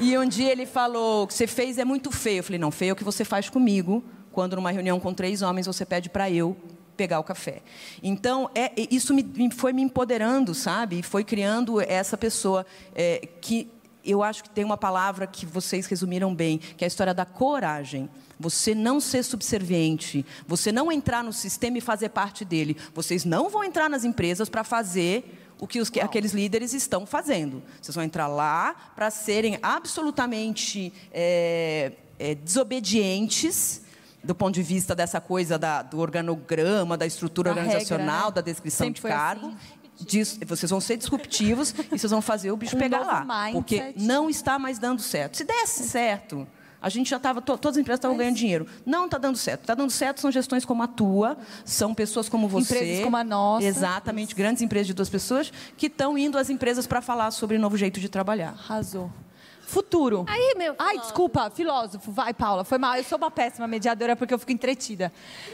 e, 0.00 0.08
e 0.10 0.18
um 0.18 0.26
dia 0.26 0.50
ele 0.50 0.66
falou: 0.66 1.22
o 1.22 1.26
que 1.28 1.34
você 1.34 1.46
fez 1.46 1.78
é 1.78 1.84
muito 1.84 2.10
feio. 2.10 2.38
Eu 2.38 2.44
falei: 2.44 2.58
não, 2.58 2.72
feio 2.72 2.90
é 2.90 2.92
o 2.92 2.96
que 2.96 3.04
você 3.04 3.24
faz 3.24 3.48
comigo, 3.48 4.02
quando 4.38 4.54
numa 4.54 4.70
reunião 4.70 5.00
com 5.00 5.12
três 5.12 5.42
homens 5.42 5.66
você 5.66 5.84
pede 5.84 6.08
para 6.08 6.30
eu 6.30 6.56
pegar 6.96 7.18
o 7.18 7.24
café. 7.24 7.60
Então, 8.00 8.48
é, 8.54 8.70
isso 8.88 9.12
me, 9.12 9.50
foi 9.50 9.72
me 9.72 9.82
empoderando, 9.82 10.54
sabe? 10.54 11.00
E 11.00 11.02
foi 11.02 11.24
criando 11.24 11.80
essa 11.80 12.16
pessoa 12.16 12.64
é, 12.94 13.28
que 13.40 13.68
eu 14.04 14.22
acho 14.22 14.44
que 14.44 14.50
tem 14.50 14.64
uma 14.64 14.76
palavra 14.76 15.26
que 15.26 15.44
vocês 15.44 15.86
resumiram 15.86 16.32
bem, 16.32 16.58
que 16.58 16.84
é 16.84 16.86
a 16.86 16.86
história 16.86 17.12
da 17.12 17.24
coragem. 17.24 18.08
Você 18.38 18.76
não 18.76 19.00
ser 19.00 19.24
subserviente, 19.24 20.24
você 20.46 20.70
não 20.70 20.92
entrar 20.92 21.24
no 21.24 21.32
sistema 21.32 21.78
e 21.78 21.80
fazer 21.80 22.10
parte 22.10 22.44
dele. 22.44 22.76
Vocês 22.94 23.24
não 23.24 23.50
vão 23.50 23.64
entrar 23.64 23.90
nas 23.90 24.04
empresas 24.04 24.48
para 24.48 24.62
fazer 24.62 25.48
o 25.58 25.66
que, 25.66 25.80
os, 25.80 25.90
que 25.90 25.98
aqueles 25.98 26.30
líderes 26.32 26.72
estão 26.74 27.04
fazendo. 27.04 27.60
Vocês 27.82 27.96
vão 27.96 28.04
entrar 28.04 28.28
lá 28.28 28.92
para 28.94 29.10
serem 29.10 29.58
absolutamente 29.60 30.92
é, 31.12 31.90
é, 32.20 32.36
desobedientes 32.36 33.87
do 34.22 34.34
ponto 34.34 34.54
de 34.54 34.62
vista 34.62 34.94
dessa 34.94 35.20
coisa 35.20 35.58
da, 35.58 35.82
do 35.82 35.98
organograma, 36.00 36.96
da 36.96 37.06
estrutura 37.06 37.50
organizacional, 37.50 38.06
regra, 38.06 38.26
né? 38.26 38.32
da 38.34 38.40
descrição 38.40 38.86
Sempre 38.86 39.00
de 39.02 39.08
cargo. 39.08 39.46
assim. 39.48 39.56
Dis- 40.00 40.38
vocês 40.46 40.70
vão 40.70 40.80
ser 40.80 40.96
disruptivos 40.96 41.74
e 41.92 41.98
vocês 41.98 42.10
vão 42.10 42.22
fazer 42.22 42.52
o 42.52 42.56
bicho 42.56 42.76
Um 42.76 42.78
pegar 42.78 43.00
lá. 43.00 43.20
mindset. 43.24 43.52
Porque 43.52 43.94
não 43.96 44.30
está 44.30 44.56
mais 44.58 44.78
dando 44.78 45.02
certo. 45.02 45.36
Se 45.38 45.44
desse 45.44 45.82
certo, 45.88 46.46
a 46.80 46.88
gente 46.88 47.10
já 47.10 47.16
estava. 47.16 47.42
todas 47.42 47.72
as 47.72 47.80
empresas 47.80 47.98
estavam 47.98 48.16
ganhando 48.16 48.36
dinheiro. 48.36 48.64
Não 48.86 49.06
está 49.06 49.18
dando 49.18 49.36
certo. 49.36 49.62
Está 49.62 49.74
dando 49.74 49.90
certo 49.90 50.20
são 50.20 50.30
gestões 50.30 50.64
como 50.64 50.84
a 50.84 50.86
tua, 50.86 51.36
são 51.64 51.92
pessoas 51.94 52.28
como 52.28 52.46
você. 52.46 52.76
Empresas 52.76 53.04
como 53.04 53.16
a 53.16 53.24
nossa. 53.24 53.66
Exatamente, 53.66 54.36
grandes 54.36 54.62
empresas 54.62 54.86
de 54.86 54.94
duas 54.94 55.08
pessoas 55.08 55.52
que 55.76 55.86
estão 55.86 56.16
indo 56.16 56.38
às 56.38 56.48
empresas 56.48 56.86
para 56.86 57.00
falar 57.02 57.32
sobre 57.32 57.58
novo 57.58 57.76
jeito 57.76 57.98
de 57.98 58.08
trabalhar. 58.08 58.50
Arrasou. 58.50 59.10
Futuro. 59.68 60.24
Aí, 60.26 60.54
meu 60.56 60.74
Ai, 60.78 60.92
filósofo. 60.92 61.02
desculpa, 61.02 61.50
filósofo. 61.50 62.10
Vai, 62.10 62.32
Paula. 62.32 62.64
Foi 62.64 62.78
mal. 62.78 62.96
Eu 62.96 63.04
sou 63.04 63.18
uma 63.18 63.30
péssima 63.30 63.68
mediadora 63.68 64.16
porque 64.16 64.32
eu 64.32 64.38
fico 64.38 64.50
entretida. 64.50 65.12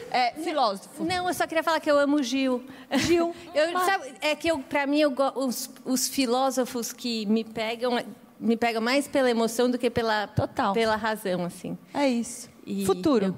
É, 0.09 0.31
filósofo. 0.35 1.03
Não, 1.03 1.27
eu 1.27 1.35
só 1.35 1.49
queria 1.49 1.65
falar 1.65 1.81
que 1.81 1.91
eu 1.91 1.99
amo 1.99 2.23
Gil. 2.23 2.63
Gil. 2.93 3.35
Eu, 3.53 3.73
Mas- 3.73 3.85
sabe, 3.87 4.13
é 4.21 4.37
que 4.37 4.47
eu, 4.49 4.61
para 4.61 4.87
mim 4.87 5.01
eu 5.01 5.13
os, 5.35 5.69
os 5.85 6.07
filósofos 6.09 6.93
que 6.93 7.27
me 7.27 7.43
pegam 7.43 8.01
me 8.39 8.57
pegam 8.57 8.81
mais 8.81 9.09
pela 9.09 9.29
emoção 9.29 9.69
do 9.71 9.77
que 9.79 9.91
pela 9.91 10.29
Total. 10.29 10.73
pela 10.73 10.95
razão 10.95 11.45
assim. 11.45 11.77
É 11.93 12.09
isso. 12.09 12.49
E 12.65 12.85
Futuro. 12.87 13.35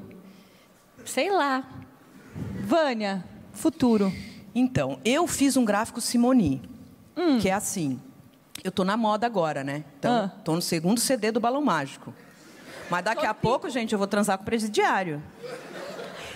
Sei 1.07 1.31
lá. 1.31 1.65
Vânia. 2.65 3.25
Futuro. 3.53 4.13
Então, 4.55 4.99
eu 5.05 5.27
fiz 5.27 5.57
um 5.57 5.65
gráfico 5.65 6.01
Simoni, 6.03 6.61
Hum. 7.17 7.39
que 7.39 7.49
é 7.49 7.53
assim. 7.55 7.99
Eu 8.65 8.73
tô 8.73 8.85
na 8.85 8.97
moda 8.97 9.27
agora, 9.27 9.63
né? 9.63 9.85
Então, 9.99 10.13
Ah. 10.25 10.29
tô 10.45 10.55
no 10.55 10.63
segundo 10.63 10.99
CD 11.01 11.31
do 11.31 11.39
Balão 11.41 11.63
Mágico. 11.63 12.13
Mas 12.91 13.05
daqui 13.05 13.27
a 13.27 13.35
pouco, 13.35 13.69
gente, 13.69 13.93
eu 13.93 13.99
vou 13.99 14.07
transar 14.07 14.37
com 14.39 14.43
o 14.43 14.47
presidiário. 14.47 15.23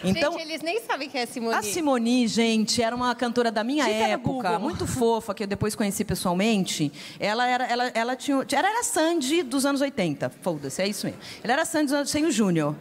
Então, 0.02 0.32
Gente, 0.32 0.42
eles 0.42 0.62
nem 0.62 0.80
sabem 0.80 1.10
quem 1.10 1.20
é 1.20 1.26
Simone. 1.26 1.54
a 1.54 1.62
Simoni, 1.62 2.26
gente, 2.26 2.82
era 2.82 2.96
uma 2.96 3.14
cantora 3.14 3.52
da 3.52 3.62
minha 3.62 3.86
época, 3.86 4.58
muito 4.58 4.86
fofa, 4.86 5.34
que 5.34 5.42
eu 5.42 5.46
depois 5.46 5.74
conheci 5.74 6.04
pessoalmente. 6.06 6.90
Ela 7.18 7.46
era, 7.46 7.64
ela, 7.66 7.84
ela 7.92 8.16
tinha, 8.16 8.36
ela 8.50 8.68
era 8.68 8.80
a 8.80 8.82
Sandy 8.82 9.42
dos 9.42 9.66
anos 9.66 9.82
80. 9.82 10.30
Foda-se, 10.40 10.80
é 10.80 10.88
isso 10.88 11.04
mesmo. 11.04 11.20
Ela 11.44 11.52
era 11.52 11.62
a 11.62 11.66
Sandy 11.66 11.84
dos 11.86 11.92
anos- 11.94 12.10
sem 12.10 12.24
o 12.24 12.30
Júnior. 12.30 12.74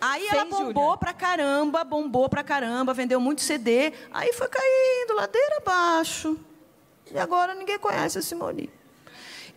Aí 0.00 0.26
ela 0.26 0.40
Sem 0.42 0.50
bombou 0.50 0.72
Júnior. 0.72 0.98
pra 0.98 1.12
caramba, 1.12 1.84
bombou 1.84 2.28
pra 2.30 2.42
caramba, 2.42 2.94
vendeu 2.94 3.20
muito 3.20 3.42
CD. 3.42 3.92
Aí 4.10 4.32
foi 4.32 4.48
caindo, 4.48 5.14
ladeira 5.16 5.58
abaixo. 5.58 6.34
E 7.14 7.18
agora 7.18 7.54
ninguém 7.54 7.78
conhece 7.78 8.18
a 8.18 8.22
Simone. 8.22 8.68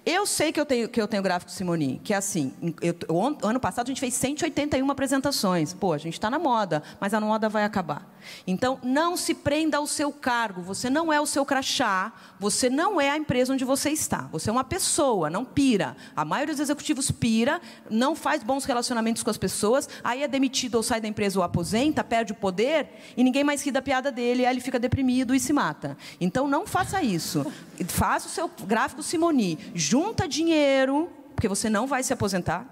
Eu 0.05 0.25
sei 0.25 0.53
que 0.53 0.59
eu 0.59 0.65
tenho, 0.65 0.87
que 0.87 1.01
eu 1.01 1.07
tenho 1.07 1.21
gráfico 1.21 1.51
Simoni, 1.51 1.99
que 2.01 2.13
é 2.13 2.17
assim, 2.17 2.53
eu, 2.81 2.95
ano 3.43 3.59
passado 3.59 3.87
a 3.87 3.89
gente 3.89 3.99
fez 3.99 4.13
181 4.13 4.89
apresentações. 4.89 5.73
Pô, 5.73 5.91
a 5.91 5.97
gente 5.97 6.13
está 6.13 6.29
na 6.29 6.39
moda, 6.39 6.81
mas 6.97 7.13
a 7.13 7.19
moda 7.19 7.49
vai 7.49 7.65
acabar. 7.65 8.07
Então, 8.45 8.79
não 8.83 9.17
se 9.17 9.33
prenda 9.33 9.77
ao 9.77 9.87
seu 9.87 10.11
cargo. 10.11 10.61
Você 10.61 10.89
não 10.89 11.11
é 11.11 11.19
o 11.19 11.25
seu 11.25 11.45
crachá, 11.45 12.11
você 12.39 12.69
não 12.69 12.99
é 12.99 13.09
a 13.09 13.17
empresa 13.17 13.53
onde 13.53 13.65
você 13.65 13.89
está. 13.89 14.27
Você 14.31 14.49
é 14.49 14.53
uma 14.53 14.63
pessoa, 14.63 15.29
não 15.29 15.43
pira. 15.43 15.95
A 16.15 16.23
maioria 16.23 16.53
dos 16.53 16.61
executivos 16.61 17.11
pira, 17.11 17.61
não 17.89 18.15
faz 18.15 18.43
bons 18.43 18.65
relacionamentos 18.65 19.23
com 19.23 19.29
as 19.29 19.37
pessoas, 19.37 19.87
aí 20.03 20.23
é 20.23 20.27
demitido 20.27 20.75
ou 20.75 20.83
sai 20.83 21.01
da 21.01 21.07
empresa 21.07 21.39
ou 21.39 21.43
aposenta, 21.43 22.03
perde 22.03 22.31
o 22.31 22.35
poder 22.35 22.89
e 23.15 23.23
ninguém 23.23 23.43
mais 23.43 23.63
ri 23.63 23.71
da 23.71 23.81
piada 23.81 24.11
dele, 24.11 24.45
aí 24.45 24.53
ele 24.53 24.61
fica 24.61 24.79
deprimido 24.79 25.33
e 25.33 25.39
se 25.39 25.53
mata. 25.53 25.97
Então, 26.19 26.47
não 26.47 26.65
faça 26.65 27.01
isso. 27.01 27.45
Faça 27.87 28.27
o 28.27 28.31
seu 28.31 28.49
gráfico 28.65 29.03
Simoni. 29.03 29.57
Junta 29.73 30.27
dinheiro, 30.27 31.09
porque 31.35 31.47
você 31.47 31.69
não 31.69 31.87
vai 31.87 32.03
se 32.03 32.13
aposentar. 32.13 32.65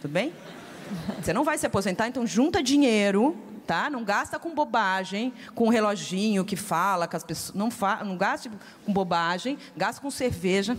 Tudo 0.00 0.12
bem? 0.12 0.32
Você 1.22 1.32
não 1.32 1.44
vai 1.44 1.56
se 1.56 1.66
aposentar, 1.66 2.08
então 2.08 2.26
junta 2.26 2.62
dinheiro 2.62 3.36
tá? 3.66 3.88
Não 3.88 4.04
gasta 4.04 4.38
com 4.38 4.54
bobagem, 4.54 5.32
com 5.54 5.66
um 5.66 5.70
reloginho 5.70 6.44
que 6.44 6.56
fala 6.56 7.08
com 7.08 7.16
as 7.16 7.24
pessoas. 7.24 7.54
Não, 7.54 7.70
fa, 7.70 8.02
não 8.04 8.16
gaste 8.16 8.50
com 8.84 8.92
bobagem, 8.92 9.58
gasta 9.76 10.00
com 10.00 10.10
cerveja. 10.10 10.76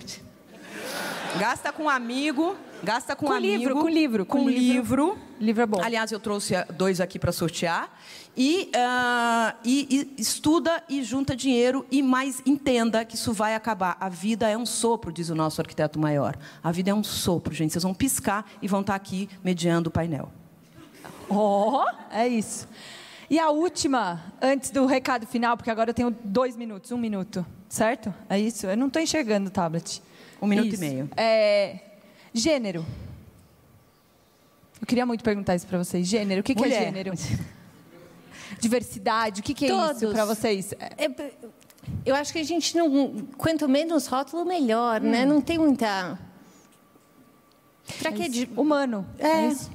Gasta 1.37 1.71
com 1.71 1.89
amigo, 1.89 2.55
gasta 2.83 3.15
com, 3.15 3.27
com 3.27 3.33
amigo, 3.33 3.57
livro, 3.57 3.75
com 3.75 3.89
livro, 3.89 4.25
com, 4.25 4.39
com 4.43 4.49
livro. 4.49 5.05
livro. 5.05 5.17
Livro 5.39 5.63
é 5.63 5.65
bom. 5.65 5.81
Aliás, 5.83 6.11
eu 6.11 6.19
trouxe 6.19 6.53
dois 6.75 7.01
aqui 7.01 7.17
para 7.17 7.31
sortear. 7.31 7.89
E, 8.35 8.71
uh, 8.75 9.57
e, 9.63 9.87
e, 10.17 10.21
estuda 10.21 10.83
e 10.87 11.03
junta 11.03 11.35
dinheiro 11.35 11.85
e 11.91 12.01
mais 12.01 12.41
entenda 12.45 13.03
que 13.03 13.15
isso 13.15 13.33
vai 13.33 13.55
acabar. 13.55 13.97
A 13.99 14.09
vida 14.09 14.47
é 14.47 14.57
um 14.57 14.65
sopro, 14.65 15.11
diz 15.11 15.29
o 15.29 15.35
nosso 15.35 15.59
arquiteto 15.59 15.99
maior. 15.99 16.37
A 16.63 16.71
vida 16.71 16.91
é 16.91 16.93
um 16.93 17.03
sopro, 17.03 17.53
gente. 17.53 17.73
Vocês 17.73 17.83
vão 17.83 17.93
piscar 17.93 18.45
e 18.61 18.67
vão 18.67 18.81
estar 18.81 18.95
aqui 18.95 19.29
mediando 19.43 19.89
o 19.89 19.91
painel. 19.91 20.31
Oh, 21.35 21.85
é 22.11 22.27
isso. 22.27 22.67
E 23.29 23.39
a 23.39 23.49
última, 23.49 24.33
antes 24.41 24.69
do 24.69 24.85
recado 24.85 25.25
final, 25.25 25.57
porque 25.57 25.71
agora 25.71 25.89
eu 25.89 25.93
tenho 25.93 26.15
dois 26.23 26.55
minutos, 26.55 26.91
um 26.91 26.97
minuto, 26.97 27.45
certo? 27.67 28.13
É 28.29 28.39
isso? 28.39 28.67
Eu 28.67 28.77
não 28.77 28.87
estou 28.87 29.01
enxergando 29.01 29.47
o 29.47 29.51
tablet. 29.51 30.01
Um 30.41 30.47
minuto 30.47 30.67
isso. 30.67 30.83
e 30.83 30.87
meio. 30.89 31.09
É, 31.15 31.79
gênero. 32.33 32.85
Eu 34.79 34.85
queria 34.85 35.05
muito 35.05 35.23
perguntar 35.23 35.55
isso 35.55 35.65
para 35.65 35.77
vocês. 35.77 36.05
Gênero, 36.05 36.41
o 36.41 36.43
que, 36.43 36.53
que 36.53 36.65
é 36.65 36.69
gênero? 36.69 37.13
Diversidade, 38.59 39.39
o 39.39 39.43
que, 39.43 39.53
que 39.53 39.65
é 39.65 39.69
Todos. 39.69 40.01
isso 40.01 40.11
para 40.11 40.25
vocês? 40.25 40.73
É, 40.73 41.31
eu 42.05 42.15
acho 42.15 42.31
que 42.33 42.39
a 42.39 42.43
gente 42.43 42.75
não. 42.77 43.15
Quanto 43.37 43.67
menos 43.67 44.07
rótulo, 44.07 44.45
melhor, 44.45 45.01
né? 45.01 45.07
hum. 45.07 45.11
né? 45.11 45.25
Não 45.25 45.41
tem 45.41 45.57
muita. 45.57 46.19
Para 47.99 48.11
é 48.11 48.13
que? 48.13 48.29
De... 48.29 48.49
Humano. 48.55 49.05
É. 49.17 49.27
é 49.27 49.47
isso. 49.47 49.71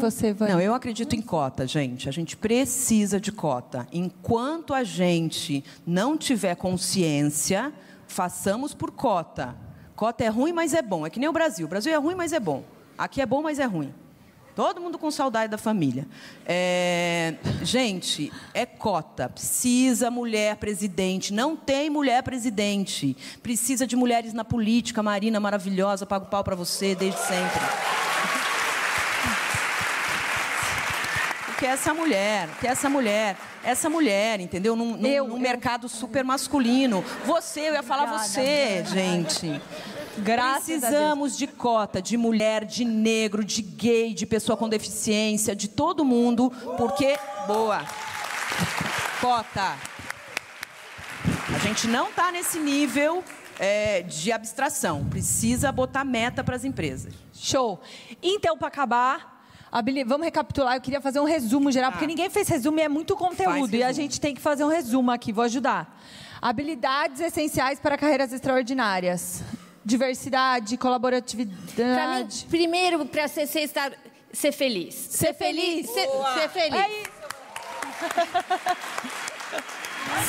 Você 0.00 0.32
vai. 0.32 0.50
Não, 0.50 0.60
eu 0.60 0.74
acredito 0.74 1.14
em 1.14 1.20
cota, 1.20 1.66
gente. 1.66 2.08
A 2.08 2.12
gente 2.12 2.36
precisa 2.36 3.20
de 3.20 3.32
cota. 3.32 3.86
Enquanto 3.92 4.72
a 4.72 4.84
gente 4.84 5.64
não 5.86 6.16
tiver 6.16 6.54
consciência, 6.54 7.72
façamos 8.06 8.74
por 8.74 8.90
cota. 8.90 9.56
Cota 9.94 10.24
é 10.24 10.28
ruim, 10.28 10.52
mas 10.52 10.74
é 10.74 10.82
bom. 10.82 11.06
É 11.06 11.10
que 11.10 11.20
nem 11.20 11.28
o 11.28 11.32
Brasil. 11.32 11.66
O 11.66 11.68
Brasil 11.68 11.92
é 11.92 11.96
ruim, 11.96 12.14
mas 12.14 12.32
é 12.32 12.40
bom. 12.40 12.64
Aqui 12.96 13.20
é 13.20 13.26
bom, 13.26 13.42
mas 13.42 13.58
é 13.58 13.64
ruim. 13.64 13.92
Todo 14.54 14.82
mundo 14.82 14.98
com 14.98 15.10
saudade 15.10 15.50
da 15.50 15.56
família. 15.56 16.06
É... 16.44 17.36
Gente, 17.62 18.30
é 18.52 18.66
cota. 18.66 19.28
Precisa 19.28 20.10
mulher 20.10 20.56
presidente. 20.56 21.32
Não 21.32 21.56
tem 21.56 21.88
mulher 21.88 22.22
presidente. 22.22 23.16
Precisa 23.42 23.86
de 23.86 23.96
mulheres 23.96 24.34
na 24.34 24.44
política. 24.44 25.02
Marina 25.02 25.40
maravilhosa, 25.40 26.04
pago 26.04 26.26
pau 26.26 26.44
para 26.44 26.54
você 26.54 26.94
desde 26.94 27.18
sempre. 27.20 28.01
Que 31.62 31.66
essa 31.66 31.94
mulher, 31.94 32.48
que 32.58 32.66
essa 32.66 32.90
mulher, 32.90 33.36
essa 33.62 33.88
mulher, 33.88 34.40
entendeu? 34.40 34.74
Num, 34.74 34.96
num, 34.96 35.06
eu, 35.06 35.28
num 35.28 35.36
eu... 35.36 35.40
mercado 35.40 35.88
super 35.88 36.24
masculino. 36.24 37.04
Você, 37.24 37.60
eu 37.68 37.74
ia 37.74 37.84
falar 37.84 38.02
Obrigada, 38.02 38.26
você, 38.26 38.84
gente. 38.84 39.60
Graças 40.18 40.64
Precisamos 40.64 41.38
de 41.38 41.46
cota 41.46 42.02
de 42.02 42.16
mulher, 42.16 42.64
de 42.64 42.84
negro, 42.84 43.44
de 43.44 43.62
gay, 43.62 44.12
de 44.12 44.26
pessoa 44.26 44.56
com 44.56 44.68
deficiência, 44.68 45.54
de 45.54 45.68
todo 45.68 46.04
mundo, 46.04 46.50
porque 46.76 47.16
boa. 47.46 47.84
Cota. 49.20 49.76
A 51.54 51.58
gente 51.58 51.86
não 51.86 52.08
está 52.08 52.32
nesse 52.32 52.58
nível 52.58 53.22
é, 53.60 54.02
de 54.02 54.32
abstração. 54.32 55.04
Precisa 55.08 55.70
botar 55.70 56.02
meta 56.02 56.42
para 56.42 56.56
as 56.56 56.64
empresas. 56.64 57.14
Show. 57.32 57.80
Então, 58.20 58.58
para 58.58 58.66
acabar, 58.66 59.41
Vamos 60.06 60.26
recapitular, 60.26 60.76
eu 60.76 60.80
queria 60.82 61.00
fazer 61.00 61.18
um 61.18 61.24
resumo 61.24 61.72
geral, 61.72 61.88
ah. 61.88 61.92
porque 61.92 62.06
ninguém 62.06 62.28
fez 62.28 62.46
resumo 62.46 62.78
e 62.78 62.82
é 62.82 62.88
muito 62.88 63.16
conteúdo. 63.16 63.74
E 63.74 63.82
a 63.82 63.90
gente 63.90 64.20
tem 64.20 64.34
que 64.34 64.40
fazer 64.40 64.64
um 64.64 64.68
resumo 64.68 65.10
aqui, 65.10 65.32
vou 65.32 65.44
ajudar. 65.44 65.98
Habilidades 66.42 67.20
essenciais 67.20 67.80
para 67.80 67.96
carreiras 67.96 68.32
extraordinárias. 68.32 69.42
Diversidade, 69.82 70.76
colaboratividade. 70.76 71.74
Pra 71.74 72.18
mim, 72.18 72.28
primeiro, 72.50 73.06
para 73.06 73.26
ser, 73.28 73.46
ser, 73.46 73.60
estar, 73.60 73.92
ser 74.30 74.52
feliz. 74.52 74.94
Ser, 74.94 75.28
ser 75.28 75.34
feliz. 75.34 75.88
Ser, 75.88 76.08
ser, 76.34 76.48
feliz. 76.50 76.80
É 76.80 76.90
isso. 77.00 77.22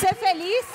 ser 0.00 0.14
feliz? 0.14 0.66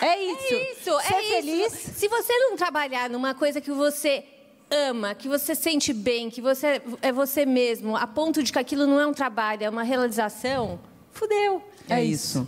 É 0.00 0.22
isso. 0.22 0.54
É 0.54 0.72
isso. 0.72 1.00
Ser 1.00 1.14
é 1.14 1.22
feliz. 1.22 1.72
Isso. 1.72 1.94
Se 1.98 2.08
você 2.08 2.32
não 2.38 2.56
trabalhar 2.56 3.10
numa 3.10 3.34
coisa 3.34 3.60
que 3.60 3.72
você 3.72 4.24
ama, 4.70 5.14
que 5.14 5.28
você 5.28 5.54
sente 5.54 5.92
bem, 5.92 6.30
que 6.30 6.40
você 6.40 6.80
é 7.02 7.12
você 7.12 7.44
mesmo, 7.44 7.96
a 7.96 8.06
ponto 8.06 8.42
de 8.42 8.52
que 8.52 8.58
aquilo 8.58 8.86
não 8.86 9.00
é 9.00 9.06
um 9.06 9.12
trabalho, 9.12 9.64
é 9.64 9.70
uma 9.70 9.82
realização, 9.82 10.78
fudeu. 11.12 11.62
É, 11.88 12.00
é 12.00 12.04
isso. 12.04 12.46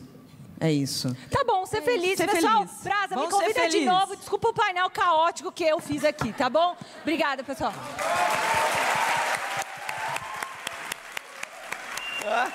É 0.60 0.70
isso. 0.70 1.12
Tá 1.28 1.42
bom, 1.44 1.66
ser 1.66 1.78
é 1.78 1.82
feliz, 1.82 2.16
ser 2.16 2.30
pessoal. 2.30 2.66
Feliz. 2.68 2.82
Brasa, 2.84 3.14
Vamos 3.16 3.34
me 3.34 3.40
convida 3.40 3.68
de 3.68 3.80
novo. 3.84 4.14
Desculpa 4.14 4.50
o 4.50 4.54
painel 4.54 4.88
caótico 4.90 5.50
que 5.50 5.64
eu 5.64 5.80
fiz 5.80 6.04
aqui, 6.04 6.32
tá 6.32 6.48
bom? 6.48 6.76
Obrigada, 7.02 7.42
pessoal. 7.42 7.74
Ah. 12.24 12.48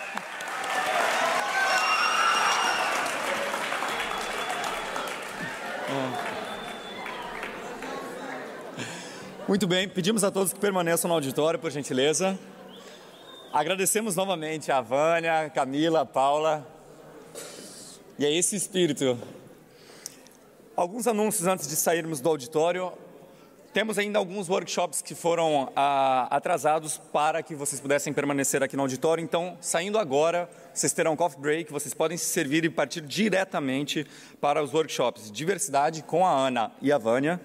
Muito 9.47 9.65
bem, 9.65 9.87
pedimos 9.87 10.25
a 10.25 10.29
todos 10.29 10.51
que 10.51 10.59
permaneçam 10.59 11.07
no 11.07 11.13
auditório, 11.13 11.57
por 11.57 11.71
gentileza. 11.71 12.37
Agradecemos 13.53 14.13
novamente 14.13 14.73
a 14.73 14.81
Vânia, 14.81 15.49
Camila, 15.55 16.05
Paula. 16.05 16.67
E 18.19 18.25
é 18.25 18.37
esse 18.37 18.57
espírito. 18.57 19.17
Alguns 20.75 21.07
anúncios 21.07 21.47
antes 21.47 21.65
de 21.65 21.77
sairmos 21.77 22.19
do 22.19 22.27
auditório. 22.27 22.91
Temos 23.71 23.97
ainda 23.97 24.19
alguns 24.19 24.49
workshops 24.49 25.01
que 25.01 25.15
foram 25.15 25.71
ah, 25.77 26.27
atrasados 26.29 26.97
para 27.13 27.41
que 27.41 27.55
vocês 27.55 27.79
pudessem 27.79 28.11
permanecer 28.11 28.61
aqui 28.61 28.75
no 28.75 28.81
auditório. 28.81 29.23
Então, 29.23 29.57
saindo 29.61 29.97
agora, 29.97 30.49
vocês 30.73 30.91
terão 30.91 31.15
coffee 31.15 31.39
break, 31.39 31.71
vocês 31.71 31.93
podem 31.93 32.17
se 32.17 32.25
servir 32.25 32.65
e 32.65 32.69
partir 32.69 32.99
diretamente 32.99 34.05
para 34.41 34.61
os 34.61 34.73
workshops 34.73 35.31
Diversidade 35.31 36.03
com 36.03 36.27
a 36.27 36.31
Ana 36.31 36.69
e 36.81 36.91
a 36.91 36.97
Vânia, 36.97 37.39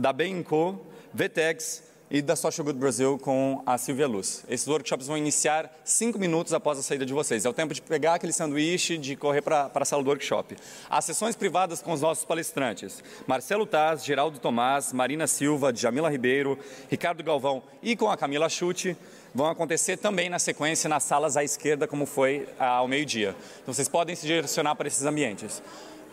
da 0.00 0.14
Co 0.48 0.93
VTEX 1.14 1.84
e 2.10 2.20
da 2.20 2.34
Social 2.34 2.64
Good 2.64 2.78
Brasil 2.78 3.16
com 3.18 3.62
a 3.64 3.78
Silvia 3.78 4.08
Luz. 4.08 4.44
Esses 4.48 4.66
workshops 4.66 5.06
vão 5.06 5.16
iniciar 5.16 5.72
cinco 5.84 6.18
minutos 6.18 6.52
após 6.52 6.76
a 6.76 6.82
saída 6.82 7.06
de 7.06 7.12
vocês. 7.12 7.44
É 7.44 7.48
o 7.48 7.52
tempo 7.52 7.72
de 7.72 7.80
pegar 7.80 8.14
aquele 8.14 8.32
sanduíche, 8.32 8.98
de 8.98 9.14
correr 9.14 9.40
para 9.40 9.70
a 9.72 9.84
sala 9.84 10.02
do 10.02 10.08
workshop. 10.08 10.56
As 10.90 11.04
sessões 11.04 11.36
privadas 11.36 11.80
com 11.80 11.92
os 11.92 12.00
nossos 12.00 12.24
palestrantes, 12.24 13.02
Marcelo 13.28 13.64
Taz, 13.64 14.04
Geraldo 14.04 14.40
Tomás, 14.40 14.92
Marina 14.92 15.28
Silva, 15.28 15.72
Jamila 15.72 16.10
Ribeiro, 16.10 16.58
Ricardo 16.90 17.22
Galvão 17.22 17.62
e 17.80 17.94
com 17.94 18.10
a 18.10 18.16
Camila 18.16 18.48
Chute, 18.48 18.96
vão 19.32 19.46
acontecer 19.46 19.96
também 19.96 20.28
na 20.28 20.40
sequência 20.40 20.88
nas 20.88 21.04
salas 21.04 21.36
à 21.36 21.44
esquerda, 21.44 21.86
como 21.86 22.06
foi 22.06 22.48
ao 22.58 22.88
meio-dia. 22.88 23.36
Então 23.62 23.72
vocês 23.72 23.88
podem 23.88 24.16
se 24.16 24.26
direcionar 24.26 24.74
para 24.74 24.88
esses 24.88 25.04
ambientes. 25.04 25.62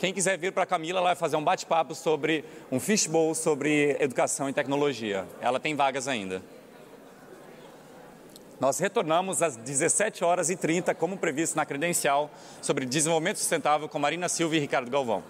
Quem 0.02 0.12
quiser 0.12 0.36
vir 0.36 0.52
para 0.52 0.64
a 0.64 0.66
Camila, 0.66 0.98
ela 0.98 1.10
vai 1.10 1.16
fazer 1.16 1.36
um 1.36 1.44
bate-papo 1.44 1.94
sobre 1.94 2.44
um 2.72 2.80
fishbowl 2.80 3.36
sobre 3.36 3.96
educação 4.00 4.50
e 4.50 4.54
tecnologia. 4.54 5.28
Ela 5.40 5.60
tem 5.60 5.76
vagas 5.76 6.08
ainda. 6.08 6.42
Nós 8.60 8.80
retornamos 8.80 9.44
às 9.44 9.56
17 9.56 10.24
horas 10.24 10.50
e 10.50 10.56
30, 10.56 10.96
como 10.96 11.18
previsto 11.18 11.56
na 11.56 11.68
credencial, 11.68 12.32
sobre 12.64 12.84
desenvolvimento 12.84 13.38
sustentável 13.38 13.88
com 13.88 14.00
Marina 14.00 14.28
Silva 14.28 14.56
e 14.56 14.60
Ricardo 14.60 14.90
Galvão. 14.90 15.24